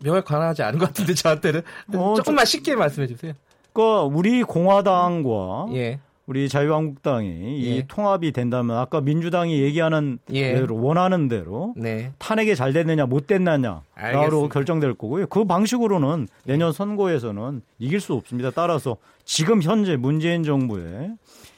명확하지 0.00 0.62
않은 0.62 0.78
것 0.78 0.86
같은데 0.86 1.14
저한테는 1.14 1.62
어, 1.94 2.14
조금만 2.16 2.44
저, 2.44 2.50
쉽게 2.50 2.76
말씀해 2.76 3.06
주세요. 3.06 3.32
그러니까 3.72 4.02
우리 4.04 4.42
공화당과 4.42 5.68
예. 5.74 6.00
우리 6.26 6.48
자유한국당이 6.48 7.64
예. 7.64 7.76
이 7.76 7.84
통합이 7.88 8.32
된다면 8.32 8.76
아까 8.76 9.00
민주당이 9.00 9.62
얘기하는 9.62 10.18
예. 10.32 10.52
대로 10.52 10.78
원하는 10.80 11.26
대로 11.26 11.72
네. 11.74 12.12
탄핵이 12.18 12.54
잘 12.54 12.74
됐느냐 12.74 13.06
못 13.06 13.26
됐느냐로 13.26 14.48
결정될 14.52 14.94
거고요. 14.94 15.26
그 15.28 15.44
방식으로는 15.44 16.28
내년 16.44 16.72
선거에서는 16.72 17.62
이길 17.78 18.00
수 18.00 18.12
없습니다. 18.12 18.50
따라서 18.50 18.98
지금 19.24 19.62
현재 19.62 19.96
문재인 19.96 20.42
정부의 20.42 21.14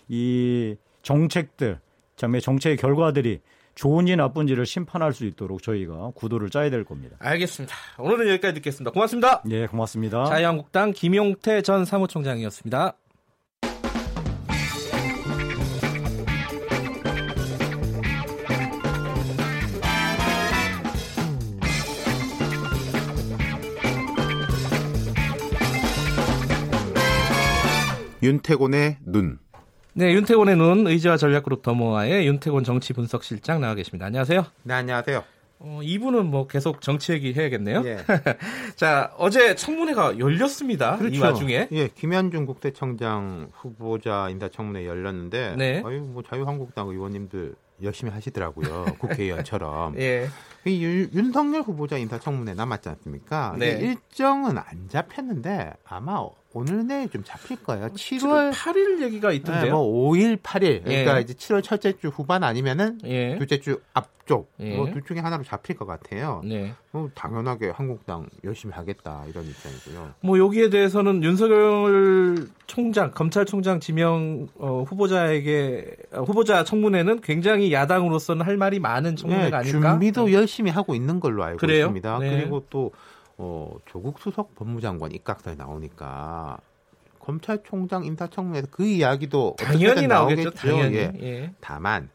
이 0.08 0.76
정책들, 1.02 1.80
정책의 2.16 2.76
결과들이 2.76 3.40
좋은지 3.80 4.14
나쁜지를 4.14 4.66
심판할 4.66 5.14
수 5.14 5.24
있도록 5.24 5.62
저희가 5.62 6.10
구도를 6.14 6.50
짜야 6.50 6.68
될 6.68 6.84
겁니다. 6.84 7.16
알겠습니다. 7.18 7.74
오늘은 7.98 8.28
여기까지 8.28 8.52
듣겠습니다. 8.56 8.90
고맙습니다. 8.90 9.40
네, 9.46 9.66
고맙습니다. 9.66 10.26
자유한국당 10.26 10.92
김용태 10.92 11.62
전 11.62 11.86
사무총장이었습니다. 11.86 12.92
윤태곤의 28.22 28.98
눈. 29.06 29.38
네, 29.92 30.12
윤태곤의 30.14 30.56
눈 30.56 30.86
의지와 30.86 31.16
전략그룹 31.16 31.62
더모아의 31.62 32.26
윤태곤 32.26 32.62
정치 32.62 32.92
분석실장 32.92 33.60
나와 33.60 33.74
계십니다. 33.74 34.06
안녕하세요. 34.06 34.46
네, 34.62 34.74
안녕하세요. 34.74 35.24
어, 35.62 35.80
이분은 35.82 36.26
뭐 36.26 36.46
계속 36.46 36.80
정치 36.80 37.12
얘기 37.12 37.34
해야겠네요. 37.34 37.82
예. 37.84 37.98
자, 38.76 39.12
어제 39.18 39.54
청문회가 39.56 40.18
열렸습니다. 40.18 40.96
그렇죠. 40.96 41.14
이 41.16 41.18
와중에. 41.18 41.68
예, 41.72 41.88
김현중 41.88 42.46
국대청장 42.46 43.48
후보자 43.52 44.28
인사청문회 44.30 44.86
열렸는데, 44.86 45.56
네. 45.58 45.82
아유, 45.84 46.00
뭐 46.00 46.22
자유한국당 46.22 46.88
의원님들 46.88 47.56
열심히 47.82 48.12
하시더라고요. 48.12 48.86
국회의원처럼. 49.00 49.98
예. 49.98 50.28
이 50.66 50.82
윤석열 51.12 51.62
후보자 51.62 51.98
인사청문회 51.98 52.54
남았지 52.54 52.88
않습니까? 52.90 53.56
네. 53.58 53.70
일정은 53.80 54.56
안 54.56 54.88
잡혔는데 54.88 55.72
아마 55.84 56.20
오늘 56.52 56.86
내일 56.86 57.08
좀 57.08 57.22
잡힐 57.24 57.62
거예요. 57.62 57.88
7월 57.88 58.52
8일 58.52 59.02
얘기가 59.02 59.30
있던데요. 59.32 59.64
네, 59.64 59.70
뭐 59.70 60.10
5일, 60.10 60.40
8일. 60.40 60.82
그러니까 60.84 61.18
예. 61.18 61.20
이제 61.20 61.32
7월 61.34 61.62
첫째 61.62 61.96
주 61.96 62.08
후반 62.08 62.42
아니면은 62.42 62.98
예. 63.04 63.36
둘째 63.38 63.60
주 63.60 63.80
앞쪽. 63.94 64.50
예. 64.58 64.76
뭐둘 64.76 65.02
중에 65.02 65.20
하나로 65.20 65.44
잡힐 65.44 65.76
것 65.76 65.86
같아요. 65.86 66.40
네. 66.44 66.72
뭐 66.90 67.08
당연하게 67.14 67.70
한국당 67.70 68.26
열심히 68.42 68.74
하겠다 68.74 69.24
이런 69.28 69.44
입장이고요. 69.44 70.14
뭐 70.22 70.38
여기에 70.38 70.70
대해서는 70.70 71.22
윤석열 71.22 72.48
총장, 72.66 73.12
검찰총장 73.12 73.78
지명 73.78 74.48
어, 74.56 74.84
후보자에게 74.88 75.96
어, 76.12 76.22
후보자 76.22 76.64
청문회는 76.64 77.20
굉장히 77.20 77.72
야당으로서는 77.72 78.44
할 78.44 78.56
말이 78.56 78.80
많은 78.80 79.14
청문회가 79.14 79.62
네, 79.62 79.70
아닐까? 79.70 79.90
준비도 79.92 80.26
네. 80.26 80.32
열심히 80.32 80.70
하고 80.72 80.96
있는 80.96 81.20
걸로 81.20 81.44
알고 81.44 81.58
그래요? 81.58 81.86
있습니다. 81.86 82.18
네. 82.18 82.38
그리고 82.40 82.64
또 82.70 82.92
어, 83.42 83.78
조국 83.86 84.18
수석 84.18 84.54
법무장관 84.54 85.12
입각설이 85.12 85.56
나오니까 85.56 86.58
검찰총장 87.20 88.04
인사청문회에서 88.04 88.68
그 88.70 88.84
이야기도 88.84 89.56
당연히 89.58 90.06
나오겠죠. 90.06 90.50
당연히. 90.50 90.96
예. 90.96 91.12
예. 91.22 91.54
다만 91.60 92.10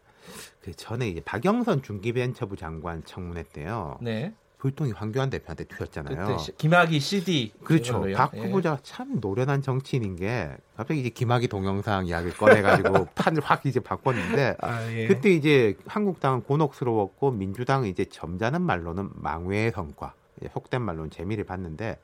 그 0.61 0.71
전에 0.73 1.09
이제 1.09 1.21
박영선 1.21 1.81
중기벤처부 1.81 2.57
장관 2.57 3.03
청문회 3.03 3.43
때요. 3.53 3.97
네. 4.01 4.33
불통이 4.59 4.91
황교안 4.91 5.31
대표한테 5.31 5.63
튀었잖아요. 5.63 6.37
김학의 6.57 6.99
CD. 6.99 7.53
그렇죠. 7.63 8.05
박 8.15 8.31
예. 8.35 8.41
후보자가 8.41 8.79
참 8.83 9.19
노련한 9.19 9.63
정치인인 9.63 10.15
게 10.15 10.51
갑자기 10.77 10.99
이제 10.99 11.09
김학의 11.09 11.47
동영상 11.47 12.05
이야기를 12.05 12.37
꺼내가지고 12.37 13.07
판을 13.15 13.41
확 13.43 13.65
이제 13.65 13.79
바꿨는데 13.79 14.57
아, 14.61 14.91
예. 14.91 15.07
그때 15.07 15.31
이제 15.31 15.75
한국당은 15.87 16.43
곤혹스러웠고 16.43 17.31
민주당은 17.31 17.87
이제 17.89 18.05
점잖은 18.05 18.61
말로는 18.61 19.09
망회의 19.15 19.71
성과. 19.71 20.13
속된 20.51 20.81
말로는 20.81 21.09
재미를 21.11 21.43
봤는데 21.43 21.97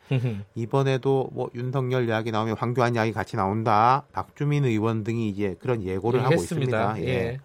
이번에도 0.56 1.30
뭐 1.34 1.50
윤석열 1.56 2.08
이야기 2.08 2.32
나오면 2.32 2.58
황교안 2.58 2.96
이야기 2.96 3.12
같이 3.12 3.36
나온다. 3.36 4.06
박주민 4.14 4.66
의원 4.66 5.04
등이 5.04 5.30
이제 5.30 5.56
그런 5.60 5.84
예고를 5.84 6.20
예, 6.20 6.24
하고 6.24 6.36
했습니다. 6.36 6.92
있습니다. 6.98 7.12
예. 7.12 7.16
예. 7.16 7.40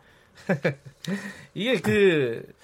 이게 1.54 1.80
그 1.80 2.56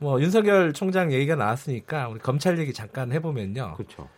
뭐 0.00 0.20
윤석열 0.20 0.72
총장 0.72 1.12
얘기가 1.12 1.34
나왔으니까 1.34 2.08
우리 2.08 2.20
검찰 2.20 2.58
얘기 2.58 2.72
잠깐 2.72 3.12
해보면요. 3.12 3.74
그렇죠. 3.76 4.08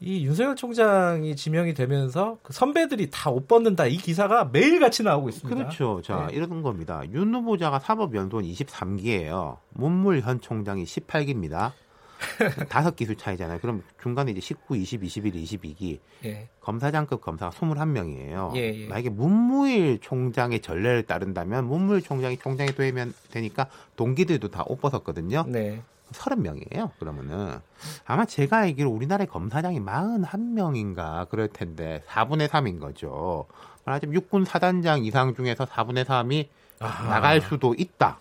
이 0.00 0.26
윤석열 0.26 0.56
총장이 0.56 1.36
지명이 1.36 1.72
되면서 1.74 2.38
그 2.42 2.52
선배들이 2.52 3.08
다 3.10 3.30
옷 3.30 3.48
벗는다 3.48 3.86
이 3.86 3.96
기사가 3.96 4.50
매일 4.52 4.78
같이 4.78 5.02
나오고 5.02 5.30
있습니다. 5.30 5.56
그렇죠. 5.56 6.02
자, 6.02 6.26
네. 6.28 6.36
이런 6.36 6.62
겁니다. 6.62 7.02
윤 7.12 7.34
후보자가 7.34 7.78
사법연수원 7.78 8.44
23기예요. 8.44 9.58
문물 9.70 10.20
현 10.20 10.40
총장이 10.40 10.84
18기입니다. 10.84 11.72
다섯 12.68 12.96
기수 12.96 13.14
차이잖아요. 13.16 13.58
그럼 13.60 13.82
중간에 14.02 14.30
이제 14.32 14.40
19, 14.40 14.76
20, 14.76 15.04
21, 15.04 15.32
22기 15.32 15.98
예. 16.24 16.48
검사장급 16.60 17.20
검사가 17.20 17.50
21명이에요. 17.56 18.54
예, 18.56 18.82
예. 18.82 18.86
만약에 18.88 19.10
문무일 19.10 19.98
총장의 20.00 20.60
전례를 20.60 21.02
따른다면 21.04 21.66
문무일 21.66 22.02
총장이 22.02 22.38
총장이 22.38 22.74
되면 22.74 23.12
되니까 23.30 23.66
동기들도 23.96 24.48
다 24.48 24.64
옷 24.66 24.80
벗었거든요. 24.80 25.44
네. 25.48 25.82
30명이에요. 26.12 26.90
그러면은 26.98 27.58
아마 28.04 28.24
제가 28.24 28.58
알기로 28.58 28.90
우리나라의 28.90 29.26
검사장이 29.26 29.80
41명인가 29.80 31.28
그럴 31.28 31.48
텐데 31.48 32.02
4분의 32.08 32.48
3인 32.48 32.80
거죠. 32.80 33.46
말하자면 33.84 34.14
육군 34.14 34.44
사단장 34.44 35.04
이상 35.04 35.34
중에서 35.34 35.64
4분의 35.66 36.04
3이 36.04 36.46
아하. 36.80 37.08
나갈 37.08 37.40
수도 37.40 37.74
있다. 37.76 38.20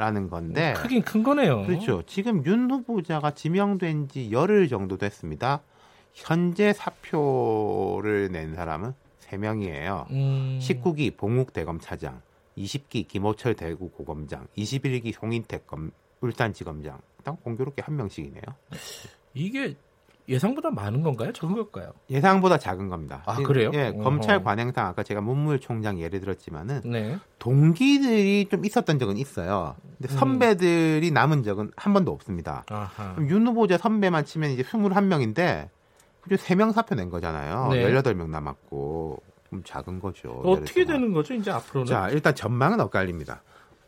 라는 0.00 0.30
건데 0.30 0.72
크긴 0.78 1.02
큰 1.02 1.22
거네요. 1.22 1.66
그렇죠. 1.66 2.02
지금 2.06 2.42
윤 2.46 2.70
후보자가 2.70 3.32
지명된 3.32 4.08
지 4.08 4.32
열흘 4.32 4.66
정도 4.66 4.96
됐습니다. 4.96 5.60
현재 6.14 6.72
사표를 6.72 8.32
낸 8.32 8.54
사람은 8.54 8.94
3명이에요. 9.20 10.10
음... 10.10 10.58
19기 10.62 11.18
봉욱 11.18 11.52
대검 11.52 11.78
차장, 11.78 12.22
20기 12.56 13.08
김호철 13.08 13.54
대구 13.54 13.90
고검장, 13.90 14.46
21기 14.56 15.12
송인택 15.12 15.66
검, 15.66 15.90
울산지검장. 16.22 16.98
딱 17.22 17.44
공교롭게 17.44 17.82
한 17.82 17.96
명씩이네요. 17.96 18.42
이게 19.34 19.74
예상보다 20.30 20.70
많은 20.70 21.02
건가요? 21.02 21.32
적은 21.32 21.56
걸까요? 21.56 21.92
예상보다 22.08 22.56
작은 22.56 22.88
겁니다. 22.88 23.22
아 23.26 23.36
그래요? 23.36 23.70
예, 23.74 23.88
어허. 23.88 24.02
검찰 24.02 24.42
관행상 24.42 24.86
아까 24.86 25.02
제가 25.02 25.20
문무총장 25.20 26.00
예를 26.00 26.20
들었지만은 26.20 26.82
네. 26.84 27.18
동기들이 27.40 28.46
좀 28.48 28.64
있었던 28.64 28.98
적은 28.98 29.16
있어요. 29.16 29.74
근데 29.98 30.14
음. 30.14 30.16
선배들이 30.16 31.08
음. 31.08 31.14
남은 31.14 31.42
적은 31.42 31.72
한 31.76 31.92
번도 31.92 32.12
없습니다. 32.12 32.64
윤 33.28 33.46
후보자 33.46 33.76
선배만 33.76 34.24
치면 34.24 34.50
이제 34.50 34.62
21명인데 34.62 35.68
그중 36.20 36.38
3명 36.38 36.72
사표 36.72 36.94
낸 36.94 37.10
거잖아요. 37.10 37.68
네. 37.72 37.90
18명 37.92 38.30
남았고 38.30 39.22
좀 39.50 39.62
작은 39.64 39.98
거죠. 39.98 40.30
어떻게 40.44 40.84
되는 40.84 41.12
거죠, 41.12 41.34
이제 41.34 41.50
앞으로는? 41.50 41.86
자, 41.86 42.08
일단 42.10 42.34
전망은 42.34 42.78
엇갈립니다. 42.80 43.42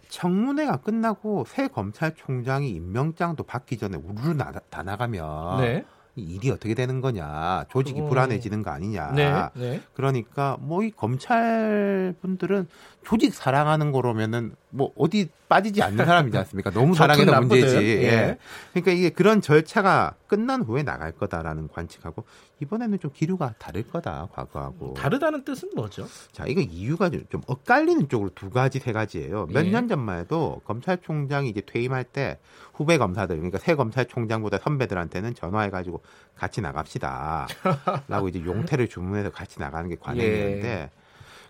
청문회가 0.08 0.78
끝나고 0.78 1.44
새 1.46 1.68
검찰총장이 1.68 2.68
임명장도 2.70 3.44
받기 3.44 3.78
전에 3.78 3.96
우르르 3.96 4.34
나, 4.34 4.52
다 4.68 4.82
나가면 4.82 5.60
네. 5.60 5.84
일이 6.16 6.50
어떻게 6.50 6.74
되는 6.74 7.00
거냐, 7.00 7.64
조직이 7.70 8.00
음. 8.00 8.08
불안해지는 8.08 8.62
거 8.62 8.70
아니냐. 8.70 9.12
네, 9.12 9.48
네. 9.54 9.80
그러니까 9.94 10.56
뭐 10.60 10.82
이 10.82 10.90
검찰 10.90 12.14
분들은 12.20 12.68
조직 13.04 13.34
사랑하는 13.34 13.92
거로면은 13.92 14.54
뭐 14.74 14.90
어디 14.96 15.28
빠지지 15.50 15.82
않는 15.82 16.04
사람이지 16.06 16.36
않습니까? 16.38 16.70
너무 16.72 16.94
사랑해서 16.94 17.40
문제지. 17.40 17.76
예. 17.76 18.02
예. 18.04 18.38
그러니까 18.72 18.90
이게 18.92 19.10
그런 19.10 19.42
절차가 19.42 20.14
끝난 20.26 20.62
후에 20.62 20.82
나갈 20.82 21.12
거다라는 21.12 21.68
관측하고 21.68 22.24
이번에는 22.60 22.98
좀 22.98 23.10
기류가 23.12 23.54
다를 23.58 23.82
거다 23.86 24.28
과거하고. 24.32 24.94
다르다는 24.94 25.44
뜻은 25.44 25.70
뭐죠? 25.76 26.06
자, 26.32 26.44
이거 26.46 26.62
이유가 26.62 27.10
좀, 27.10 27.22
좀 27.28 27.42
엇갈리는 27.46 28.08
쪽으로 28.08 28.30
두 28.34 28.48
가지 28.48 28.78
세 28.78 28.92
가지예요. 28.92 29.46
몇 29.50 29.66
년 29.66 29.88
전만 29.88 30.20
해도 30.20 30.62
검찰총장이 30.64 31.50
이제 31.50 31.60
퇴임할 31.60 32.04
때 32.04 32.38
후배 32.72 32.96
검사들 32.96 33.36
그러니까 33.36 33.58
새 33.58 33.74
검찰총장보다 33.74 34.56
선배들한테는 34.58 35.34
전화해가지고 35.34 36.00
같이 36.34 36.62
나갑시다. 36.62 37.46
라고 38.08 38.28
이제 38.28 38.42
용태를 38.42 38.88
주문해서 38.88 39.30
같이 39.30 39.60
나가는 39.60 39.88
게 39.90 39.96
관행이었는데 40.00 40.68
예. 40.68 40.90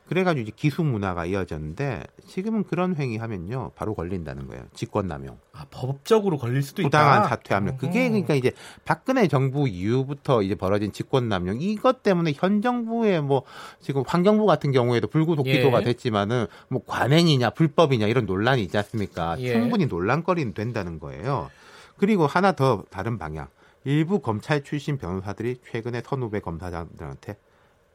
그래가지고 0.08 0.42
이제 0.42 0.52
기수 0.54 0.82
문화가 0.82 1.24
이어졌는데 1.24 2.02
지금은 2.26 2.64
그런 2.64 2.96
행위하면요 2.96 3.72
바로 3.74 3.94
걸린다는 3.94 4.46
거예요. 4.46 4.64
직권남용. 4.74 5.38
아 5.52 5.66
법적으로 5.70 6.38
걸릴 6.38 6.62
수도 6.62 6.82
있다. 6.82 6.88
부당한 6.88 7.28
사퇴하면 7.28 7.76
그게 7.76 8.08
그러니까 8.08 8.34
이제 8.34 8.52
박근혜 8.84 9.28
정부 9.28 9.68
이후부터 9.68 10.42
이제 10.42 10.54
벌어진 10.54 10.92
직권남용 10.92 11.60
이것 11.60 12.02
때문에 12.02 12.32
현 12.34 12.60
정부의 12.62 13.22
뭐 13.22 13.42
지금 13.80 14.02
환경부 14.06 14.44
같은 14.44 14.72
경우에도 14.72 15.08
불구속 15.08 15.44
기소가 15.44 15.80
예. 15.80 15.84
됐지만은 15.84 16.46
뭐 16.68 16.82
관행이냐 16.84 17.50
불법이냐 17.50 18.06
이런 18.06 18.26
논란이 18.26 18.62
있지 18.62 18.76
않습니까? 18.76 19.36
예. 19.40 19.52
충분히 19.52 19.86
논란거리는 19.86 20.52
된다는 20.52 20.98
거예요. 20.98 21.50
그리고 21.96 22.26
하나 22.26 22.52
더 22.52 22.84
다른 22.90 23.18
방향. 23.18 23.48
일부 23.84 24.20
검찰 24.20 24.62
출신 24.62 24.96
변호사들이 24.96 25.60
최근에 25.70 26.02
선후배 26.04 26.40
검사장들한테 26.40 27.36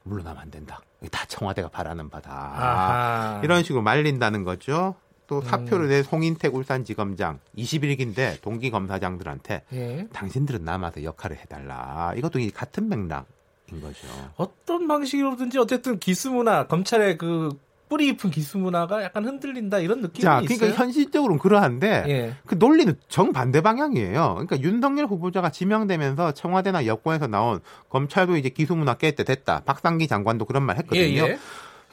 물러나면 0.04 0.42
안 0.42 0.52
된다. 0.52 0.82
다 1.12 1.26
청와대가 1.28 1.70
바라는 1.70 2.10
바다. 2.10 2.32
아하. 2.32 3.42
이런 3.44 3.64
식으로 3.64 3.82
말린다는 3.82 4.44
거죠. 4.44 4.96
또 5.28 5.40
음. 5.40 5.44
사표를 5.44 5.90
낸 5.90 6.04
송인택 6.04 6.56
울산지검장 6.56 7.40
21기인데 7.58 8.42
동기 8.42 8.72
검사장들한테 8.72 9.64
예. 9.74 10.08
당신들은 10.14 10.64
남아서 10.64 11.04
역할을 11.04 11.38
해달라. 11.38 12.14
이것도 12.16 12.40
같은 12.54 12.90
맥락 12.90 13.28
인 13.70 13.82
거죠. 13.82 14.08
어떤 14.38 14.88
방식으로든지 14.88 15.60
어쨌든 15.60 16.00
기수문화 16.00 16.68
검찰의 16.68 17.18
그 17.18 17.50
뿌리 17.90 18.08
깊은 18.08 18.32
기수 18.32 18.58
문화가 18.58 19.04
약간 19.04 19.26
흔들린다 19.26 19.80
이런 19.80 20.02
느낌이 20.02 20.22
자, 20.22 20.42
그러니까 20.42 20.66
있어요. 20.68 20.72
현실적으로는 20.74 21.40
그러한데 21.40 22.04
예. 22.08 22.34
그 22.46 22.56
논리는 22.56 22.96
정반대 23.08 23.62
방향이에요. 23.62 24.34
그러니까 24.34 24.60
윤석열 24.62 25.06
후보자가 25.06 25.50
지명되면서 25.50 26.34
청와대나 26.34 26.86
여권에서 26.86 27.28
나온 27.28 27.60
검찰도 27.90 28.38
이제 28.38 28.50
기수 28.50 28.76
문화 28.76 28.96
깰 28.96 29.16
때 29.16 29.24
됐다. 29.24 29.62
박상기 29.66 30.08
장관도 30.08 30.46
그런 30.46 30.64
말 30.64 30.78
했거든요. 30.78 31.04
예, 31.04 31.18
예. 31.18 31.40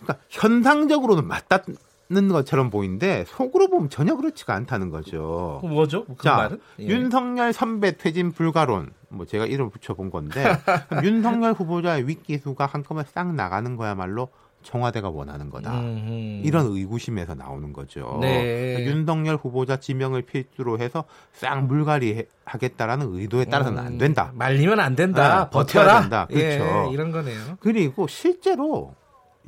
그러니까 0.01 0.25
현상적으로는 0.31 1.27
맞닿는 1.29 2.29
것처럼 2.31 2.71
보이는데 2.71 3.25
속으로 3.29 3.69
보면 3.69 3.89
전혀 3.89 4.17
그렇지가 4.17 4.55
않다는 4.55 4.91
거죠. 4.91 5.61
뭐죠? 5.63 6.05
그 6.07 6.25
자, 6.25 6.37
말은? 6.37 6.61
예. 6.81 6.87
윤석열 6.87 7.53
선배 7.53 7.97
퇴진 7.97 8.33
불가론 8.33 8.91
뭐 9.09 9.27
제가 9.27 9.47
이름 9.47 9.71
붙여본 9.71 10.11
건데 10.11 10.45
윤석열 11.05 11.53
후보자의 11.53 12.09
윗기수가 12.09 12.67
한꺼번에 12.67 13.07
싹 13.13 13.33
나가는 13.33 13.77
거야말로 13.77 14.29
청와대가 14.65 15.11
원하는 15.11 15.51
거다. 15.51 15.79
음흠. 15.79 16.41
이런 16.45 16.67
의구심에서 16.67 17.35
나오는 17.35 17.73
거죠. 17.73 18.19
네. 18.21 18.73
그러니까 18.75 18.91
윤석열 18.91 19.37
후보자 19.37 19.77
지명을 19.77 20.23
필두로 20.23 20.79
해서 20.81 21.05
싹 21.33 21.65
물갈이 21.67 22.25
하겠다라는 22.45 23.15
의도에 23.15 23.45
따라서는 23.45 23.79
음, 23.81 23.87
안 23.87 23.99
된다. 23.99 24.33
말리면 24.35 24.81
안 24.81 24.97
된다. 24.97 25.45
네, 25.45 25.51
버텨야 25.51 26.01
된다. 26.01 26.27
그렇죠. 26.27 26.87
예, 26.89 26.93
이런 26.93 27.13
거네요. 27.13 27.39
그리고 27.61 28.07
실제로 28.09 28.95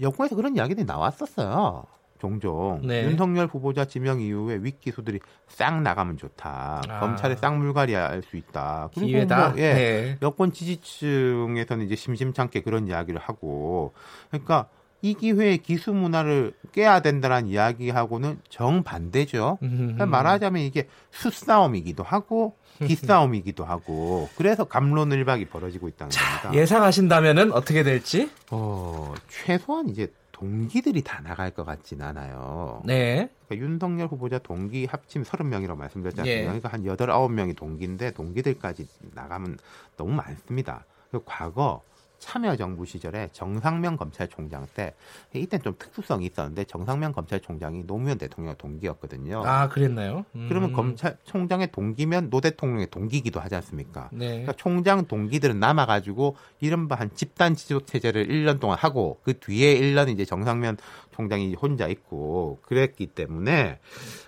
여권에서 0.00 0.36
그런 0.36 0.54
이야기들이 0.56 0.84
나왔었어요. 0.86 1.84
종종 2.18 2.80
네. 2.82 3.04
윤석열 3.04 3.46
후보자 3.46 3.84
지명 3.84 4.22
이후에 4.22 4.56
윗기수들이 4.62 5.20
싹 5.48 5.82
나가면 5.82 6.16
좋다. 6.16 6.82
아. 6.88 7.00
검찰에 7.00 7.36
싹 7.36 7.56
물갈이 7.58 7.92
할 7.92 8.22
수 8.22 8.36
있다. 8.38 8.88
기회다. 8.94 9.48
뭐, 9.50 9.58
예, 9.58 9.72
네. 9.74 10.18
여권 10.22 10.50
지지층에서는 10.52 11.84
이제 11.84 11.94
심심찮게 11.94 12.62
그런 12.62 12.88
이야기를 12.88 13.20
하고 13.20 13.92
그러니까 14.30 14.66
이 15.06 15.14
기회에 15.14 15.58
기수 15.58 15.92
문화를 15.92 16.52
깨야 16.72 17.00
된다는 17.00 17.46
이야기하고는 17.46 18.40
정반대죠. 18.48 19.58
그러니까 19.60 20.04
말하자면 20.06 20.62
이게 20.62 20.88
수싸움이기도 21.12 22.02
하고 22.02 22.56
기싸움이기도 22.84 23.64
하고 23.64 24.28
그래서 24.36 24.64
감론을박이 24.64 25.46
벌어지고 25.46 25.88
있다는 25.88 26.10
자, 26.10 26.42
겁니다. 26.42 26.60
예상하신다면은 26.60 27.52
어떻게 27.52 27.84
될지? 27.84 28.30
어, 28.50 29.14
최소한 29.28 29.88
이제 29.88 30.12
동기들이 30.32 31.02
다 31.02 31.22
나갈 31.22 31.52
것 31.52 31.64
같진 31.64 32.02
않아요. 32.02 32.82
네. 32.84 33.30
그러니까 33.46 33.64
윤석열 33.64 34.08
후보자 34.08 34.38
동기 34.38 34.86
합침 34.86 35.22
30명이라고 35.22 35.76
말씀드렸지 35.76 36.20
않습니까? 36.20 36.40
예. 36.40 36.44
그러니까 36.44 36.68
한 36.68 36.84
8, 36.84 36.96
9명이 36.96 37.56
동기인데 37.56 38.10
동기들까지 38.10 38.88
나가면 39.14 39.58
너무 39.96 40.12
많습니다. 40.12 40.84
그 41.10 41.22
과거 41.24 41.80
참여정부 42.18 42.86
시절에 42.86 43.28
정상명 43.32 43.96
검찰총장 43.96 44.66
때 44.74 44.94
이때 45.34 45.58
좀 45.58 45.74
특수성이 45.78 46.26
있었는데 46.26 46.64
정상명 46.64 47.12
검찰총장이 47.12 47.86
노무현 47.86 48.18
대통령 48.18 48.54
동기였거든요. 48.56 49.42
아 49.44 49.68
그랬나요? 49.68 50.24
음. 50.34 50.46
그러면 50.48 50.72
검찰총장의 50.72 51.72
동기면 51.72 52.30
노 52.30 52.40
대통령의 52.40 52.88
동기기도 52.90 53.40
하지 53.40 53.54
않습니까? 53.56 54.08
네. 54.12 54.28
그러니까 54.28 54.52
총장 54.54 55.06
동기들은 55.06 55.60
남아가지고 55.60 56.36
이른바 56.60 56.96
한 56.96 57.10
집단 57.14 57.54
지도 57.54 57.80
체제를 57.80 58.28
1년 58.28 58.60
동안 58.60 58.78
하고 58.78 59.20
그 59.22 59.38
뒤에 59.38 59.78
1년 59.78 60.08
이제 60.08 60.24
정상면 60.24 60.76
총장이 61.12 61.54
혼자 61.54 61.86
있고 61.88 62.58
그랬기 62.62 63.08
때문에 63.08 63.78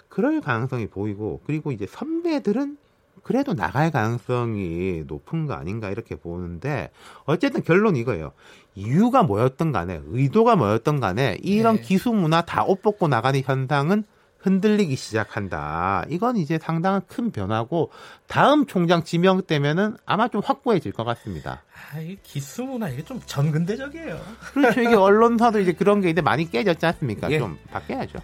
그럴 0.09 0.41
가능성이 0.41 0.86
보이고 0.86 1.41
그리고 1.45 1.70
이제 1.70 1.86
선배들은 1.86 2.76
그래도 3.28 3.52
나갈 3.52 3.90
가능성이 3.90 5.04
높은 5.06 5.44
거 5.44 5.52
아닌가 5.52 5.90
이렇게 5.90 6.14
보는데 6.16 6.88
어쨌든 7.26 7.62
결론 7.62 7.94
이거예요. 7.94 8.32
이유가 8.74 9.22
뭐였던 9.22 9.70
간에 9.70 10.00
의도가 10.06 10.56
뭐였던 10.56 10.98
간에 10.98 11.36
이런 11.42 11.76
네. 11.76 11.82
기수 11.82 12.10
문화 12.14 12.40
다 12.40 12.64
옷 12.64 12.80
벗고 12.80 13.06
나가는 13.06 13.38
현상은 13.44 14.04
흔들리기 14.39 14.97
시작한다. 14.97 16.05
이건 16.09 16.36
이제 16.36 16.59
상당한 16.61 17.03
큰 17.07 17.30
변화고 17.30 17.91
다음 18.26 18.66
총장 18.66 19.03
지명 19.03 19.43
때면은 19.43 19.97
아마 20.07 20.28
좀 20.28 20.41
확고해질 20.45 20.93
것 20.93 21.05
같습니다. 21.05 21.62
아, 21.93 21.99
이 22.01 22.16
기수 22.22 22.62
문화 22.64 22.89
이게 22.89 23.05
좀 23.05 23.20
전근대적이에요. 23.24 24.20
그렇죠. 24.53 24.80
이게 24.80 24.95
언론사도 24.95 25.61
이제 25.61 25.72
그런 25.72 26.01
게 26.01 26.11
이제 26.11 26.20
많이 26.20 26.49
깨졌지 26.51 26.84
않습니까? 26.86 27.30
예. 27.30 27.39
좀 27.39 27.59
바뀌어야죠. 27.70 28.18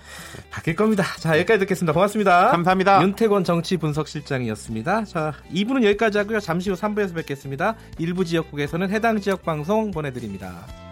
바뀔 0.50 0.76
겁니다. 0.76 1.04
자, 1.18 1.36
여기까지 1.38 1.60
듣겠습니다. 1.60 1.92
고맙습니다. 1.92 2.50
감사합니다. 2.50 3.02
윤태권 3.02 3.44
정치 3.44 3.76
분석 3.76 4.08
실장이었습니다. 4.08 5.04
자, 5.04 5.32
2부는 5.52 5.84
여기까지 5.84 6.18
하고요. 6.18 6.40
잠시 6.40 6.70
후 6.70 6.76
3부에서 6.76 7.14
뵙겠습니다. 7.14 7.74
일부 7.98 8.24
지역국에서는 8.24 8.90
해당 8.90 9.20
지역 9.20 9.42
방송 9.42 9.90
보내드립니다. 9.90 10.83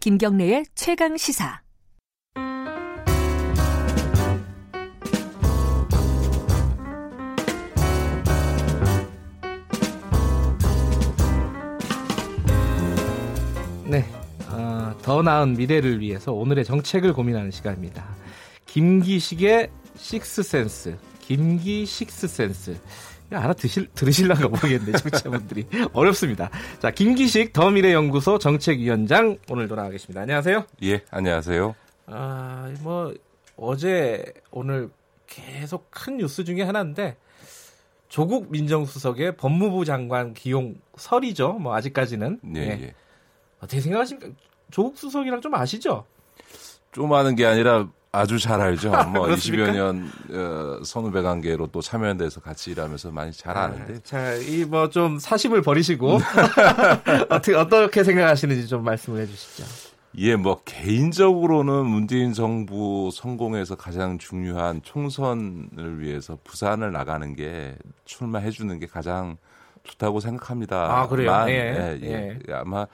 김경래의 0.00 0.64
최강 0.74 1.18
시사. 1.18 1.60
네, 13.84 14.06
어, 14.48 14.96
더 15.02 15.20
나은 15.20 15.52
미래를 15.52 16.00
위해서 16.00 16.32
오늘의 16.32 16.64
정책을 16.64 17.12
고민하는 17.12 17.50
시간입니다. 17.50 18.08
김기식의 18.64 19.70
식스센스, 19.96 20.96
김기 21.20 21.84
식스센스. 21.84 22.80
알아 23.32 23.52
드실, 23.54 23.88
들으실란가 23.94 24.48
모르겠는데, 24.48 24.92
청취자분들이. 24.98 25.66
어렵습니다. 25.92 26.50
자, 26.80 26.90
김기식 26.90 27.52
더미래연구소 27.52 28.38
정책위원장 28.38 29.38
오늘 29.48 29.68
돌아가겠습니다. 29.68 30.20
안녕하세요. 30.22 30.66
예, 30.82 31.02
안녕하세요. 31.10 31.74
아, 32.06 32.72
뭐, 32.80 33.14
어제, 33.56 34.24
오늘 34.50 34.90
계속 35.26 35.90
큰 35.90 36.16
뉴스 36.16 36.44
중에 36.44 36.62
하나인데, 36.62 37.16
조국 38.08 38.50
민정수석의 38.50 39.36
법무부 39.36 39.84
장관 39.84 40.34
기용 40.34 40.74
설이죠. 40.96 41.52
뭐, 41.54 41.74
아직까지는. 41.76 42.40
네, 42.42 42.60
예. 42.60 42.82
예. 42.86 42.94
어떻게 43.60 43.80
생각하십니까? 43.80 44.32
조국 44.70 44.98
수석이랑 44.98 45.40
좀 45.40 45.54
아시죠? 45.54 46.04
좀 46.92 47.12
아는 47.12 47.36
게 47.36 47.46
아니라 47.46 47.88
아주 48.12 48.38
잘 48.40 48.60
알죠. 48.60 48.90
뭐 49.14 49.28
20여 49.28 49.72
년 49.72 50.10
어, 50.30 50.82
선후배 50.84 51.22
관계로 51.22 51.68
또 51.68 51.80
참여연대에서 51.80 52.40
같이 52.40 52.72
일하면서 52.72 53.10
많이 53.12 53.32
잘 53.32 53.56
아, 53.56 53.64
아는데. 53.64 53.94
아, 53.94 53.98
자, 54.02 54.34
이 54.34 54.64
뭐 54.64 54.88
좀 54.90 55.18
사심을 55.18 55.62
버리시고 55.62 56.18
어떻게 57.30 57.54
어떻게 57.54 58.02
생각하시는지 58.02 58.66
좀 58.66 58.82
말씀을 58.84 59.22
해주시죠. 59.22 59.64
예, 60.18 60.34
뭐 60.34 60.60
개인적으로는 60.64 61.86
문재인 61.86 62.32
정부 62.32 63.10
성공에서 63.12 63.76
가장 63.76 64.18
중요한 64.18 64.82
총선을 64.82 66.00
위해서 66.00 66.36
부산을 66.42 66.90
나가는 66.90 67.36
게 67.36 67.76
출마해 68.06 68.50
주는 68.50 68.76
게 68.80 68.86
가장 68.86 69.36
좋다고 69.84 70.18
생각합니다. 70.18 70.98
아 71.00 71.06
그래요? 71.06 71.30
만, 71.30 71.48
예, 71.48 71.52
예, 71.54 72.00
예. 72.02 72.38
예. 72.48 72.52
아마 72.52 72.88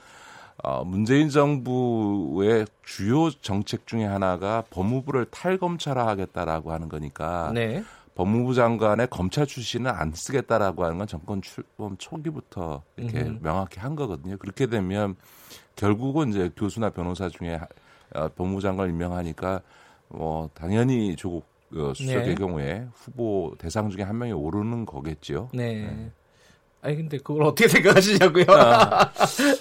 어, 0.62 0.84
문재인 0.84 1.28
정부의 1.28 2.66
주요 2.82 3.30
정책 3.30 3.86
중에 3.86 4.04
하나가 4.04 4.62
법무부를 4.70 5.26
탈검찰화하겠다라고 5.26 6.72
하는 6.72 6.88
거니까 6.88 7.52
네. 7.54 7.84
법무부 8.14 8.54
장관의 8.54 9.08
검찰 9.10 9.46
출신은 9.46 9.90
안 9.90 10.12
쓰겠다라고 10.12 10.84
하는 10.84 10.96
건 10.96 11.06
정권 11.06 11.42
출범 11.42 11.96
초기부터 11.98 12.82
이렇게 12.96 13.18
음. 13.18 13.38
명확히 13.42 13.78
한 13.78 13.94
거거든요. 13.94 14.38
그렇게 14.38 14.66
되면 14.66 15.16
결국은 15.76 16.30
이제 16.30 16.50
교수나 16.56 16.90
변호사 16.90 17.28
중에 17.28 17.60
어, 18.14 18.28
법무부 18.34 18.62
장관 18.62 18.88
임명하니까 18.88 19.60
뭐 20.08 20.48
당연히 20.54 21.14
조국 21.16 21.44
어, 21.74 21.92
수석의 21.94 22.28
네. 22.28 22.34
경우에 22.34 22.88
후보 22.94 23.54
대상 23.58 23.90
중에 23.90 24.02
한 24.02 24.16
명이 24.16 24.32
오르는 24.32 24.86
거겠죠. 24.86 25.50
네. 25.52 25.82
네. 25.82 26.10
아니 26.86 26.94
근데 26.94 27.18
그걸 27.18 27.42
어떻게 27.42 27.66
생각하시냐고요? 27.66 28.44
아, 28.48 29.10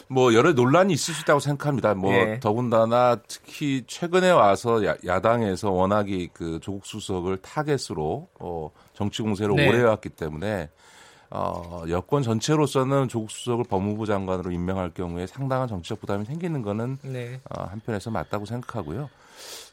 뭐 0.08 0.36
여러 0.36 0.54
논란이 0.54 0.94
있을 0.94 1.16
수 1.16 1.22
있다고 1.24 1.40
생각합니다. 1.40 1.96
뭐 1.96 2.14
예. 2.14 2.40
더군다나 2.40 3.16
특히 3.28 3.84
최근에 3.88 4.30
와서 4.30 4.86
야, 4.86 5.20
당에서 5.22 5.72
워낙이 5.72 6.30
그 6.34 6.60
조국 6.62 6.86
수석을 6.86 7.38
타겟으로 7.38 8.28
어, 8.40 8.70
정치 8.94 9.24
공세를 9.24 9.56
네. 9.56 9.68
오래 9.68 9.80
해왔기 9.80 10.10
때문에 10.10 10.70
어, 11.32 11.84
여권 11.90 12.22
전체로서는 12.22 13.08
조국 13.08 13.32
수석을 13.32 13.64
법무부 13.64 14.06
장관으로 14.06 14.52
임명할 14.52 14.92
경우에 14.92 15.26
상당한 15.26 15.68
정치적 15.68 16.02
부담이 16.02 16.26
생기는 16.26 16.62
거는 16.62 17.00
네. 17.02 17.40
어, 17.50 17.64
한편에서 17.64 18.12
맞다고 18.12 18.46
생각하고요. 18.46 19.10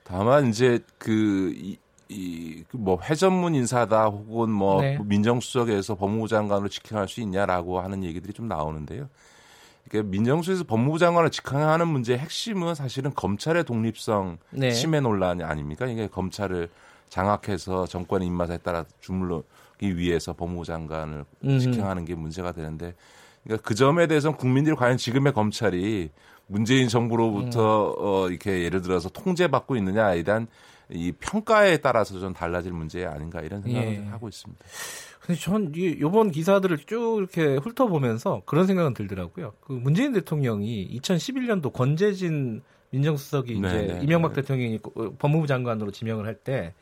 다만 0.04 0.48
이제 0.48 0.80
그 0.96 1.52
이, 1.54 1.76
이뭐 2.12 3.00
회전문 3.02 3.54
인사다 3.54 4.06
혹은 4.06 4.50
뭐 4.50 4.80
네. 4.80 4.98
민정수석에서 5.02 5.96
법무부 5.96 6.28
장관으로 6.28 6.68
직행할 6.68 7.08
수 7.08 7.20
있냐라고 7.20 7.80
하는 7.80 8.04
얘기들이 8.04 8.32
좀 8.32 8.48
나오는데요. 8.48 9.08
그러니까 9.88 10.10
민정수에서 10.10 10.64
법무부 10.64 10.98
장관을 10.98 11.30
직행하는 11.30 11.88
문제의 11.88 12.18
핵심은 12.18 12.74
사실은 12.74 13.12
검찰의 13.14 13.64
독립성 13.64 14.38
네. 14.50 14.70
침해 14.70 15.00
논란이 15.00 15.42
아닙니까? 15.42 15.86
이게 15.86 16.06
검찰을 16.06 16.68
장악해서 17.08 17.86
정권의 17.86 18.26
입맛에 18.28 18.58
따라 18.58 18.84
주물러 19.00 19.42
이 19.80 19.88
위해서 19.88 20.32
법무부 20.32 20.64
장관을 20.64 21.24
음. 21.44 21.58
직행하는 21.58 22.04
게 22.04 22.14
문제가 22.14 22.52
되는데 22.52 22.94
그러니까 23.42 23.66
그 23.66 23.74
점에 23.74 24.06
대해서는 24.06 24.36
국민들이 24.36 24.76
과연 24.76 24.96
지금의 24.96 25.32
검찰이 25.32 26.10
문재인 26.46 26.88
정부로부터 26.88 27.90
음. 27.90 27.96
어 27.98 28.28
이렇게 28.28 28.62
예를 28.62 28.82
들어서 28.82 29.08
통제받고 29.08 29.76
있느냐에 29.76 30.22
대한 30.22 30.46
이 30.92 31.12
평가에 31.12 31.78
따라서 31.78 32.18
좀 32.18 32.32
달라질 32.32 32.72
문제 32.72 33.04
아닌가 33.04 33.40
이런 33.40 33.62
생각을 33.62 33.88
예. 33.88 33.98
하고 34.10 34.28
있습니다. 34.28 34.64
근데 35.20 35.40
전 35.40 35.72
이번 35.74 36.30
기사들을 36.30 36.78
쭉 36.78 37.18
이렇게 37.18 37.56
훑어보면서 37.56 38.42
그런 38.44 38.66
생각은 38.66 38.94
들더라고요. 38.94 39.54
그 39.60 39.72
문재인 39.72 40.12
대통령이 40.12 40.98
2011년도 41.00 41.72
권재진 41.72 42.62
민정수석이 42.90 43.52
이제 43.52 43.60
네, 43.68 43.86
네, 43.94 44.00
이명박 44.02 44.34
네. 44.34 44.42
대통령이 44.42 44.78
법무부 45.18 45.46
장관으로 45.46 45.90
지명을 45.92 46.26
할 46.26 46.34
때 46.34 46.74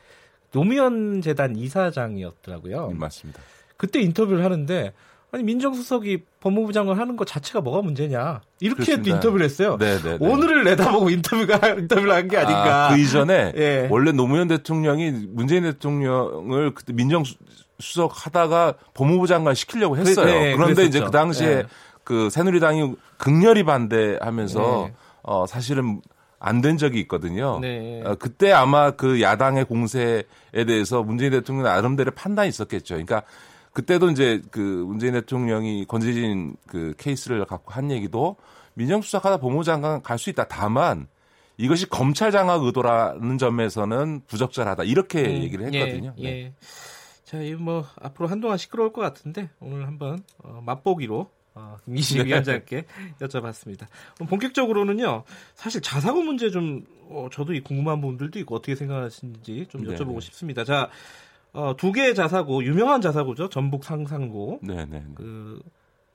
노무현 0.51 1.21
재단 1.21 1.55
이사장이었더라고요. 1.55 2.89
음, 2.89 2.97
맞습니다. 2.99 3.41
그때 3.77 4.01
인터뷰를 4.01 4.43
하는데 4.43 4.93
아니 5.33 5.43
민정수석이 5.43 6.23
법무부 6.41 6.73
장관 6.73 6.99
하는 6.99 7.15
것 7.15 7.25
자체가 7.25 7.61
뭐가 7.61 7.81
문제냐 7.81 8.41
이렇게 8.59 9.01
또 9.01 9.09
인터뷰를 9.09 9.45
했어요. 9.45 9.77
네네네. 9.79 10.01
네, 10.03 10.17
네. 10.17 10.27
오늘을 10.27 10.63
내다보고 10.65 11.09
인터뷰가 11.09 11.69
인터뷰를 11.69 12.11
한 12.11 12.27
게 12.27 12.37
아닌가. 12.37 12.87
아, 12.87 12.93
그 12.93 12.99
이전에 12.99 13.53
예. 13.55 13.87
원래 13.89 14.11
노무현 14.11 14.49
대통령이 14.49 15.11
문재인 15.29 15.63
대통령을 15.63 16.73
그때 16.73 16.91
민정수석 16.93 18.11
하다가 18.25 18.75
법무부 18.93 19.27
장관 19.27 19.55
시키려고 19.55 19.95
그, 19.95 20.01
했어요. 20.01 20.25
네, 20.25 20.53
그런데 20.53 20.73
그랬었죠. 20.75 20.87
이제 20.97 20.99
그 21.05 21.11
당시에 21.11 21.55
네. 21.55 21.63
그 22.03 22.29
새누리당이 22.29 22.95
극렬히 23.17 23.63
반대하면서 23.63 24.85
네. 24.87 24.93
어 25.23 25.45
사실은 25.47 26.01
안된 26.39 26.77
적이 26.77 26.99
있거든요. 27.01 27.59
네. 27.61 28.01
어, 28.03 28.15
그때 28.15 28.51
아마 28.51 28.91
그 28.91 29.21
야당의 29.21 29.65
공세에 29.65 30.23
대해서 30.67 31.03
문재인 31.03 31.31
대통령 31.31 31.63
나름대로 31.63 32.11
판단이 32.11 32.49
있었겠죠. 32.49 32.95
그러니까 32.95 33.23
그때도 33.73 34.09
이제 34.09 34.41
그 34.51 34.59
문재인 34.59 35.13
대통령이 35.13 35.85
권재진 35.85 36.55
그 36.67 36.93
케이스를 36.97 37.45
갖고 37.45 37.71
한 37.71 37.89
얘기도 37.91 38.35
민정수석하다 38.73 39.37
법무장관 39.37 40.01
갈 40.01 40.17
수 40.17 40.29
있다. 40.29 40.47
다만 40.47 41.07
이것이 41.57 41.87
검찰 41.89 42.31
장악 42.31 42.63
의도라는 42.63 43.37
점에서는 43.37 44.21
부적절하다. 44.27 44.83
이렇게 44.83 45.21
음, 45.21 45.43
얘기를 45.43 45.73
예, 45.73 45.79
했거든요. 45.81 46.13
예, 46.19 46.23
예. 46.23 46.29
네. 46.29 46.53
자, 47.23 47.41
이뭐 47.41 47.85
앞으로 48.01 48.27
한동안 48.27 48.57
시끄러울 48.57 48.91
것 48.91 49.01
같은데 49.01 49.49
오늘 49.59 49.87
한번 49.87 50.23
어, 50.43 50.61
맛보기로 50.65 51.29
어, 51.53 51.77
김기식 51.85 52.17
네. 52.19 52.25
위원장께 52.25 52.85
여쭤봤습니다. 53.19 53.87
본격적으로는요, 54.27 55.23
사실 55.53 55.81
자사고 55.81 56.23
문제 56.23 56.49
좀, 56.49 56.85
어, 57.09 57.27
저도 57.31 57.53
이 57.53 57.61
궁금한 57.61 58.01
부분들도 58.01 58.39
있고 58.39 58.55
어떻게 58.55 58.75
생각하시는지 58.75 59.67
좀 59.69 59.83
네, 59.83 59.95
여쭤보고 59.95 60.15
네. 60.15 60.21
싶습니다. 60.21 60.63
자, 60.63 60.89
어, 61.53 61.75
두 61.77 61.91
개의 61.91 62.15
자사고, 62.15 62.63
유명한 62.63 63.01
자사고죠. 63.01 63.49
전북 63.49 63.83
상상고. 63.83 64.59
네네. 64.63 64.85
네. 64.85 65.03
그, 65.15 65.61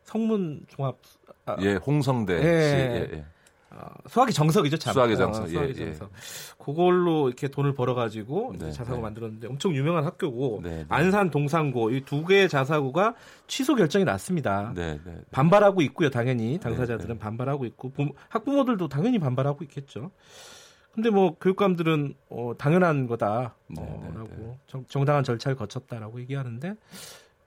성문 0.05 0.65
종합. 0.69 0.97
아, 1.45 1.57
예, 1.61 1.75
홍성대. 1.75 2.35
예, 2.35 3.09
예, 3.11 3.17
예. 3.19 3.25
어, 3.71 3.89
수학의 4.09 4.33
정석이죠, 4.33 4.79
참. 4.79 4.95
수학의 4.95 5.17
정석. 5.17 5.45
어, 5.45 5.47
수학의 5.49 5.71
예, 5.71 5.75
정석. 5.75 6.11
예. 6.13 6.65
그걸로 6.65 7.29
이렇게 7.29 7.49
돈을 7.49 7.75
벌어가지고 7.75 8.55
네, 8.59 8.71
자사고 8.73 8.97
네. 8.97 9.03
만들었는데 9.03 9.49
엄청 9.49 9.75
유명한 9.75 10.05
학교고 10.05 10.61
네, 10.63 10.71
네. 10.79 10.85
안산 10.89 11.31
동산고 11.31 11.91
이 11.91 12.01
두 12.05 12.25
개의 12.25 12.49
자사고가 12.49 13.15
취소 13.49 13.75
결정이 13.75 14.05
났습니다. 14.05 14.73
네, 14.75 14.99
네, 15.05 15.17
반발하고 15.33 15.83
있고요, 15.83 16.09
당연히 16.11 16.59
당사자들은 16.59 17.19
반발하고 17.19 17.67
있고 17.67 17.93
학부모들도 18.29 18.89
당연히 18.89 19.19
반발하고 19.19 19.63
있겠죠. 19.65 20.11
근데 20.97 21.11
뭐 21.11 21.37
교육감들은 21.39 22.15
어, 22.31 22.53
당연한 22.57 23.07
거다라고 23.07 24.59
정, 24.89 25.05
당한 25.05 25.23
절차를 25.23 25.55
거쳤다라고 25.55 26.19
얘기하는데 26.21 26.75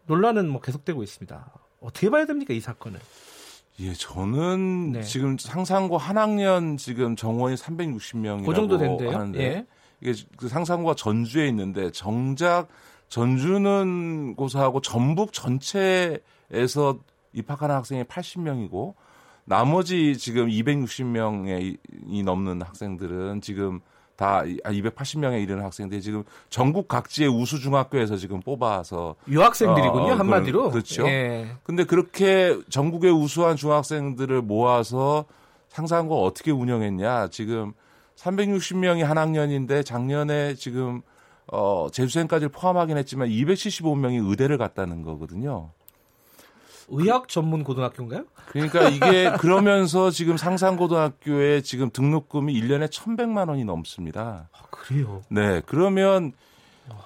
논란은 0.05 0.47
뭐 0.47 0.61
계속되고 0.61 1.01
있습니다. 1.01 1.51
어떻게 1.81 2.11
봐야 2.11 2.27
됩니까 2.27 2.53
이 2.53 2.59
사건을? 2.59 2.99
예, 3.79 3.93
저는 3.93 4.91
네. 4.91 5.01
지금 5.01 5.35
상상고 5.39 5.97
한 5.97 6.19
학년 6.19 6.77
지금 6.77 7.15
정원이 7.15 7.55
360명이라고 7.55 8.45
그 8.45 8.53
정도 8.53 8.77
된대요. 8.77 9.09
하는데 9.09 9.41
예. 9.41 9.65
이게 9.99 10.21
그 10.37 10.47
상상고가 10.47 10.93
전주에 10.93 11.47
있는데 11.47 11.91
정작 11.91 12.67
전주는 13.07 14.35
고사하고 14.35 14.81
전북 14.81 15.33
전체에서 15.33 16.99
입학하는 17.33 17.73
학생이 17.73 18.03
80명이고 18.03 18.93
나머지 19.49 20.15
지금 20.15 20.47
260명이 20.47 22.23
넘는 22.23 22.61
학생들은 22.61 23.41
지금 23.41 23.81
다 24.15 24.43
280명에 24.43 25.33
아, 25.33 25.37
이르는 25.37 25.63
학생들이 25.63 26.03
지금 26.03 26.23
전국 26.51 26.87
각지의 26.87 27.29
우수 27.29 27.59
중학교에서 27.59 28.15
지금 28.15 28.41
뽑아서 28.41 29.15
유학생들이군요 29.27 30.03
어, 30.03 30.11
어 30.11 30.13
한마디로 30.13 30.69
그렇죠. 30.69 31.07
예. 31.07 31.55
근데 31.63 31.83
그렇게 31.83 32.59
전국의 32.69 33.11
우수한 33.11 33.55
중학생들을 33.55 34.39
모아서 34.43 35.25
상상고 35.69 36.23
어떻게 36.23 36.51
운영했냐 36.51 37.29
지금 37.29 37.73
360명이 38.17 39.03
한 39.03 39.17
학년인데 39.17 39.81
작년에 39.81 40.53
지금 40.53 41.01
어 41.47 41.87
재수생까지 41.91 42.49
포함하긴 42.49 42.97
했지만 42.97 43.29
275명이 43.29 44.29
의대를 44.29 44.59
갔다는 44.59 45.01
거거든요. 45.01 45.71
의학 46.91 47.27
전문 47.27 47.63
고등학교인가요? 47.63 48.25
그러니까 48.47 48.89
이게 48.89 49.31
그러면서 49.39 50.11
지금 50.11 50.37
상상고등학교에 50.37 51.61
지금 51.61 51.89
등록금이 51.91 52.53
1년에 52.53 52.89
1,100만 52.89 53.49
원이 53.49 53.65
넘습니다. 53.65 54.49
아, 54.51 54.61
그래요? 54.69 55.21
네. 55.29 55.61
그러면 55.65 56.33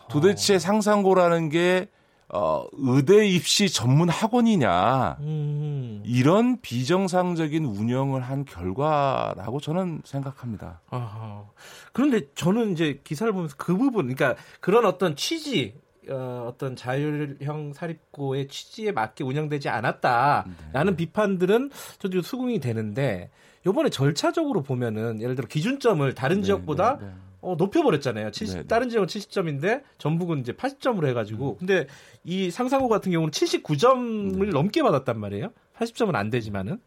도대체 0.09 0.59
상상고라는 0.59 1.49
게 1.49 1.87
어, 2.29 2.65
의대 2.73 3.27
입시 3.27 3.69
전문 3.69 4.09
학원이냐 4.09 5.17
음. 5.19 6.01
이런 6.03 6.59
비정상적인 6.61 7.63
운영을 7.63 8.21
한 8.21 8.43
결과라고 8.43 9.59
저는 9.59 10.01
생각합니다. 10.03 10.81
아하. 10.89 11.45
그런데 11.91 12.21
저는 12.33 12.71
이제 12.71 12.99
기사를 13.03 13.31
보면서 13.31 13.55
그 13.55 13.77
부분, 13.77 14.13
그러니까 14.13 14.35
그런 14.61 14.85
어떤 14.85 15.15
취지, 15.15 15.75
어, 16.09 16.47
어떤 16.49 16.75
자율형 16.75 17.73
사립고의 17.73 18.47
취지에 18.47 18.91
맞게 18.91 19.23
운영되지 19.23 19.69
않았다라는 19.69 20.91
네. 20.91 20.95
비판들은 20.95 21.71
저도 21.99 22.21
수긍이 22.21 22.59
되는데 22.59 23.29
요번에 23.65 23.89
절차적으로 23.89 24.61
보면은 24.63 25.21
예를 25.21 25.35
들어 25.35 25.47
기준점을 25.47 26.13
다른 26.15 26.37
네, 26.37 26.43
지역보다 26.43 26.97
네, 26.99 27.05
네. 27.05 27.11
어, 27.41 27.55
높여버렸잖아요. 27.57 28.31
70, 28.31 28.55
네네. 28.55 28.67
다른 28.67 28.89
지역은 28.89 29.07
70점인데 29.07 29.83
전북은 29.97 30.39
이제 30.39 30.53
80점으로 30.53 31.07
해가지고 31.07 31.51
음. 31.51 31.55
근데 31.59 31.87
이 32.23 32.49
상상고 32.51 32.87
같은 32.87 33.11
경우는 33.11 33.31
79점을 33.31 34.45
네. 34.45 34.51
넘게 34.51 34.81
받았단 34.81 35.19
말이에요. 35.19 35.49
80점은 35.77 36.15
안 36.15 36.29
되지만은 36.29 36.79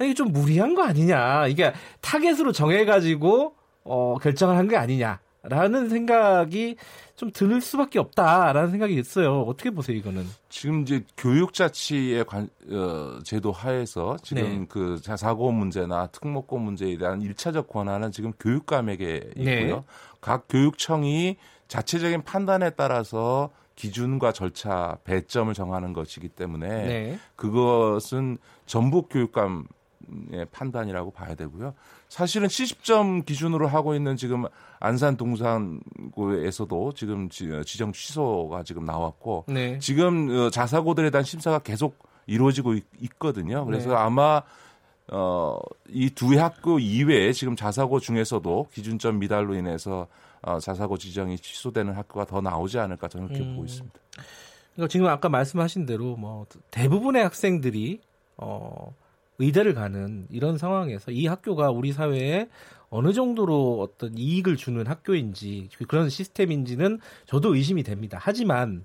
이게 0.00 0.14
좀 0.14 0.32
무리한 0.32 0.74
거 0.74 0.84
아니냐. 0.84 1.48
이게 1.48 1.72
타겟으로 2.00 2.52
정해가지고 2.52 3.54
어, 3.84 4.16
결정을 4.22 4.56
한 4.56 4.68
게 4.68 4.76
아니냐. 4.76 5.20
라는 5.48 5.88
생각이 5.88 6.76
좀 7.18 7.32
들 7.32 7.60
수밖에 7.60 7.98
없다라는 7.98 8.70
생각이 8.70 8.94
있어요. 8.94 9.42
어떻게 9.42 9.70
보세요, 9.70 9.96
이거는? 9.96 10.24
지금 10.48 10.82
이제 10.82 11.04
교육자치의 11.16 12.24
관, 12.24 12.48
어, 12.70 13.18
제도 13.24 13.50
하에서 13.50 14.16
지금 14.22 14.42
네. 14.42 14.66
그 14.68 15.00
사고 15.02 15.50
문제나 15.50 16.06
특목고 16.08 16.58
문제에 16.58 16.96
대한 16.96 17.20
일차적 17.20 17.68
권한은 17.68 18.12
지금 18.12 18.32
교육감에게 18.38 19.30
있고요. 19.36 19.76
네. 19.76 19.84
각 20.20 20.46
교육청이 20.48 21.36
자체적인 21.66 22.22
판단에 22.22 22.70
따라서 22.70 23.50
기준과 23.74 24.32
절차, 24.32 24.98
배점을 25.04 25.52
정하는 25.54 25.92
것이기 25.92 26.28
때문에 26.28 26.68
네. 26.68 27.18
그것은 27.36 28.38
전북 28.66 29.08
교육감 29.10 29.58
의 29.58 29.77
판단이라고 30.52 31.10
봐야 31.10 31.34
되고요. 31.34 31.74
사실은 32.08 32.48
70점 32.48 33.24
기준으로 33.26 33.68
하고 33.68 33.94
있는 33.94 34.16
지금 34.16 34.44
안산 34.80 35.16
동산고에서도 35.16 36.92
지금 36.94 37.28
지정 37.28 37.92
취소가 37.92 38.62
지금 38.62 38.84
나왔고 38.84 39.44
네. 39.48 39.78
지금 39.78 40.30
어, 40.30 40.50
자사고들에 40.50 41.10
대한 41.10 41.24
심사가 41.24 41.58
계속 41.58 41.98
이루어지고 42.26 42.74
있, 42.74 43.18
거든요 43.18 43.64
그래서 43.64 43.90
네. 43.90 43.96
아마 43.96 44.42
어, 45.10 45.58
이 45.88 46.10
두 46.10 46.38
학교 46.38 46.78
이외에 46.78 47.32
지금 47.32 47.56
자사고 47.56 48.00
중에서도 48.00 48.68
기준점 48.72 49.18
미달로 49.18 49.54
인해서 49.54 50.06
어, 50.42 50.60
자사고 50.60 50.98
지정이 50.98 51.38
취소되는 51.38 51.94
학교가 51.94 52.26
더 52.26 52.40
나오지 52.40 52.78
않을까 52.78 53.08
저는 53.08 53.28
그렇게 53.28 53.44
음. 53.44 53.54
보고 53.54 53.64
있습니다. 53.64 53.98
그러니까 54.74 54.92
지금 54.92 55.06
아까 55.06 55.28
말씀하신 55.28 55.86
대로 55.86 56.16
뭐 56.16 56.46
대부분의 56.70 57.22
학생들이 57.24 58.00
어 58.36 58.94
의대를 59.38 59.74
가는 59.74 60.26
이런 60.30 60.58
상황에서 60.58 61.10
이 61.10 61.26
학교가 61.26 61.70
우리 61.70 61.92
사회에 61.92 62.48
어느 62.90 63.12
정도로 63.12 63.80
어떤 63.80 64.16
이익을 64.16 64.56
주는 64.56 64.86
학교인지 64.86 65.68
그런 65.88 66.08
시스템인지는 66.08 66.98
저도 67.26 67.54
의심이 67.54 67.82
됩니다. 67.82 68.18
하지만 68.20 68.84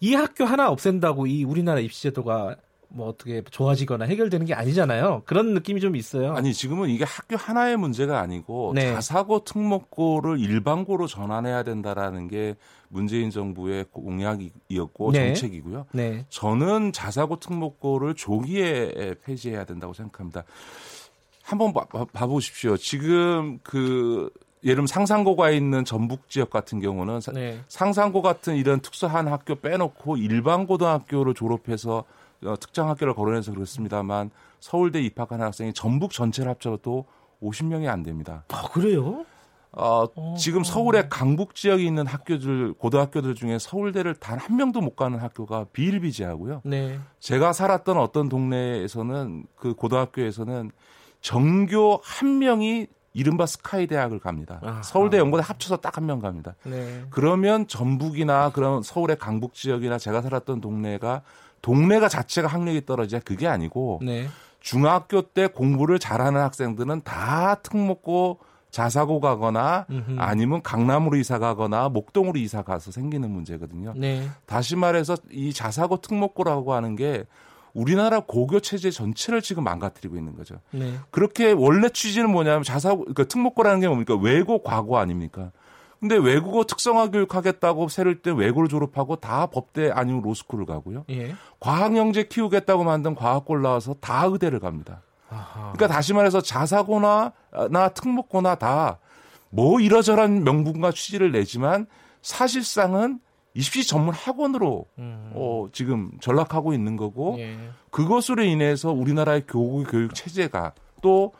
이 0.00 0.14
학교 0.14 0.44
하나 0.44 0.70
없앤다고 0.70 1.26
이 1.26 1.44
우리나라 1.44 1.80
입시 1.80 2.02
제도가 2.02 2.56
뭐 2.92 3.08
어떻게 3.08 3.42
좋아지거나 3.42 4.04
해결되는 4.04 4.46
게 4.46 4.54
아니잖아요. 4.54 5.22
그런 5.24 5.54
느낌이 5.54 5.80
좀 5.80 5.96
있어요. 5.96 6.34
아니 6.34 6.52
지금은 6.52 6.90
이게 6.90 7.04
학교 7.04 7.36
하나의 7.36 7.76
문제가 7.76 8.20
아니고 8.20 8.72
네. 8.74 8.92
자사고 8.92 9.44
특목고를 9.44 10.40
일반고로 10.40 11.06
전환해야 11.06 11.62
된다라는 11.62 12.28
게 12.28 12.56
문재인 12.88 13.30
정부의 13.30 13.86
공약이었고 13.92 15.12
네. 15.12 15.26
정책이고요. 15.26 15.86
네. 15.92 16.26
저는 16.28 16.92
자사고 16.92 17.38
특목고를 17.38 18.14
조기에 18.14 19.14
폐지해야 19.24 19.64
된다고 19.64 19.92
생각합니다. 19.92 20.42
한번 21.42 21.72
봐, 21.72 21.84
봐 21.86 22.26
보십시오. 22.26 22.76
지금 22.76 23.58
그 23.62 24.30
예를 24.62 24.76
들면 24.76 24.86
상상고가 24.88 25.50
있는 25.50 25.84
전북 25.84 26.28
지역 26.28 26.50
같은 26.50 26.80
경우는 26.80 27.20
네. 27.32 27.60
상상고 27.68 28.20
같은 28.20 28.56
이런 28.56 28.80
특수한 28.80 29.28
학교 29.28 29.54
빼놓고 29.54 30.16
일반 30.16 30.66
고등학교를 30.66 31.34
졸업해서 31.34 31.98
어, 31.98 32.04
특정 32.60 32.88
학교를 32.88 33.14
거론해서 33.14 33.52
그렇습니다만 33.52 34.30
서울대 34.60 35.00
입학한 35.02 35.40
학생이 35.42 35.72
전북 35.72 36.12
전체를 36.12 36.50
합쳐도 36.50 37.04
50명이 37.42 37.88
안 37.88 38.02
됩니다. 38.02 38.44
아, 38.48 38.68
그래요? 38.72 39.24
어, 39.72 40.04
어, 40.16 40.34
지금 40.36 40.64
서울의 40.64 41.08
강북 41.08 41.54
지역에 41.54 41.84
있는 41.84 42.04
학교들 42.06 42.74
고등학교들 42.74 43.34
중에 43.36 43.58
서울대를 43.58 44.16
단 44.16 44.38
한 44.38 44.56
명도 44.56 44.80
못 44.80 44.96
가는 44.96 45.18
학교가 45.18 45.66
비일비재하고요. 45.72 46.62
네. 46.64 46.98
제가 47.20 47.52
살았던 47.52 47.96
어떤 47.98 48.28
동네에서는 48.28 49.46
그 49.54 49.74
고등학교에서는 49.74 50.70
전교 51.20 52.00
한 52.02 52.38
명이 52.38 52.86
이른바 53.12 53.44
스카이 53.46 53.86
대학을 53.86 54.18
갑니다. 54.20 54.60
아, 54.62 54.80
서울대 54.82 55.18
연고대 55.18 55.42
합쳐서 55.46 55.76
딱 55.78 55.98
한 55.98 56.06
명 56.06 56.20
갑니다. 56.20 56.54
네. 56.64 57.04
그러면 57.10 57.66
전북이나 57.66 58.50
그런 58.50 58.82
서울의 58.82 59.18
강북 59.18 59.54
지역이나 59.54 59.98
제가 59.98 60.22
살았던 60.22 60.60
동네가 60.60 61.22
동네가 61.62 62.08
자체가 62.08 62.48
학력이 62.48 62.86
떨어지야 62.86 63.20
그게 63.20 63.46
아니고 63.46 64.00
네. 64.02 64.28
중학교 64.60 65.22
때 65.22 65.46
공부를 65.46 65.98
잘하는 65.98 66.40
학생들은 66.40 67.02
다 67.02 67.56
특목고 67.56 68.40
자사고 68.70 69.20
가거나 69.20 69.86
음흠. 69.90 70.16
아니면 70.18 70.62
강남으로 70.62 71.16
이사 71.16 71.38
가거나 71.38 71.88
목동으로 71.88 72.38
이사 72.38 72.62
가서 72.62 72.92
생기는 72.92 73.28
문제거든요. 73.30 73.94
네. 73.96 74.28
다시 74.46 74.76
말해서 74.76 75.16
이 75.30 75.52
자사고 75.52 76.00
특목고라고 76.00 76.72
하는 76.72 76.94
게 76.94 77.24
우리나라 77.72 78.20
고교 78.20 78.60
체제 78.60 78.90
전체를 78.90 79.42
지금 79.42 79.64
망가뜨리고 79.64 80.16
있는 80.16 80.36
거죠. 80.36 80.56
네. 80.70 80.94
그렇게 81.10 81.52
원래 81.52 81.88
취지는 81.88 82.30
뭐냐면 82.30 82.62
자사고 82.62 83.00
그러니까 83.00 83.24
특목고라는 83.24 83.80
게 83.80 83.88
뭡니까? 83.88 84.16
외고 84.16 84.62
과고 84.62 84.98
아닙니까? 84.98 85.52
근데 86.00 86.16
외국어 86.16 86.64
특성화 86.64 87.10
교육 87.10 87.34
하겠다고 87.34 87.88
새를 87.88 88.22
때 88.22 88.30
외고를 88.30 88.68
졸업하고 88.68 89.16
다 89.16 89.46
법대 89.46 89.90
아니면 89.90 90.22
로스쿨을 90.22 90.64
가고요. 90.66 91.04
예. 91.10 91.34
과학 91.60 91.96
영재 91.96 92.24
키우겠다고 92.24 92.84
만든 92.84 93.14
과학고를 93.14 93.62
나와서 93.62 93.94
다 94.00 94.24
의대를 94.24 94.60
갑니다. 94.60 95.02
아하. 95.28 95.72
그러니까 95.72 95.88
다시 95.88 96.14
말해서 96.14 96.40
자사고나 96.40 97.32
나 97.70 97.88
특목고나 97.90 98.54
다 98.56 98.98
뭐 99.50 99.80
이러저런 99.80 100.44
명분과 100.44 100.92
취지를 100.92 101.32
내지만 101.32 101.86
사실상은 102.22 103.20
입시 103.52 103.86
전문 103.86 104.14
학원으로 104.14 104.86
음. 104.98 105.32
어, 105.34 105.66
지금 105.72 106.12
전락하고 106.20 106.72
있는 106.72 106.96
거고 106.96 107.36
예. 107.38 107.56
그것으로 107.90 108.44
인해서 108.44 108.92
우리나라의 108.92 109.44
교육 109.48 109.90
교육 109.90 110.14
체제가 110.14 110.72
또 111.02 111.32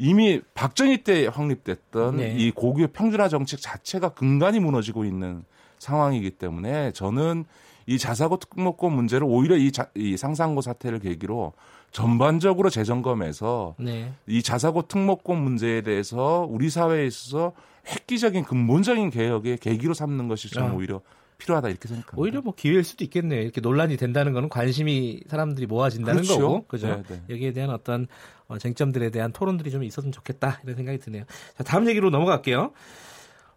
이미 0.00 0.40
박정희 0.54 1.04
때 1.04 1.26
확립됐던 1.26 2.16
네. 2.16 2.34
이 2.34 2.50
고교 2.50 2.86
평준화 2.88 3.28
정책 3.28 3.60
자체가 3.60 4.14
근간이 4.14 4.58
무너지고 4.58 5.04
있는 5.04 5.44
상황이기 5.78 6.30
때문에 6.30 6.92
저는 6.92 7.44
이 7.84 7.98
자사고 7.98 8.38
특목고 8.38 8.88
문제를 8.88 9.26
오히려 9.28 9.58
이, 9.58 9.70
자, 9.72 9.90
이 9.94 10.16
상상고 10.16 10.62
사태를 10.62 11.00
계기로 11.00 11.52
전반적으로 11.90 12.70
재점검해서 12.70 13.74
네. 13.78 14.14
이 14.26 14.42
자사고 14.42 14.88
특목고 14.88 15.34
문제에 15.34 15.82
대해서 15.82 16.46
우리 16.48 16.70
사회에 16.70 17.06
있어서 17.06 17.52
획기적인 17.86 18.44
근본적인 18.44 19.10
개혁의 19.10 19.58
계기로 19.58 19.92
삼는 19.92 20.28
것이 20.28 20.50
저는 20.50 20.70
아. 20.70 20.72
오히려 20.72 21.02
필요하다 21.40 21.68
이렇게 21.68 21.88
생각합니다. 21.88 22.20
오히려 22.20 22.40
뭐 22.40 22.54
기회일 22.54 22.84
수도 22.84 23.02
있겠네요. 23.04 23.40
이렇게 23.40 23.60
논란이 23.60 23.96
된다는 23.96 24.32
거는 24.32 24.48
관심이 24.48 25.22
사람들이 25.26 25.66
모아진다는 25.66 26.22
그렇죠. 26.22 26.40
거고, 26.40 26.66
그죠? 26.68 26.86
네, 26.86 27.02
네. 27.08 27.22
여기에 27.30 27.52
대한 27.52 27.70
어떤 27.70 28.06
어, 28.46 28.58
쟁점들에 28.58 29.10
대한 29.10 29.32
토론들이 29.32 29.70
좀 29.70 29.82
있었으면 29.82 30.12
좋겠다 30.12 30.60
이런 30.62 30.76
생각이 30.76 30.98
드네요. 30.98 31.24
자, 31.56 31.64
다음 31.64 31.88
얘기로 31.88 32.10
넘어갈게요. 32.10 32.72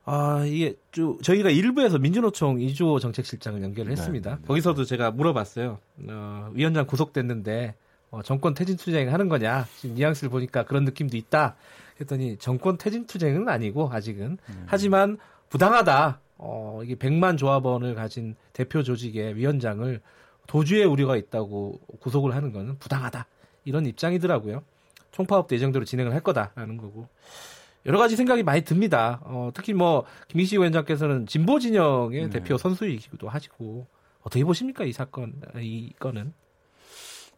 아, 0.05 0.43
이게 0.45 0.75
쭉 0.91 1.19
저희가 1.21 1.49
일부에서 1.49 1.97
민주노총 1.97 2.59
이주호 2.59 2.99
정책실장을 2.99 3.61
연결을 3.61 3.93
네, 3.93 3.99
했습니다. 3.99 4.29
네, 4.31 4.35
네, 4.41 4.47
거기서도 4.47 4.83
제가 4.83 5.11
물어봤어요. 5.11 5.79
어, 6.09 6.49
위원장 6.53 6.85
구속됐는데 6.85 7.75
어, 8.11 8.21
정권 8.21 8.53
퇴진 8.53 8.77
투쟁 8.77 9.11
하는 9.11 9.29
거냐? 9.29 9.65
지금 9.79 9.95
뉘앙스를 9.95 10.29
보니까 10.29 10.63
그런 10.65 10.83
느낌도 10.85 11.17
있다. 11.17 11.55
했더니 11.99 12.37
정권 12.37 12.77
퇴진 12.77 13.05
투쟁은 13.05 13.47
아니고 13.49 13.89
아직은 13.91 14.37
음. 14.49 14.63
하지만 14.65 15.17
부당하다. 15.49 16.19
어, 16.45 16.81
이게 16.83 16.95
100만 16.95 17.37
조합원을 17.37 17.95
가진 17.95 18.35
대표 18.51 18.83
조직의 18.83 19.37
위원장을 19.37 20.01
도주의 20.45 20.83
우려가 20.83 21.15
있다고 21.15 21.79
구속을 22.01 22.35
하는 22.35 22.51
것은 22.51 22.77
부당하다. 22.79 23.25
이런 23.63 23.85
입장이더라고요. 23.85 24.61
총파업도 25.11 25.55
예정대로 25.55 25.85
진행을 25.85 26.13
할 26.13 26.19
거다라는 26.19 26.75
거고. 26.75 27.07
여러 27.85 27.97
가지 27.97 28.17
생각이 28.17 28.43
많이 28.43 28.61
듭니다. 28.61 29.21
어, 29.23 29.51
특히 29.53 29.73
뭐 29.73 30.03
김기식 30.27 30.59
위원장께서는 30.59 31.27
진보 31.27 31.59
진영의 31.59 32.23
네. 32.23 32.29
대표 32.29 32.57
선수이기도 32.57 33.29
하시고 33.29 33.87
어떻게 34.21 34.43
보십니까 34.43 34.83
이 34.83 34.91
사건 34.91 35.33
이 35.57 35.93
건은? 35.97 36.33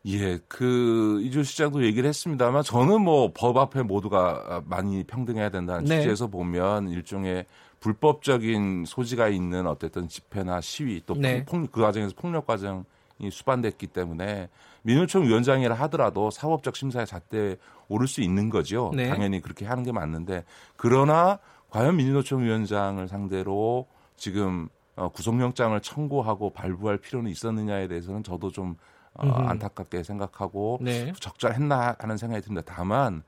예, 0.07 0.37
그 0.47 1.19
이주 1.23 1.43
시장도 1.43 1.83
얘기를 1.83 2.07
했습니다만 2.07 2.61
저는 2.63 3.01
뭐 3.01 3.33
법 3.33 3.57
앞에 3.57 3.81
모두가 3.81 4.63
많이 4.65 5.03
평등해야 5.03 5.49
된다는 5.49 5.85
네. 5.85 5.97
취지에서 5.97 6.27
보면 6.27 6.89
일종의 6.89 7.45
불법적인 7.85 8.85
소지가 8.87 9.27
있는 9.27 9.67
어쨌든 9.67 10.07
집회나 10.07 10.59
시위 10.59 11.03
또 11.05 11.13
네. 11.13 11.45
폭, 11.45 11.71
그 11.71 11.81
과정에서 11.83 12.15
폭력 12.17 12.47
과정이 12.47 12.83
수반됐기 13.29 13.85
때문에 13.85 14.49
민주총 14.81 15.25
위원장이라 15.25 15.75
하더라도 15.75 16.31
사법적 16.31 16.75
심사에 16.75 17.05
잣대 17.05 17.57
오를 17.87 18.07
수 18.07 18.21
있는 18.21 18.49
거죠. 18.49 18.91
네. 18.95 19.07
당연히 19.07 19.39
그렇게 19.39 19.67
하는 19.67 19.83
게 19.83 19.91
맞는데 19.91 20.45
그러나 20.77 21.37
과연 21.69 21.97
민주노총 21.97 22.41
위원장을 22.41 23.07
상대로 23.07 23.85
지금 24.17 24.67
어, 24.95 25.09
구속영장을 25.09 25.79
청구하고 25.79 26.53
발부할 26.53 26.97
필요는 26.97 27.29
있었느냐에 27.29 27.87
대해서는 27.87 28.23
저도 28.23 28.49
좀 28.49 28.77
어, 29.13 29.27
안타깝게 29.27 30.01
생각하고 30.01 30.79
네. 30.81 31.13
적절했나 31.19 31.97
하는 31.99 32.17
생각이 32.17 32.43
듭니다. 32.43 32.73
다만 32.75 33.21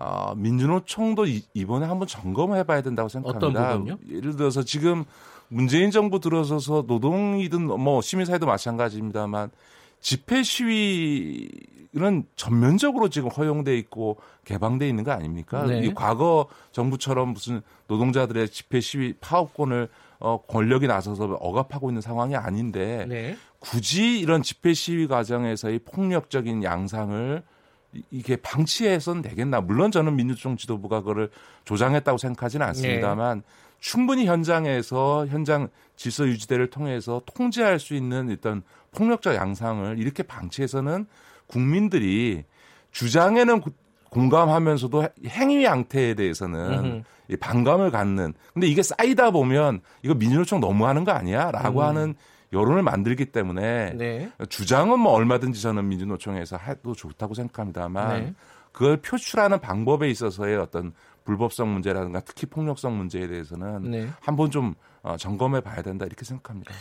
어, 0.00 0.34
민주노총도 0.34 1.26
이, 1.26 1.42
이번에 1.52 1.84
한번 1.84 2.08
점검해 2.08 2.64
봐야 2.64 2.80
된다고 2.80 3.10
생각합니다. 3.10 3.48
어떤 3.48 3.84
부분요? 3.84 3.98
예를 4.16 4.34
들어서 4.34 4.62
지금 4.62 5.04
문재인 5.48 5.90
정부 5.90 6.20
들어서서 6.20 6.84
노동이든 6.86 7.66
뭐 7.66 8.00
시민사회도 8.00 8.46
마찬가지입니다만 8.46 9.50
집회 10.00 10.42
시위는 10.42 12.24
전면적으로 12.34 13.10
지금 13.10 13.28
허용돼 13.28 13.76
있고 13.76 14.16
개방돼 14.46 14.88
있는 14.88 15.04
거 15.04 15.12
아닙니까? 15.12 15.66
네. 15.66 15.80
이 15.80 15.92
과거 15.92 16.46
정부처럼 16.72 17.34
무슨 17.34 17.60
노동자들의 17.88 18.48
집회 18.48 18.80
시위 18.80 19.12
파업권을 19.20 19.88
어, 20.18 20.40
권력이 20.46 20.86
나서서 20.86 21.24
억압하고 21.24 21.90
있는 21.90 22.00
상황이 22.00 22.36
아닌데 22.36 23.04
네. 23.06 23.36
굳이 23.58 24.18
이런 24.18 24.42
집회 24.42 24.72
시위 24.72 25.06
과정에서의 25.08 25.80
폭력적인 25.80 26.62
양상을 26.62 27.42
이게 28.10 28.36
방치해서는 28.36 29.22
되겠나? 29.22 29.60
물론 29.60 29.90
저는 29.90 30.16
민주당 30.16 30.56
지도부가 30.56 31.00
그거를 31.00 31.30
조장했다고 31.64 32.18
생각하지는 32.18 32.66
않습니다만 32.66 33.38
네. 33.38 33.44
충분히 33.80 34.26
현장에서 34.26 35.26
현장 35.26 35.68
질서 35.96 36.26
유지대를 36.26 36.70
통해서 36.70 37.22
통제할 37.26 37.78
수 37.78 37.94
있는 37.94 38.28
일단 38.28 38.62
폭력적 38.92 39.34
양상을 39.34 39.98
이렇게 39.98 40.22
방치해서는 40.22 41.06
국민들이 41.46 42.44
주장에는 42.92 43.62
공감하면서도 44.10 45.08
행위 45.26 45.64
양태에 45.64 46.14
대해서는 46.14 46.84
음. 46.84 47.04
반감을 47.38 47.90
갖는. 47.90 48.34
근데 48.52 48.66
이게 48.66 48.82
쌓이다 48.82 49.30
보면 49.30 49.80
이거 50.02 50.14
민주노총 50.14 50.60
너무하는 50.60 51.04
거 51.04 51.12
아니야?라고 51.12 51.80
음. 51.80 51.84
하는 51.84 52.14
여론을 52.52 52.82
만들기 52.82 53.26
때문에 53.26 53.94
네. 53.94 54.30
주장은 54.48 54.98
뭐 54.98 55.12
얼마든지 55.12 55.62
저는 55.62 55.88
민주노총에서 55.88 56.56
해도 56.56 56.94
좋다고 56.94 57.34
생각합니다만 57.34 58.24
네. 58.24 58.34
그걸 58.72 58.96
표출하는 58.98 59.60
방법에 59.60 60.08
있어서의 60.10 60.56
어떤 60.56 60.92
불법성 61.24 61.72
문제라든가 61.72 62.20
특히 62.20 62.46
폭력성 62.46 62.96
문제에 62.96 63.28
대해서는 63.28 63.90
네. 63.90 64.08
한번 64.20 64.50
좀 64.50 64.74
어, 65.02 65.16
점검해 65.16 65.60
봐야 65.60 65.82
된다 65.82 66.06
이렇게 66.06 66.24
생각합니다. 66.24 66.72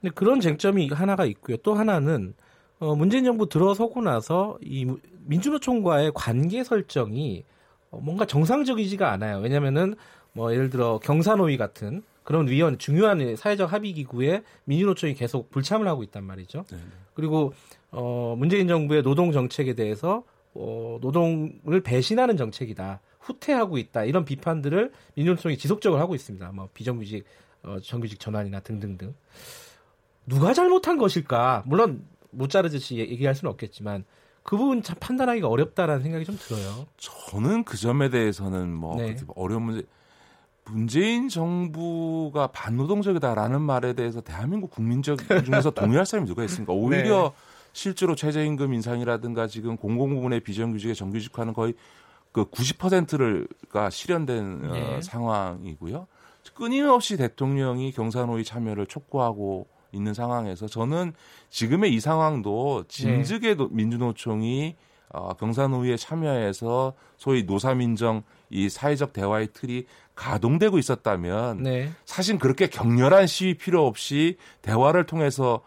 근데 0.00 0.12
그런 0.14 0.40
쟁점이 0.40 0.88
하나가 0.88 1.24
있고요. 1.24 1.56
또 1.58 1.74
하나는 1.74 2.34
어, 2.80 2.96
문재인 2.96 3.24
정부 3.24 3.48
들어서고 3.48 4.02
나서 4.02 4.58
이 4.60 4.92
민주노총과의 5.26 6.12
관계 6.14 6.64
설정이 6.64 7.44
어, 7.90 8.00
뭔가 8.02 8.24
정상적이지가 8.24 9.10
않아요. 9.12 9.38
왜냐면은 9.38 9.94
뭐 10.32 10.52
예를 10.52 10.70
들어 10.70 10.98
경사노위 10.98 11.56
같은 11.56 12.02
그런 12.24 12.48
위원 12.48 12.78
중요한 12.78 13.36
사회적 13.36 13.72
합의 13.72 13.92
기구에 13.92 14.42
민주노총이 14.64 15.14
계속 15.14 15.50
불참을 15.50 15.86
하고 15.88 16.02
있단 16.02 16.24
말이죠. 16.24 16.64
네네. 16.68 16.82
그리고 17.14 17.52
어 17.90 18.34
문재인 18.38 18.68
정부의 18.68 19.02
노동 19.02 19.32
정책에 19.32 19.74
대해서 19.74 20.24
어 20.54 20.98
노동을 21.00 21.80
배신하는 21.82 22.36
정책이다. 22.36 23.00
후퇴하고 23.20 23.78
있다. 23.78 24.04
이런 24.04 24.24
비판들을 24.24 24.92
민주노총이 25.14 25.56
지속적으로 25.56 26.00
하고 26.00 26.14
있습니다. 26.14 26.52
뭐 26.52 26.68
비정규직 26.74 27.24
어 27.62 27.78
정규직 27.80 28.18
전환이나 28.18 28.60
등등등. 28.60 29.14
누가 30.26 30.52
잘못한 30.54 30.98
것일까? 30.98 31.64
물론 31.66 32.04
못 32.30 32.48
자르듯이 32.48 32.96
얘기할 32.96 33.34
수는 33.34 33.50
없겠지만 33.50 34.04
그 34.42 34.56
부분 34.56 34.82
참 34.82 34.96
판단하기가 34.98 35.48
어렵다라는 35.48 36.02
생각이 36.02 36.24
좀 36.24 36.36
들어요. 36.36 36.86
저는 36.96 37.64
그 37.64 37.76
점에 37.76 38.10
대해서는 38.10 38.72
뭐 38.74 38.96
네. 38.96 39.16
어려운 39.36 39.62
문제 39.62 39.86
문재인 40.72 41.28
정부가 41.28 42.46
반노동적이다라는 42.46 43.60
말에 43.60 43.92
대해서 43.92 44.22
대한민국 44.22 44.70
국민적 44.70 45.18
중에서 45.44 45.70
동의할 45.70 46.06
사람이 46.06 46.26
누가 46.26 46.42
있습니까? 46.44 46.72
오히려 46.72 47.24
네. 47.24 47.30
실제로 47.74 48.14
최저임금 48.14 48.72
인상이라든가 48.72 49.48
지금 49.48 49.76
공공부문의 49.76 50.40
비정규직의 50.40 50.94
정규직화는 50.94 51.52
거의 51.52 51.74
그 52.32 52.46
90%가 52.46 53.90
실현된 53.90 54.64
어, 54.64 54.72
네. 54.72 54.96
어, 54.96 55.00
상황이고요. 55.02 56.06
끊임없이 56.54 57.18
대통령이 57.18 57.92
경산호위 57.92 58.44
참여를 58.44 58.86
촉구하고 58.86 59.66
있는 59.92 60.14
상황에서 60.14 60.66
저는 60.66 61.12
지금의 61.50 61.92
이 61.92 62.00
상황도 62.00 62.84
진즉에 62.88 63.56
네. 63.56 63.66
민주노총이 63.70 64.76
어, 65.10 65.34
경산호위에 65.34 65.98
참여해서 65.98 66.94
소위 67.18 67.42
노사민정 67.44 68.22
이 68.48 68.70
사회적 68.70 69.12
대화의 69.12 69.48
틀이 69.52 69.84
가동되고 70.22 70.78
있었다면 70.78 71.64
네. 71.64 71.90
사실 72.04 72.38
그렇게 72.38 72.68
격렬한 72.68 73.26
시위 73.26 73.54
필요 73.54 73.84
없이 73.86 74.36
대화를 74.62 75.04
통해서 75.04 75.62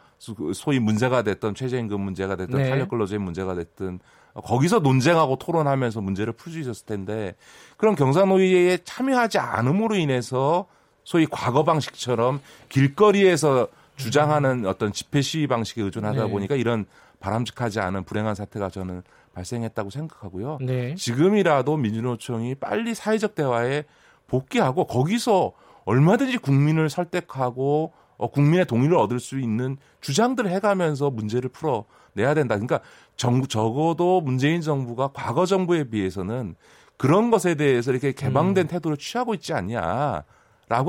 소위 0.54 0.80
문제가 0.80 1.24
됐던 1.24 1.56
최저임금 1.56 2.00
문제가 2.00 2.38
됐던 2.38 2.62
네. 2.62 2.70
탄력 2.70 2.90
근로제 2.90 3.18
문제가 3.18 3.54
됐든 3.54 4.00
거기서 4.34 4.80
논쟁하고 4.80 5.38
토론하면서 5.38 6.00
문제를 6.00 6.34
풀 6.34 6.54
수 6.54 6.60
있었을 6.60 6.86
텐데 6.86 7.36
그런 7.76 7.96
경산노위에 7.96 8.80
참여하지 8.86 9.40
않음으로 9.40 9.96
인해서 9.96 10.68
소위 11.04 11.28
과거 11.30 11.66
방식처럼 11.66 12.40
길거리에서 12.70 13.68
주장하는 13.98 14.66
어떤 14.66 14.94
집회 14.94 15.22
시위 15.22 15.48
방식에 15.48 15.82
의존하다 15.82 16.26
네. 16.26 16.32
보니까 16.32 16.56
이런 16.56 16.86
바람직하지 17.20 17.82
않은 17.82 18.06
불행한 18.06 18.36
사태가 18.36 18.70
저는 18.70 19.04
발생했다고 19.34 19.90
생각하고요. 19.90 20.60
네. 20.62 20.96
지금이라도 20.96 21.76
민주노총이 21.76 22.56
빨리 22.56 22.96
사회적 22.96 23.36
대화에 23.36 23.84
복귀하고 24.28 24.86
거기서 24.86 25.54
얼마든지 25.86 26.38
국민을 26.40 26.90
설득하고 26.90 27.94
어, 28.18 28.28
국민의 28.30 28.66
동의를 28.66 28.96
얻을 28.98 29.20
수 29.20 29.40
있는 29.40 29.78
주장들을 30.02 30.50
해가면서 30.50 31.10
문제를 31.10 31.50
풀어내야 31.50 32.34
된다. 32.34 32.56
그러니까 32.56 32.80
정부 33.18 33.48
적어도 33.48 34.22
문재인 34.22 34.62
정부가 34.62 35.10
과거 35.14 35.46
정부에 35.46 35.86
비해서는 35.86 36.56
그런 36.98 37.30
것에 37.30 37.56
대해서 37.56 37.92
이렇게 37.92 38.14
개방된 38.14 38.66
음. 38.66 38.68
태도를 38.68 38.98
취하고 38.98 39.34
있지 39.34 39.54
않냐라고 39.54 40.24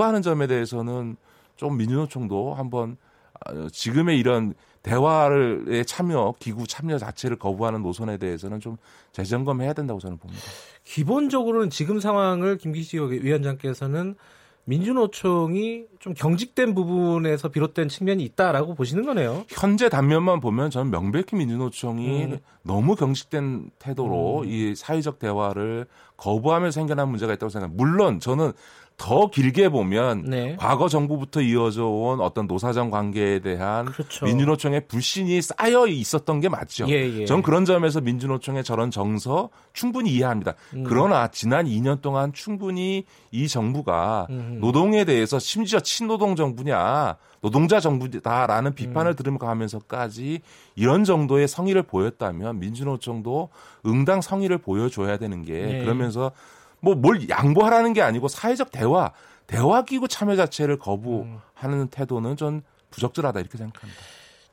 하는 0.05 0.23
점에 0.23 0.47
대해서는 0.47 1.17
좀 1.57 1.77
민주노총도 1.77 2.55
한번 2.55 2.97
어, 3.47 3.69
지금의 3.71 4.19
이런 4.19 4.55
대화를 4.87 5.85
참여 5.85 6.35
기구 6.39 6.67
참여 6.67 6.99
자체를 6.99 7.37
거부하는 7.39 7.83
노선에 7.83 8.19
대해서는 8.19 8.61
좀 8.61 8.77
재점검해야 9.13 9.73
된다고 9.73 9.99
저는 9.99 10.17
봅니다. 10.17 10.43
기본적으로는 10.85 11.71
지금 11.71 11.99
상황을 11.99 12.57
김기식 12.57 13.01
위원장께서는 13.03 14.15
민주노총이 14.69 15.85
좀 16.01 16.15
경직된 16.15 16.75
부분에서 16.75 17.49
비롯된 17.49 17.89
측면이 17.89 18.25
있다라고 18.25 18.75
보시는 18.75 19.05
거네요. 19.07 19.45
현재 19.49 19.89
단면만 19.89 20.41
보면 20.41 20.71
저는 20.71 20.91
명백히 20.91 21.37
민주노총이 21.37 22.25
음. 22.25 22.39
너무 22.63 22.97
경직된 22.97 23.71
태도로 23.79 24.41
음. 24.41 24.45
이 24.49 24.75
사회적 24.75 25.19
대화를 25.21 25.87
거부하며 26.17 26.73
생겨난 26.73 27.09
문제가 27.09 27.33
있다고 27.33 27.51
생각합니다. 27.51 27.83
물론 27.83 28.19
저는 28.19 28.53
더 28.97 29.29
길게 29.29 29.69
보면 29.69 30.25
네. 30.25 30.57
과거 30.59 30.89
정부부터 30.89 31.43
이어져 31.43 31.87
온 31.87 32.21
어떤 32.21 32.47
노사정 32.47 32.91
관계에 32.91 33.41
대한 33.41 33.87
그렇죠. 33.87 34.25
민주노총의 34.25 34.89
불신이 34.89 35.43
쌓여 35.43 35.87
있었던 35.87 36.41
게 36.41 36.49
맞죠. 36.49 36.87
예, 36.89 37.21
예. 37.21 37.25
전 37.27 37.43
그런 37.43 37.67
점에서 37.67 38.01
민주노총의 38.01 38.65
저런 38.65 38.91
정서 38.91 39.51
충분히 39.75 40.11
이해합니다. 40.13 40.55
음. 40.75 40.85
그러나 40.87 41.29
지난 41.29 41.67
2년 41.67 42.01
동안 42.01 42.33
충분히 42.33 43.05
이 43.31 43.49
정부가 43.49 44.29
음. 44.31 44.59
노동에 44.61 45.05
대해서 45.05 45.39
심지어 45.39 45.79
친노동 45.81 46.35
정부냐 46.35 47.17
노동자 47.43 47.81
정부다라는 47.81 48.75
비판을 48.75 49.13
음. 49.13 49.17
들으면서까지 49.17 50.41
이런 50.75 51.05
정도의 51.05 51.49
성의를 51.49 51.83
보였다면 51.83 52.59
민주노총도 52.59 53.51
응당 53.85 54.23
성의를 54.23 54.59
보여줘야 54.59 55.19
되는 55.19 55.43
게 55.43 55.53
네. 55.53 55.81
그러면서 55.83 56.33
뭐 56.87 56.95
뭘 56.95 57.29
양보하라는 57.29 57.93
게 57.93 58.03
아니고 58.03 58.29
사회적 58.29 58.71
대화, 58.71 59.13
대화 59.47 59.83
기구 59.85 60.07
참여 60.09 60.37
자체를 60.37 60.79
거부하는 60.79 61.39
음. 61.65 61.89
태도는 61.91 62.37
전 62.37 62.63
부적절하다 62.91 63.41
이렇게 63.41 63.59
생각합니다. 63.59 64.01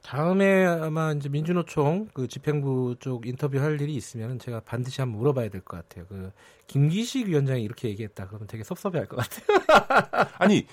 다음에 0.01 0.65
아마 0.65 1.13
이제 1.13 1.29
민주노총 1.29 2.09
그 2.13 2.27
집행부 2.27 2.97
쪽 2.99 3.25
인터뷰 3.25 3.57
할 3.59 3.79
일이 3.79 3.95
있으면 3.95 4.37
제가 4.37 4.59
반드시 4.65 4.99
한번 4.99 5.19
물어봐야 5.19 5.47
될 5.49 5.61
것 5.61 5.77
같아요. 5.77 6.05
그 6.09 6.31
김기식 6.67 7.27
위원장이 7.29 7.63
이렇게 7.63 7.87
얘기했다 7.87 8.27
그러면 8.27 8.47
되게 8.47 8.63
섭섭해할 8.65 9.07
것 9.07 9.17
같아요. 9.17 10.27
아니 10.39 10.67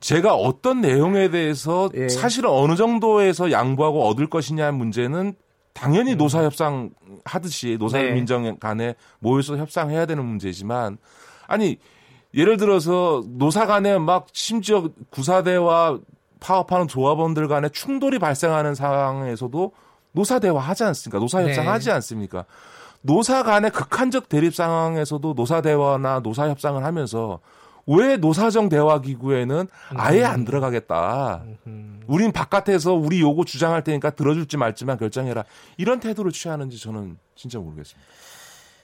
제가 0.00 0.34
어떤 0.34 0.80
내용에 0.80 1.30
대해서 1.30 1.88
예. 1.94 2.08
사실은 2.08 2.50
어느 2.50 2.74
정도에서 2.74 3.52
양보하고 3.52 4.06
얻을 4.08 4.28
것이냐 4.28 4.72
문제는 4.72 5.34
당연히 5.74 6.12
음. 6.12 6.18
노사 6.18 6.42
협상 6.44 6.90
하듯이 7.24 7.76
노사 7.78 7.98
네. 7.98 8.12
민정 8.12 8.56
간에 8.58 8.94
모여서 9.18 9.56
협상해야 9.56 10.06
되는 10.06 10.24
문제지만 10.24 10.96
아니 11.46 11.78
예를 12.32 12.56
들어서 12.56 13.22
노사 13.26 13.66
간에 13.66 13.98
막 13.98 14.26
심지어 14.32 14.88
구사대와 15.10 15.98
파업하는 16.40 16.88
조합원들 16.88 17.48
간에 17.48 17.68
충돌이 17.68 18.18
발생하는 18.18 18.74
상황에서도 18.74 19.72
노사 20.12 20.38
대화 20.38 20.60
하지 20.60 20.84
않습니까? 20.84 21.18
노사 21.18 21.42
협상 21.42 21.64
네. 21.64 21.70
하지 21.70 21.90
않습니까? 21.90 22.44
노사 23.02 23.42
간의 23.42 23.70
극한적 23.70 24.28
대립 24.28 24.54
상황에서도 24.54 25.34
노사 25.34 25.60
대화나 25.60 26.20
노사 26.20 26.48
협상을 26.48 26.82
하면서 26.82 27.40
왜 27.86 28.16
노사정 28.16 28.68
대화 28.68 29.00
기구에는 29.00 29.66
아예 29.90 30.24
안 30.24 30.44
들어가겠다. 30.44 31.44
우린 32.06 32.32
바깥에서 32.32 32.94
우리 32.94 33.20
요구 33.20 33.44
주장할 33.44 33.84
테니까 33.84 34.10
들어줄지 34.10 34.56
말지만 34.56 34.98
결정해라. 34.98 35.44
이런 35.76 36.00
태도를 36.00 36.32
취하는지 36.32 36.78
저는 36.78 37.18
진짜 37.34 37.58
모르겠습니다. 37.58 38.08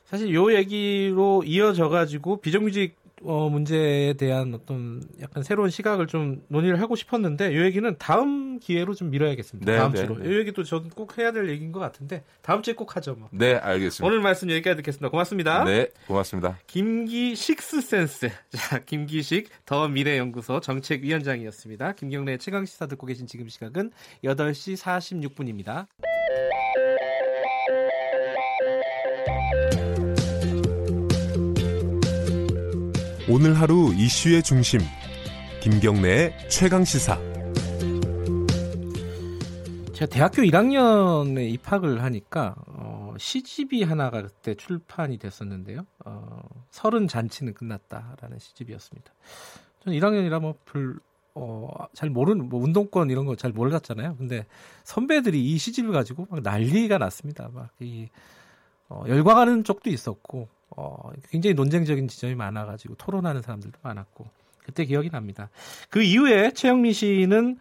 사실 0.06 0.34
요 0.34 0.52
얘기로 0.52 1.44
이어져 1.44 1.88
가지고 1.88 2.40
비정규직 2.40 2.96
어, 3.22 3.48
문제에 3.50 4.14
대한 4.14 4.54
어떤 4.54 5.02
약간 5.20 5.42
새로운 5.42 5.70
시각을 5.70 6.06
좀 6.06 6.42
논의를 6.48 6.80
하고 6.80 6.96
싶었는데 6.96 7.52
이 7.52 7.60
얘기는 7.60 7.96
다음 7.98 8.58
기회로 8.58 8.94
좀 8.94 9.10
미뤄야겠습니다. 9.10 9.70
네, 9.70 9.78
다음 9.78 9.92
네, 9.92 9.98
주로. 9.98 10.18
네. 10.18 10.28
이 10.28 10.38
얘기도 10.38 10.64
저는 10.64 10.90
꼭 10.90 11.18
해야 11.18 11.32
될 11.32 11.48
얘기인 11.50 11.72
것 11.72 11.80
같은데 11.80 12.24
다음 12.42 12.62
주에 12.62 12.74
꼭 12.74 12.96
하죠. 12.96 13.14
뭐. 13.14 13.28
네, 13.32 13.54
알겠습니다. 13.56 14.06
오늘 14.06 14.22
말씀 14.22 14.50
여기까지 14.50 14.76
듣겠습니다. 14.76 15.10
고맙습니다. 15.10 15.64
네, 15.64 15.88
고맙습니다. 16.06 16.58
김기식의 16.66 17.34
식스 17.34 17.82
센스. 17.82 18.30
자, 18.50 18.78
김기식 18.78 19.48
더 19.66 19.88
미래연구소 19.88 20.60
정책위원장이었습니다. 20.60 21.92
김경래 21.92 22.38
최강 22.38 22.64
시사 22.64 22.86
듣고 22.86 23.06
계신 23.06 23.26
지금 23.26 23.48
시각은 23.48 23.90
8시 24.24 24.76
46분입니다. 24.76 25.86
오늘 33.30 33.54
하루 33.54 33.92
이슈의 33.94 34.42
중심 34.42 34.80
김경래의 35.62 36.48
최강 36.48 36.84
시사 36.84 37.16
제가 39.92 40.06
대학교 40.10 40.42
1학년에 40.42 41.48
입학을 41.52 42.02
하니까 42.02 42.54
어, 42.66 43.14
시집이 43.18 43.82
하나가 43.82 44.22
그때 44.22 44.54
출판이 44.54 45.18
됐었는데요. 45.18 45.84
어, 46.06 46.40
서른 46.70 47.06
잔치는 47.06 47.52
끝났다라는 47.54 48.38
시집이었습니다. 48.38 49.12
저는 49.84 49.98
1학년이라 49.98 50.40
뭐별 50.40 50.98
어, 51.34 51.68
잘 51.92 52.08
모르는 52.10 52.48
뭐 52.48 52.62
운동권 52.62 53.10
이런 53.10 53.26
거 53.26 53.36
잘 53.36 53.52
몰랐잖아요. 53.52 54.16
근데 54.16 54.46
선배들이 54.84 55.52
이 55.52 55.58
시집을 55.58 55.92
가지고 55.92 56.26
막 56.30 56.40
난리가 56.42 56.98
났습니다. 56.98 57.48
막 57.52 57.70
이 57.80 58.08
어, 58.88 59.04
열광하는 59.06 59.62
쪽도 59.62 59.88
있었고 59.90 60.48
어, 60.76 61.10
굉장히 61.30 61.54
논쟁적인 61.54 62.08
지점이 62.08 62.34
많아가지고 62.34 62.94
토론하는 62.96 63.42
사람들도 63.42 63.78
많았고 63.82 64.28
그때 64.58 64.84
기억이 64.84 65.10
납니다. 65.10 65.50
그 65.88 66.02
이후에 66.02 66.52
최영민 66.52 66.92
씨는 66.92 67.58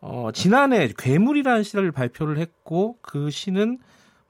어, 0.00 0.30
지난해 0.32 0.88
괴물이라는 0.96 1.62
시를 1.62 1.92
발표를 1.92 2.38
했고 2.38 2.98
그 3.02 3.30
시는 3.30 3.78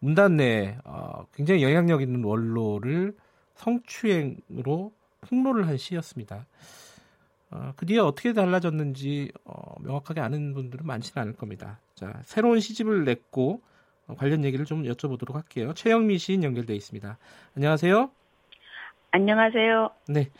문단 0.00 0.36
내에 0.36 0.76
어, 0.84 1.26
굉장히 1.34 1.62
영향력 1.62 2.02
있는 2.02 2.24
원로를 2.24 3.14
성추행으로 3.56 4.92
폭로를 5.20 5.68
한 5.68 5.76
시였습니다. 5.76 6.46
어, 7.50 7.72
그 7.76 7.86
뒤에 7.86 7.98
어떻게 7.98 8.32
달라졌는지 8.32 9.32
어, 9.44 9.74
명확하게 9.80 10.20
아는 10.20 10.54
분들은 10.54 10.86
많지는 10.86 11.22
않을 11.22 11.34
겁니다. 11.34 11.80
자, 11.94 12.20
새로운 12.24 12.60
시집을 12.60 13.04
냈고 13.04 13.60
어, 13.60 13.69
관련 14.16 14.44
얘기를 14.44 14.64
좀 14.64 14.84
여쭤보도록 14.84 15.34
할게요. 15.34 15.72
최영미 15.74 16.18
시인 16.18 16.44
연결돼 16.44 16.74
있습니다. 16.74 17.18
안녕하세요. 17.56 18.10
안녕하세요. 19.12 19.90
네. 20.08 20.30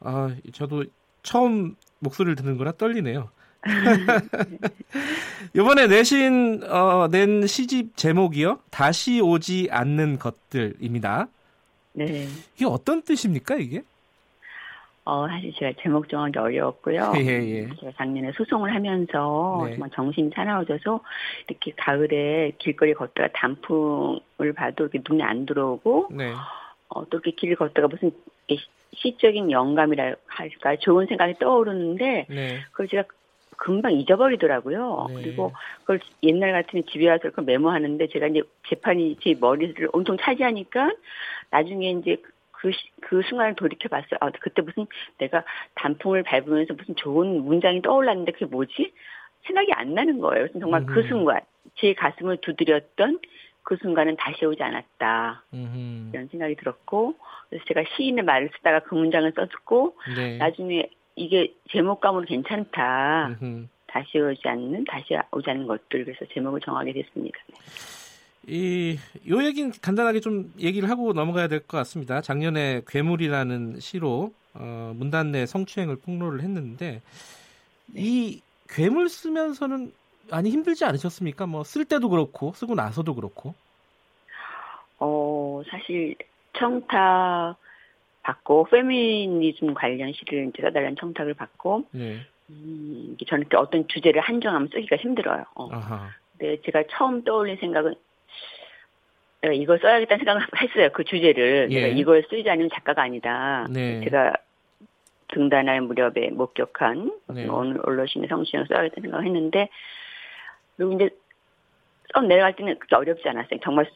아, 0.00 0.34
저도 0.52 0.84
처음 1.22 1.76
목소리를 2.00 2.36
듣는 2.36 2.56
거라 2.58 2.72
떨리네요. 2.72 3.30
이번에 5.54 5.86
내신 5.86 6.62
어, 6.64 7.08
낸 7.10 7.46
시집 7.46 7.96
제목이요. 7.96 8.60
다시 8.70 9.20
오지 9.20 9.68
않는 9.70 10.18
것들입니다. 10.18 11.28
네. 11.94 12.28
이게 12.56 12.66
어떤 12.66 13.02
뜻입니까, 13.02 13.56
이게? 13.56 13.82
어, 15.06 15.28
사실 15.28 15.52
제가 15.54 15.72
제목 15.82 16.08
정하기 16.08 16.38
어려웠고요. 16.38 17.12
예, 17.20 17.26
예. 17.26 17.68
제가 17.78 17.92
작년에 17.96 18.32
소송을 18.32 18.74
하면서 18.74 19.62
네. 19.66 19.72
정말 19.72 19.90
정신이 19.90 20.30
사나워져서 20.34 21.00
이렇게 21.48 21.72
가을에 21.76 22.52
길거리 22.58 22.94
걷다가 22.94 23.28
단풍을 23.34 24.52
봐도 24.56 24.84
이렇게 24.84 25.02
눈에 25.06 25.22
안 25.22 25.44
들어오고 25.44 26.08
네. 26.12 26.32
어, 26.88 27.04
또 27.10 27.18
이렇게 27.18 27.32
길을 27.32 27.56
걷다가 27.56 27.88
무슨 27.88 28.12
시적인 28.94 29.50
영감이라 29.50 30.14
할까 30.26 30.76
좋은 30.76 31.06
생각이 31.06 31.34
떠오르는데 31.38 32.26
네. 32.28 32.60
그걸 32.70 32.88
제가 32.88 33.04
금방 33.56 33.92
잊어버리더라고요. 33.92 35.06
네. 35.10 35.14
그리고 35.22 35.52
그걸 35.80 36.00
옛날 36.22 36.52
같으면 36.52 36.84
집에 36.90 37.08
와서 37.08 37.24
그걸 37.24 37.44
메모하는데 37.44 38.08
제가 38.08 38.28
이제 38.28 38.42
재판이 38.68 39.18
제 39.22 39.34
머리를 39.38 39.88
온통 39.92 40.16
차지하니까 40.18 40.92
나중에 41.50 41.90
이제 41.90 42.16
그, 42.64 42.70
그 43.02 43.22
순간을 43.28 43.56
돌이켜 43.56 43.90
봤어요. 43.90 44.16
아, 44.20 44.30
그때 44.40 44.62
무슨 44.62 44.86
내가 45.18 45.44
단풍을 45.74 46.22
밟으면서 46.22 46.72
무슨 46.72 46.96
좋은 46.96 47.44
문장이 47.44 47.82
떠올랐는데 47.82 48.32
그게 48.32 48.46
뭐지? 48.46 48.92
생각이 49.46 49.70
안 49.74 49.92
나는 49.92 50.18
거예요. 50.20 50.48
정말 50.58 50.86
그 50.86 50.92
음. 50.92 50.94
그 50.94 51.08
순간, 51.08 51.40
제 51.74 51.92
가슴을 51.92 52.38
두드렸던 52.38 53.18
그 53.62 53.76
순간은 53.76 54.16
다시 54.16 54.46
오지 54.46 54.62
않았다. 54.62 55.44
음. 55.52 56.10
이런 56.14 56.28
생각이 56.28 56.54
들었고, 56.56 57.16
그래서 57.50 57.64
제가 57.66 57.82
시인의 57.96 58.24
말을 58.24 58.50
쓰다가 58.56 58.80
그 58.80 58.94
문장을 58.94 59.30
썼고, 59.36 59.96
네. 60.16 60.38
나중에 60.38 60.88
이게 61.16 61.52
제목감으로 61.70 62.24
괜찮다. 62.24 63.36
음. 63.42 63.68
다시 63.86 64.18
오지 64.18 64.48
않는, 64.48 64.84
다시 64.84 65.14
오지 65.30 65.50
않는 65.50 65.66
것들. 65.66 66.06
그래서 66.06 66.24
제목을 66.32 66.60
정하게 66.60 66.94
됐습니다. 66.94 67.38
네. 68.46 68.52
이, 68.52 68.98
요 69.28 69.42
얘기는 69.44 69.70
간단하게 69.80 70.20
좀 70.20 70.52
얘기를 70.58 70.90
하고 70.90 71.12
넘어가야 71.12 71.48
될 71.48 71.60
것 71.60 71.76
같습니다. 71.78 72.20
작년에 72.20 72.82
괴물이라는 72.86 73.80
시로, 73.80 74.32
어, 74.54 74.92
문단 74.96 75.32
내 75.32 75.46
성추행을 75.46 75.96
폭로를 75.96 76.42
했는데, 76.42 77.00
이 77.94 78.40
괴물 78.68 79.08
쓰면서는 79.08 79.92
많이 80.30 80.50
힘들지 80.50 80.84
않으셨습니까? 80.84 81.46
뭐, 81.46 81.64
쓸 81.64 81.84
때도 81.84 82.08
그렇고, 82.08 82.52
쓰고 82.54 82.74
나서도 82.74 83.14
그렇고. 83.14 83.54
어, 84.98 85.62
사실, 85.70 86.14
청탁 86.56 87.56
받고, 88.22 88.64
페미니즘 88.70 89.74
관련 89.74 90.12
시를 90.12 90.48
이제 90.48 90.62
써달라는 90.62 90.96
청탁을 90.98 91.34
받고, 91.34 91.84
네. 91.92 92.20
음, 92.50 93.16
저는 93.26 93.46
어떤 93.56 93.86
주제를 93.88 94.20
한정하면 94.20 94.68
쓰기가 94.72 94.96
힘들어요. 94.96 95.44
어. 95.54 95.68
아하. 95.72 96.08
근데 96.36 96.60
제가 96.62 96.84
처음 96.90 97.22
떠올린 97.24 97.56
생각은 97.58 97.94
이걸 99.52 99.78
써야겠다는 99.78 100.24
생각을 100.24 100.42
했어요. 100.62 100.88
그 100.92 101.04
주제를. 101.04 101.68
예. 101.70 101.82
내가 101.82 101.94
이걸 101.94 102.24
쓰지 102.28 102.48
않으면 102.48 102.70
작가가 102.72 103.02
아니다. 103.02 103.66
네. 103.70 104.00
제가 104.04 104.34
등단할 105.28 105.80
무렵에 105.82 106.30
목격한 106.32 107.12
네. 107.34 107.48
오늘 107.48 107.80
언론신의 107.82 108.28
성취를 108.28 108.66
써야겠다는 108.68 109.02
생각을 109.02 109.26
했는데 109.26 109.68
그리고 110.76 110.92
이제 110.92 111.10
써 112.12 112.20
내려갈 112.20 112.54
때는 112.54 112.78
그렇게 112.78 112.96
어렵지 112.96 113.28
않았어요. 113.28 113.60
정말 113.62 113.86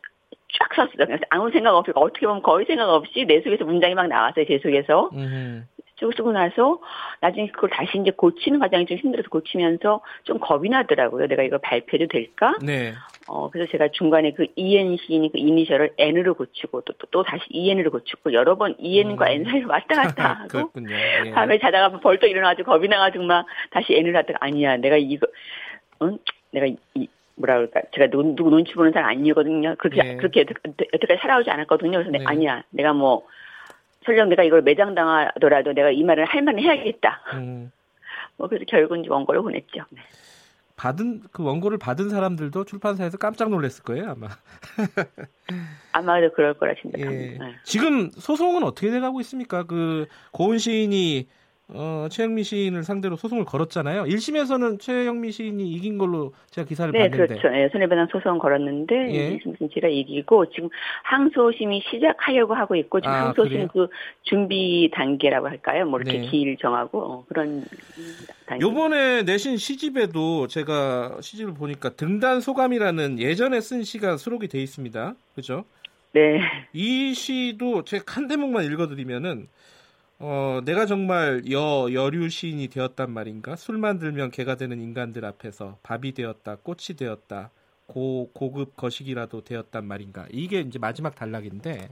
쫙 0.58 0.74
썼어요. 0.74 1.06
그래서 1.06 1.22
아무 1.30 1.50
생각 1.50 1.74
없이 1.74 1.92
어떻게 1.94 2.26
보면 2.26 2.42
거의 2.42 2.66
생각 2.66 2.88
없이 2.88 3.24
내 3.26 3.40
속에서 3.40 3.64
문장이 3.64 3.94
막 3.94 4.08
나왔어요. 4.08 4.46
제 4.46 4.58
속에서. 4.58 5.10
음. 5.12 5.68
쭉 5.98 6.12
쓰고 6.16 6.32
나서 6.32 6.80
나중에 7.20 7.48
그걸 7.48 7.70
다시 7.70 7.98
이제 7.98 8.10
고치는 8.10 8.60
과정이 8.60 8.86
좀 8.86 8.96
힘들어서 8.98 9.28
고치면서 9.28 10.00
좀 10.22 10.38
겁이 10.38 10.68
나더라고요. 10.68 11.26
내가 11.26 11.42
이걸 11.42 11.58
발표해도 11.58 12.06
될까? 12.08 12.54
네. 12.62 12.94
어, 13.26 13.50
그래서 13.50 13.70
제가 13.70 13.88
중간에 13.88 14.32
그 14.32 14.46
EN 14.56 14.96
시인이 14.96 15.32
그 15.32 15.38
이니셜을 15.38 15.94
N으로 15.98 16.34
고치고 16.34 16.82
또, 16.82 16.92
또, 16.94 17.06
또 17.10 17.22
다시 17.22 17.42
EN으로 17.50 17.90
고치고 17.90 18.32
여러 18.32 18.56
번 18.56 18.74
EN과 18.78 19.26
음. 19.26 19.30
N 19.32 19.44
사이를 19.44 19.66
왔다 19.66 20.02
갔다 20.02 20.32
하고. 20.48 20.70
예. 21.26 21.30
밤에 21.32 21.58
자다가 21.58 21.98
벌떡 21.98 22.30
일어나가지고 22.30 22.70
겁이 22.70 22.88
나가지고 22.88 23.24
막 23.24 23.46
다시 23.70 23.94
N을 23.94 24.16
하다가 24.16 24.38
아니야. 24.40 24.76
내가 24.76 24.96
이거, 24.96 25.26
응? 26.02 26.18
내가 26.52 26.66
이, 26.66 27.08
뭐라 27.34 27.56
그럴까. 27.56 27.82
제가 27.94 28.08
누, 28.08 28.22
누구 28.34 28.50
눈치 28.50 28.72
보는 28.74 28.92
사람 28.92 29.10
아니거든요. 29.10 29.74
그렇게, 29.78 30.02
네. 30.02 30.16
그렇게 30.16 30.40
여태까지 30.40 31.20
살아오지 31.20 31.50
않았거든요. 31.50 31.98
그래서 31.98 32.10
네. 32.10 32.24
아니야. 32.24 32.62
내가 32.70 32.92
뭐, 32.92 33.26
설령 34.04 34.28
내가 34.28 34.42
이걸 34.42 34.62
매장당하더라도 34.62 35.72
내가 35.72 35.90
이 35.90 36.02
말을 36.02 36.24
할 36.24 36.42
만은 36.42 36.62
해야겠다. 36.62 37.20
음. 37.34 37.70
뭐 38.36 38.48
그래서 38.48 38.64
결국은 38.68 39.04
원고를 39.08 39.42
보냈죠. 39.42 39.84
네. 39.90 40.00
받은 40.76 41.22
그 41.32 41.42
원고를 41.42 41.76
받은 41.76 42.08
사람들도 42.08 42.64
출판사에서 42.64 43.18
깜짝 43.18 43.50
놀랐을 43.50 43.82
거예요 43.82 44.10
아마. 44.10 44.28
아마도 45.92 46.32
그럴 46.32 46.54
거라 46.54 46.72
생각합니다. 46.80 47.44
예. 47.44 47.50
네. 47.50 47.56
지금 47.64 48.10
소송은 48.10 48.62
어떻게 48.62 48.90
돼가고 48.90 49.20
있습니까? 49.20 49.64
그 49.64 50.06
고은 50.30 50.58
시인이 50.58 51.26
어, 51.70 52.06
최영미 52.10 52.44
시인을 52.44 52.82
상대로 52.82 53.16
소송을 53.16 53.44
걸었잖아요. 53.44 54.04
1심에서는 54.04 54.80
최영미 54.80 55.32
시인이 55.32 55.70
이긴 55.70 55.98
걸로 55.98 56.32
제가 56.50 56.66
기사를 56.66 56.90
네, 56.92 57.10
봤는데. 57.10 57.26
그렇죠. 57.26 57.48
네, 57.50 57.68
손해배상 57.68 58.08
소송 58.10 58.38
걸었는데 58.38 58.94
예. 59.12 59.36
1심에서는 59.36 59.74
제가 59.74 59.88
이기고 59.88 60.48
지금 60.50 60.70
항소심이 61.02 61.82
시작하려고 61.90 62.54
하고 62.54 62.74
있고 62.76 63.00
지금 63.00 63.12
아, 63.12 63.26
항소심 63.26 63.68
그 63.68 63.88
준비 64.22 64.90
단계라고 64.94 65.48
할까요? 65.48 65.84
뭐 65.84 66.00
이렇게 66.00 66.20
네. 66.20 66.26
길 66.30 66.56
정하고 66.56 67.00
어, 67.02 67.24
그런 67.28 67.62
단계. 68.46 68.64
요번에 68.64 69.24
내신 69.24 69.58
시집에도 69.58 70.46
제가 70.46 71.18
시집을 71.20 71.52
보니까 71.52 71.90
등단 71.90 72.40
소감이라는 72.40 73.18
예전에 73.18 73.60
쓴 73.60 73.82
시가 73.82 74.16
수록이 74.16 74.48
돼 74.48 74.58
있습니다. 74.62 75.14
그죠? 75.34 75.66
네. 76.12 76.40
이 76.72 77.12
시도 77.12 77.84
제가 77.84 78.04
한 78.06 78.26
대목만 78.26 78.64
읽어드리면은 78.64 79.48
어, 80.20 80.60
내가 80.64 80.86
정말 80.86 81.42
여, 81.52 81.86
여류 81.92 82.28
시인이 82.28 82.68
되었단 82.68 83.10
말인가? 83.12 83.54
술만 83.56 83.98
들면 83.98 84.30
개가 84.32 84.56
되는 84.56 84.80
인간들 84.80 85.24
앞에서 85.24 85.78
밥이 85.84 86.12
되었다, 86.12 86.56
꽃이 86.56 86.96
되었다, 86.98 87.50
고, 87.86 88.30
고급 88.34 88.76
거식이라도 88.76 89.42
되었단 89.44 89.84
말인가? 89.86 90.26
이게 90.30 90.60
이제 90.60 90.78
마지막 90.78 91.14
단락인데, 91.14 91.88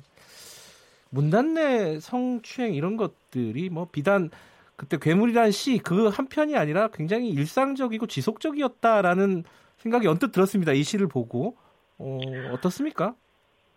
문단내 1.11 2.01
성추행 2.01 2.74
이런 2.74 2.97
것들이 2.97 3.70
뭐 3.70 3.89
비단 3.90 4.31
그때 4.77 4.98
괴물이란 4.98 5.51
시 5.53 5.78
그 5.78 6.09
한 6.11 6.28
편이 6.28 6.57
아니라 6.57 6.89
굉장히 6.89 7.31
일상적이고 7.31 8.07
지속적이었다라는 8.07 9.44
생각이 9.78 10.07
언뜻 10.09 10.32
들었습니다. 10.32 10.73
이 10.73 10.82
시를 10.82 11.07
보고 11.09 11.57
어, 11.98 12.19
어떻습니까? 12.53 13.15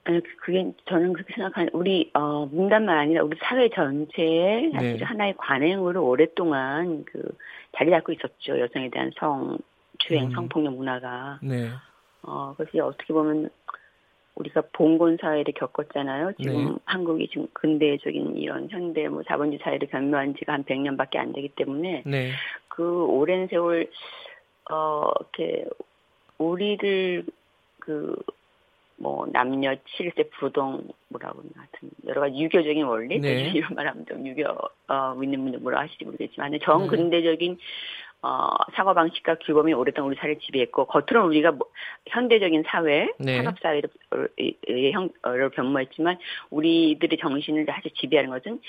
아니 0.09 0.21
그게 0.37 0.73
저는 0.85 1.13
그렇게 1.13 1.35
생각하는 1.35 1.69
우리 1.71 2.09
어 2.15 2.47
문단만 2.47 2.97
아니라 2.97 3.23
우리 3.23 3.37
사회 3.43 3.69
전체에 3.69 4.71
사실 4.71 4.97
네. 4.97 5.03
하나의 5.03 5.35
관행으로 5.37 6.03
오랫동안 6.03 7.05
그 7.05 7.21
자리 7.77 7.91
잡고 7.91 8.13
있었죠 8.13 8.59
여성에 8.59 8.89
대한 8.89 9.11
성추행 9.19 10.29
음. 10.29 10.31
성폭력 10.31 10.73
문화가 10.73 11.39
네. 11.43 11.69
어 12.23 12.55
그래서 12.57 12.87
어떻게 12.87 13.13
보면 13.13 13.51
우리가 14.33 14.63
봉건 14.73 15.17
사회를 15.21 15.53
겪었잖아요. 15.53 16.31
지금 16.39 16.65
네. 16.65 16.75
한국이 16.85 17.27
지금 17.27 17.47
근대적인 17.53 18.37
이런 18.37 18.67
현대 18.71 19.07
뭐 19.09 19.21
자본주의 19.21 19.59
사회를 19.61 19.89
견묘한 19.89 20.33
지가 20.39 20.53
한 20.53 20.63
100년밖에 20.63 21.17
안 21.17 21.33
되기 21.33 21.49
때문에 21.49 22.03
네. 22.07 22.31
그 22.67 23.05
오랜 23.05 23.47
세월 23.47 23.87
어 24.71 25.11
이렇게 25.19 25.65
우리를 26.39 27.25
그 27.79 28.15
뭐 28.99 29.25
남녀 29.31 29.73
7세 29.73 30.29
부동 30.31 30.87
뭐라고 31.07 31.41
하여튼 31.55 31.89
여러 32.05 32.21
가지 32.21 32.37
유교적인 32.37 32.83
원리 32.83 33.19
네. 33.19 33.51
이런 33.55 33.73
말 33.73 33.87
하면 33.87 34.05
좀 34.05 34.25
유교 34.27 34.43
어 34.87 35.15
믿는 35.15 35.41
분들 35.41 35.59
뭐라 35.59 35.81
하실지 35.81 36.05
모르겠지만 36.05 36.57
정근대적인 36.61 37.53
네. 37.55 37.63
어, 38.21 38.49
사고 38.75 38.93
방식과 38.93 39.35
규범이 39.35 39.73
오랫동안 39.73 40.11
우리 40.11 40.17
사회를 40.17 40.39
지배했고 40.39 40.85
겉으로는 40.85 41.29
우리가 41.29 41.51
뭐, 41.51 41.67
현대적인 42.07 42.63
사회, 42.67 43.07
네. 43.17 43.37
산업 43.37 43.55
사회를 43.61 43.89
형을 45.23 45.49
변모했지만 45.51 46.17
우리들의 46.49 47.17
정신을 47.17 47.65
아주 47.69 47.89
지배하는 47.95 48.29
것은 48.29 48.59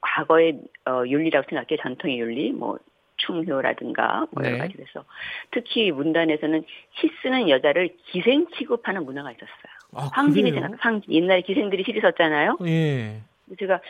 과거의 0.00 0.60
어, 0.86 1.02
윤리라고 1.06 1.46
생각해 1.50 1.80
전통의 1.82 2.18
윤리, 2.18 2.52
뭐 2.52 2.78
충효라든가 3.18 4.26
뭐 4.30 4.44
여러 4.44 4.54
네. 4.54 4.58
가지 4.58 4.74
그래서 4.74 5.04
특히 5.50 5.92
문단에서는 5.92 6.64
시 6.94 7.10
쓰는 7.22 7.48
여자를 7.48 7.96
기생 8.06 8.46
취급하는 8.56 9.04
문화가 9.04 9.30
있었어요. 9.30 9.78
아, 9.94 10.10
황진이 10.12 10.52
생각, 10.52 10.72
황 10.78 11.00
옛날에 11.08 11.42
기생들이 11.42 11.84
시를 11.84 12.02
썼잖아요. 12.02 12.58
예. 12.66 13.22
제가 13.58 13.80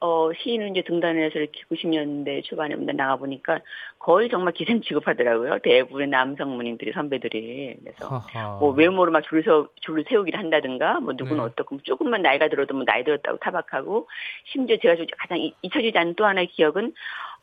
어, 0.00 0.30
시인을 0.32 0.70
이제 0.70 0.82
등단을 0.82 1.24
해서 1.24 1.40
이렇게 1.40 1.60
90년대 1.70 2.44
초반에 2.44 2.76
나가 2.76 3.16
보니까 3.16 3.58
거의 3.98 4.28
정말 4.28 4.52
기생 4.52 4.80
취급하더라고요. 4.80 5.58
대부분의 5.58 6.06
남성 6.06 6.56
문인들이 6.56 6.92
선배들이. 6.92 7.78
그래서 7.82 8.18
하하. 8.18 8.58
뭐 8.60 8.70
외모로 8.70 9.10
막 9.10 9.22
줄을, 9.22 9.42
서, 9.42 9.68
줄을 9.80 10.04
세우기를 10.08 10.38
한다든가 10.38 11.00
뭐 11.00 11.14
누구는 11.14 11.38
네. 11.38 11.42
어떻고 11.42 11.78
조금만 11.82 12.22
나이가 12.22 12.48
들어도 12.48 12.74
뭐 12.74 12.84
나이 12.84 13.02
들었다고 13.02 13.38
타박하고 13.38 14.08
심지어 14.44 14.76
제가 14.80 14.94
가장 15.18 15.38
잊혀지지 15.62 15.98
않는 15.98 16.14
또 16.14 16.26
하나의 16.26 16.46
기억은 16.46 16.94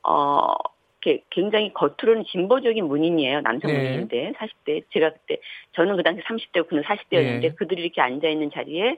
어, 0.03 0.53
굉장히 1.29 1.73
겉으로는 1.73 2.25
진보적인 2.25 2.85
문인이에요. 2.85 3.41
남성 3.41 3.71
네. 3.71 3.77
문인인데 3.77 4.33
40대 4.37 4.83
제가 4.91 5.11
그때 5.11 5.37
저는 5.73 5.97
그 5.97 6.03
당시 6.03 6.21
30대고 6.23 6.67
그는 6.67 6.83
40대였는데 6.83 7.41
네. 7.41 7.53
그들이 7.55 7.83
이렇게 7.83 8.01
앉아 8.01 8.27
있는 8.27 8.51
자리에 8.51 8.97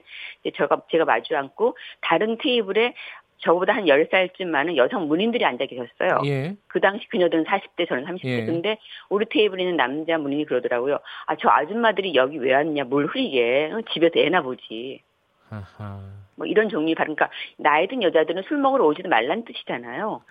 제가 0.54 0.82
제가 0.90 1.04
마주 1.04 1.36
앉고 1.36 1.76
다른 2.00 2.38
테이블에 2.38 2.94
저보다 3.38 3.72
한 3.72 3.84
10살쯤 3.84 4.46
많은 4.46 4.76
여성 4.76 5.06
문인들이 5.06 5.44
앉아 5.44 5.66
계셨어요. 5.66 6.22
예. 6.24 6.56
그 6.66 6.80
당시 6.80 7.08
그녀들은 7.08 7.44
40대, 7.44 7.88
저는 7.88 8.04
30대. 8.04 8.24
예. 8.24 8.44
근데 8.44 8.78
우리 9.08 9.26
테이블에 9.26 9.62
있는 9.62 9.76
남자 9.76 10.18
문인이 10.18 10.44
그러더라고요. 10.44 10.98
아, 11.26 11.36
저 11.36 11.48
아줌마들이 11.48 12.14
여기 12.14 12.38
왜 12.38 12.54
왔냐, 12.54 12.84
뭘 12.84 13.06
흐리게. 13.06 13.70
집에서 13.92 14.18
애나 14.18 14.42
보지. 14.42 15.02
아하. 15.50 16.00
뭐 16.36 16.46
이런 16.46 16.68
종류의 16.68 16.94
발, 16.94 17.06
그러니까 17.06 17.30
나이 17.56 17.86
든 17.88 18.02
여자들은 18.02 18.44
술 18.48 18.58
먹으러 18.58 18.84
오지도 18.86 19.08
말란 19.08 19.44
뜻이잖아요. 19.44 20.22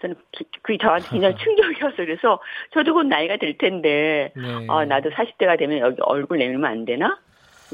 저는 0.00 0.16
그게 0.62 0.78
저한테 0.78 1.08
굉장히 1.10 1.34
충격이었어요. 1.42 1.96
그래서 1.96 2.38
저도 2.72 2.94
곧 2.94 3.04
나이가 3.04 3.36
될 3.36 3.56
텐데, 3.58 4.32
네. 4.36 4.66
아, 4.68 4.84
나도 4.84 5.10
40대가 5.10 5.58
되면 5.58 5.78
여기 5.78 5.96
얼굴 6.00 6.38
내밀면 6.38 6.64
안 6.70 6.84
되나? 6.84 7.18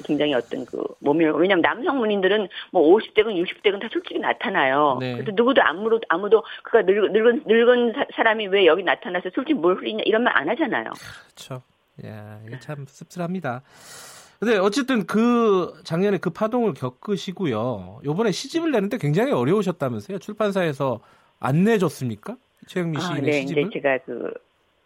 굉장히 0.07 0.33
어떤 0.33 0.65
그 0.65 0.83
몸이 1.01 1.23
왜냐면 1.27 1.61
남성 1.61 1.99
문인들은 1.99 2.49
뭐 2.71 2.97
50대건 2.97 3.35
60대건 3.45 3.79
다 3.79 3.89
솔직히 3.93 4.19
나타나요. 4.19 4.97
네. 5.01 5.13
그래서 5.13 5.33
누구도 5.35 5.61
아무도 5.63 6.01
아무도 6.09 6.43
그가 6.63 6.81
늙은 6.81 7.13
늙은 7.13 7.43
늙은 7.47 7.93
사람이 8.17 8.47
왜 8.47 8.65
여기 8.65 8.83
나타나서 8.83 9.29
솔직히 9.35 9.53
뭘 9.53 9.77
흘리냐 9.77 10.03
이런 10.07 10.23
말 10.25 10.35
안 10.35 10.49
하잖아요. 10.49 10.85
그렇죠. 11.27 11.63
야, 12.07 12.41
이게 12.47 12.59
참 12.59 12.87
씁쓸합니다. 12.89 13.61
근데 14.41 14.57
어쨌든 14.57 15.07
그 15.07 15.75
작년에 15.85 16.17
그 16.17 16.31
파동을 16.31 16.73
겪으시고요. 16.73 18.01
요번에 18.05 18.33
시집을 18.33 18.71
내는데 18.71 18.97
굉장히 18.97 19.33
어려우셨다면서요. 19.33 20.19
출판사에서 20.21 21.01
안 21.43 21.65
내줬습니까? 21.65 22.37
최영미 22.69 23.01
씨의 23.01 23.19
아, 23.19 23.21
네, 23.21 23.33
시집을? 23.41 23.65
네, 23.65 23.71
제가 23.73 23.99
그 24.07 24.33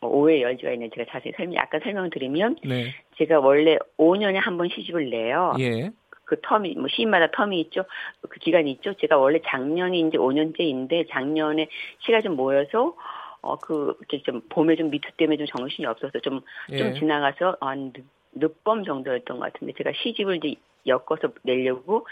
오해 0.00 0.42
여지가 0.42 0.72
있는 0.72 0.90
제가 0.94 1.10
자세히 1.10 1.32
설명, 1.36 1.54
약간 1.56 1.80
설명드리면 1.82 2.56
네. 2.64 2.94
제가 3.18 3.40
원래 3.40 3.76
5년에 3.98 4.34
한 4.34 4.56
번 4.56 4.68
시집을 4.68 5.10
내요. 5.10 5.54
예. 5.58 5.90
그 6.24 6.36
텀이 6.40 6.76
뭐 6.78 6.88
시인마다 6.88 7.28
텀이 7.28 7.54
있죠. 7.66 7.84
그 8.28 8.40
기간이 8.40 8.70
있죠. 8.72 8.94
제가 8.94 9.16
원래 9.18 9.40
작년이 9.46 10.00
이제 10.00 10.18
5년째인데 10.18 11.08
작년에 11.10 11.68
시가 12.04 12.20
좀 12.22 12.34
모여서 12.36 12.96
어그 13.42 13.96
이렇게 14.00 14.22
좀 14.22 14.40
봄에 14.48 14.74
좀 14.76 14.90
미투 14.90 15.08
때문에 15.18 15.36
좀 15.36 15.46
정신이 15.46 15.86
없어서 15.86 16.18
좀좀 16.18 16.40
예. 16.72 16.78
좀 16.78 16.94
지나가서 16.94 17.58
한 17.60 17.92
늦범 18.32 18.84
정도였던 18.84 19.38
것 19.38 19.52
같은데 19.52 19.72
제가 19.76 19.92
시집을 20.02 20.44
이제 20.44 20.60
엮어서 20.86 21.28
내려고 21.42 22.06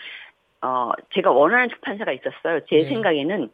어 0.62 0.92
제가 1.14 1.32
원하는 1.32 1.68
출판사가 1.70 2.12
있었어요. 2.12 2.60
제 2.68 2.76
네. 2.76 2.84
생각에는 2.84 3.50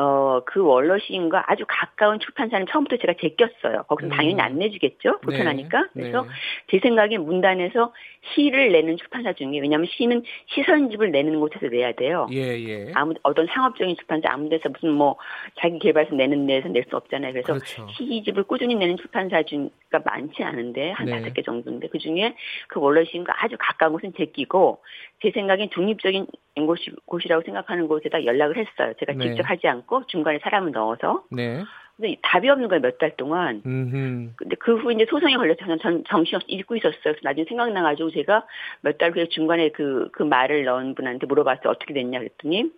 어, 0.00 0.40
그 0.46 0.64
월러 0.64 0.98
시인과 0.98 1.44
아주 1.46 1.64
가까운 1.68 2.18
출판사는 2.20 2.66
처음부터 2.70 2.96
제가 2.96 3.12
제꼈어요. 3.20 3.82
거기서 3.82 4.08
음. 4.08 4.16
당연히 4.16 4.40
안 4.40 4.56
내주겠죠? 4.56 5.20
불편하니까. 5.20 5.88
네. 5.92 6.02
그래서 6.02 6.22
네. 6.22 6.28
제 6.70 6.78
생각에 6.78 7.18
문단에서 7.18 7.92
시를 8.32 8.72
내는 8.72 8.96
출판사 8.96 9.34
중에, 9.34 9.58
왜냐하면 9.60 9.86
시는 9.90 10.22
시선집을 10.46 11.10
내는 11.10 11.38
곳에서 11.38 11.66
내야 11.66 11.92
돼요. 11.92 12.26
예, 12.32 12.38
예. 12.38 12.92
아무, 12.94 13.12
어떤 13.22 13.46
상업적인 13.46 13.96
출판사 13.96 14.30
아무 14.32 14.48
데서 14.48 14.70
무슨 14.70 14.92
뭐 14.92 15.16
자기 15.58 15.78
개발서 15.78 16.14
내는 16.14 16.46
데에서 16.46 16.68
낼 16.68 16.86
수 16.88 16.96
없잖아요. 16.96 17.32
그래서 17.34 17.52
그렇죠. 17.52 17.86
시집을 17.92 18.44
꾸준히 18.44 18.74
내는 18.76 18.96
출판사 18.96 19.42
중가 19.42 20.00
많지 20.02 20.42
않은데, 20.42 20.92
한 20.92 21.06
네. 21.06 21.12
다섯 21.12 21.34
개 21.34 21.42
정도인데, 21.42 21.88
그 21.88 21.98
중에 21.98 22.34
그 22.68 22.80
월러 22.80 23.04
시인과 23.04 23.34
아주 23.44 23.56
가까운 23.58 23.92
곳은 23.92 24.14
제끼고, 24.16 24.80
제 25.22 25.30
생각엔 25.30 25.68
중립적인 25.70 26.26
곳이, 26.66 26.90
곳이라고 27.04 27.42
생각하는 27.42 27.86
곳에다 27.86 28.24
연락을 28.24 28.56
했어요. 28.56 28.94
제가 28.98 29.12
네. 29.12 29.28
직접 29.28 29.48
하지 29.48 29.68
않고 29.68 29.89
중간에 30.06 30.38
사람을 30.42 30.72
넣어서. 30.72 31.24
네. 31.30 31.62
근데 31.96 32.16
답이 32.22 32.48
없는 32.48 32.68
거예요, 32.68 32.80
몇 32.80 32.96
달 32.98 33.14
동안. 33.16 33.60
음흠. 33.66 34.30
근데 34.36 34.56
그 34.56 34.74
후 34.76 34.90
이제 34.92 35.04
소송에 35.10 35.36
걸려서 35.36 35.58
저는 35.76 36.04
정신없이 36.08 36.46
읽고 36.50 36.76
있었어요. 36.76 36.98
그래서 37.02 37.18
나중에 37.22 37.44
생각나가지고 37.46 38.10
제가 38.12 38.46
몇 38.80 38.96
달 38.96 39.12
후에 39.12 39.28
중간에 39.28 39.68
그, 39.70 40.08
그 40.12 40.22
말을 40.22 40.64
넣은 40.64 40.94
분한테 40.94 41.26
물어봤어요. 41.26 41.68
어떻게 41.68 41.92
됐냐 41.92 42.18
그랬더니 42.18 42.70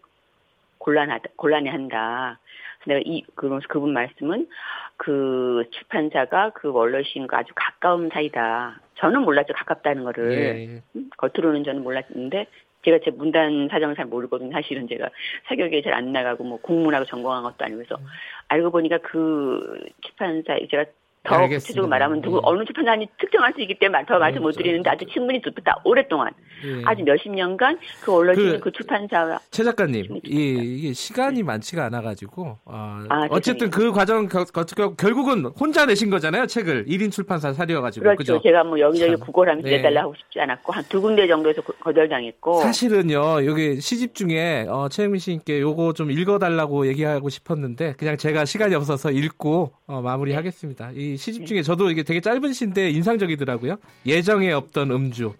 곤란하다, 0.78 1.30
곤란해 1.36 1.70
한다. 1.70 2.40
내가 2.86 3.00
이, 3.04 3.22
그, 3.36 3.60
그분 3.68 3.92
말씀은 3.92 4.48
그 4.96 5.64
출판사가 5.70 6.50
그 6.50 6.72
월러시인과 6.72 7.38
아주 7.38 7.52
가까운 7.54 8.08
사이다. 8.12 8.80
저는 8.96 9.22
몰랐죠, 9.22 9.52
가깝다는 9.54 10.02
거를. 10.02 10.32
예, 10.32 10.38
예. 10.74 10.82
음? 10.96 11.10
겉으로는 11.16 11.62
저는 11.62 11.84
몰랐는데, 11.84 12.46
제가 12.84 12.98
제 13.04 13.10
문단 13.10 13.68
사정을 13.70 13.94
잘 13.96 14.06
모르거든요. 14.06 14.52
사실은 14.52 14.88
제가 14.88 15.08
사격에 15.46 15.82
잘 15.82 15.92
안 15.92 16.12
나가고 16.12 16.44
뭐 16.44 16.58
공문하고 16.60 17.04
전공한 17.04 17.42
것도 17.42 17.64
아니고 17.64 17.78
그래서 17.78 17.96
음. 17.96 18.06
알고 18.48 18.70
보니까 18.70 18.98
그 18.98 19.78
출판사 20.00 20.56
제가 20.70 20.84
더 21.24 21.34
알겠습니다. 21.36 21.58
구체적으로 21.60 21.88
말하면 21.88 22.22
누구 22.22 22.36
예. 22.36 22.40
어느 22.44 22.64
출판사인지 22.64 23.08
특정할 23.18 23.52
수 23.52 23.60
있기 23.62 23.78
때문에 23.78 24.04
더 24.06 24.18
말씀 24.18 24.40
못 24.42 24.46
그렇죠. 24.48 24.58
드리는데 24.58 24.90
아주 24.90 25.04
친분이 25.12 25.42
깊다 25.42 25.80
오랫동안 25.84 26.30
예. 26.64 26.82
아주 26.84 27.02
몇십 27.02 27.32
년간 27.32 27.78
그 28.02 28.12
원로시는 28.12 28.52
그, 28.54 28.60
그 28.60 28.72
출판사와 28.72 29.38
최 29.50 29.64
작가님 29.64 30.20
이, 30.24 30.78
이게 30.78 30.92
시간이 30.92 31.38
네. 31.38 31.42
많지가 31.42 31.84
않아가지고 31.86 32.58
어, 32.64 33.04
아, 33.08 33.26
어쨌든 33.30 33.70
그 33.70 33.92
과정 33.92 34.28
겨, 34.28 34.44
겨, 34.44 34.94
결국은 34.94 35.46
혼자 35.58 35.86
내신 35.86 36.10
거잖아요 36.10 36.46
책을 36.46 36.86
1인 36.86 37.10
출판사 37.10 37.52
사려가지고 37.52 38.04
그렇죠 38.04 38.18
그죠? 38.18 38.40
제가 38.42 38.64
뭐 38.64 38.78
여기저기 38.78 39.16
구걸하면서 39.16 39.68
네. 39.68 39.76
내달라 39.78 40.02
하고 40.02 40.14
싶지 40.14 40.38
않았고 40.40 40.72
한 40.72 40.82
두 40.92 41.00
군데 41.00 41.26
정도에서 41.26 41.62
거절당했고 41.62 42.60
사실은요 42.60 43.46
여기 43.46 43.80
시집 43.80 44.14
중에 44.14 44.66
어, 44.68 44.88
최영민 44.90 45.20
씨께 45.20 45.60
요거 45.60 45.94
좀 45.94 46.10
읽어달라고 46.10 46.86
얘기하고 46.88 47.28
싶었는데 47.30 47.94
그냥 47.96 48.16
제가 48.18 48.44
시간이 48.44 48.74
없어서 48.74 49.10
읽고 49.10 49.72
어, 49.86 50.02
마무리하겠습니다. 50.02 50.90
이 51.12 51.16
시집 51.16 51.46
중에 51.46 51.62
저도 51.62 51.90
이게 51.90 52.02
되게 52.02 52.20
짧은 52.20 52.52
시인데 52.52 52.90
인상적이더라고요. 52.90 53.76
예정에 54.06 54.52
없던 54.52 54.90
음주. 54.90 55.34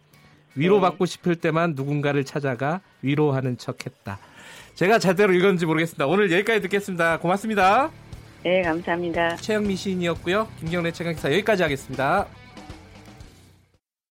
위로받고 0.54 1.06
싶을 1.06 1.36
때만 1.36 1.72
누군가를 1.74 2.24
찾아가 2.24 2.80
위로하는 3.00 3.56
척 3.56 3.86
했다. 3.86 4.18
제가 4.74 4.98
제대로 4.98 5.32
읽었는지 5.32 5.66
모르겠습니다. 5.66 6.06
오늘 6.06 6.30
여기까지 6.30 6.60
듣겠습니다. 6.62 7.18
고맙습니다. 7.18 7.90
네, 8.44 8.62
감사합니다. 8.62 9.36
최영미 9.36 9.76
시인이었고요. 9.76 10.48
김경래 10.60 10.92
최강기사 10.92 11.32
여기까지 11.32 11.62
하겠습니다. 11.62 12.26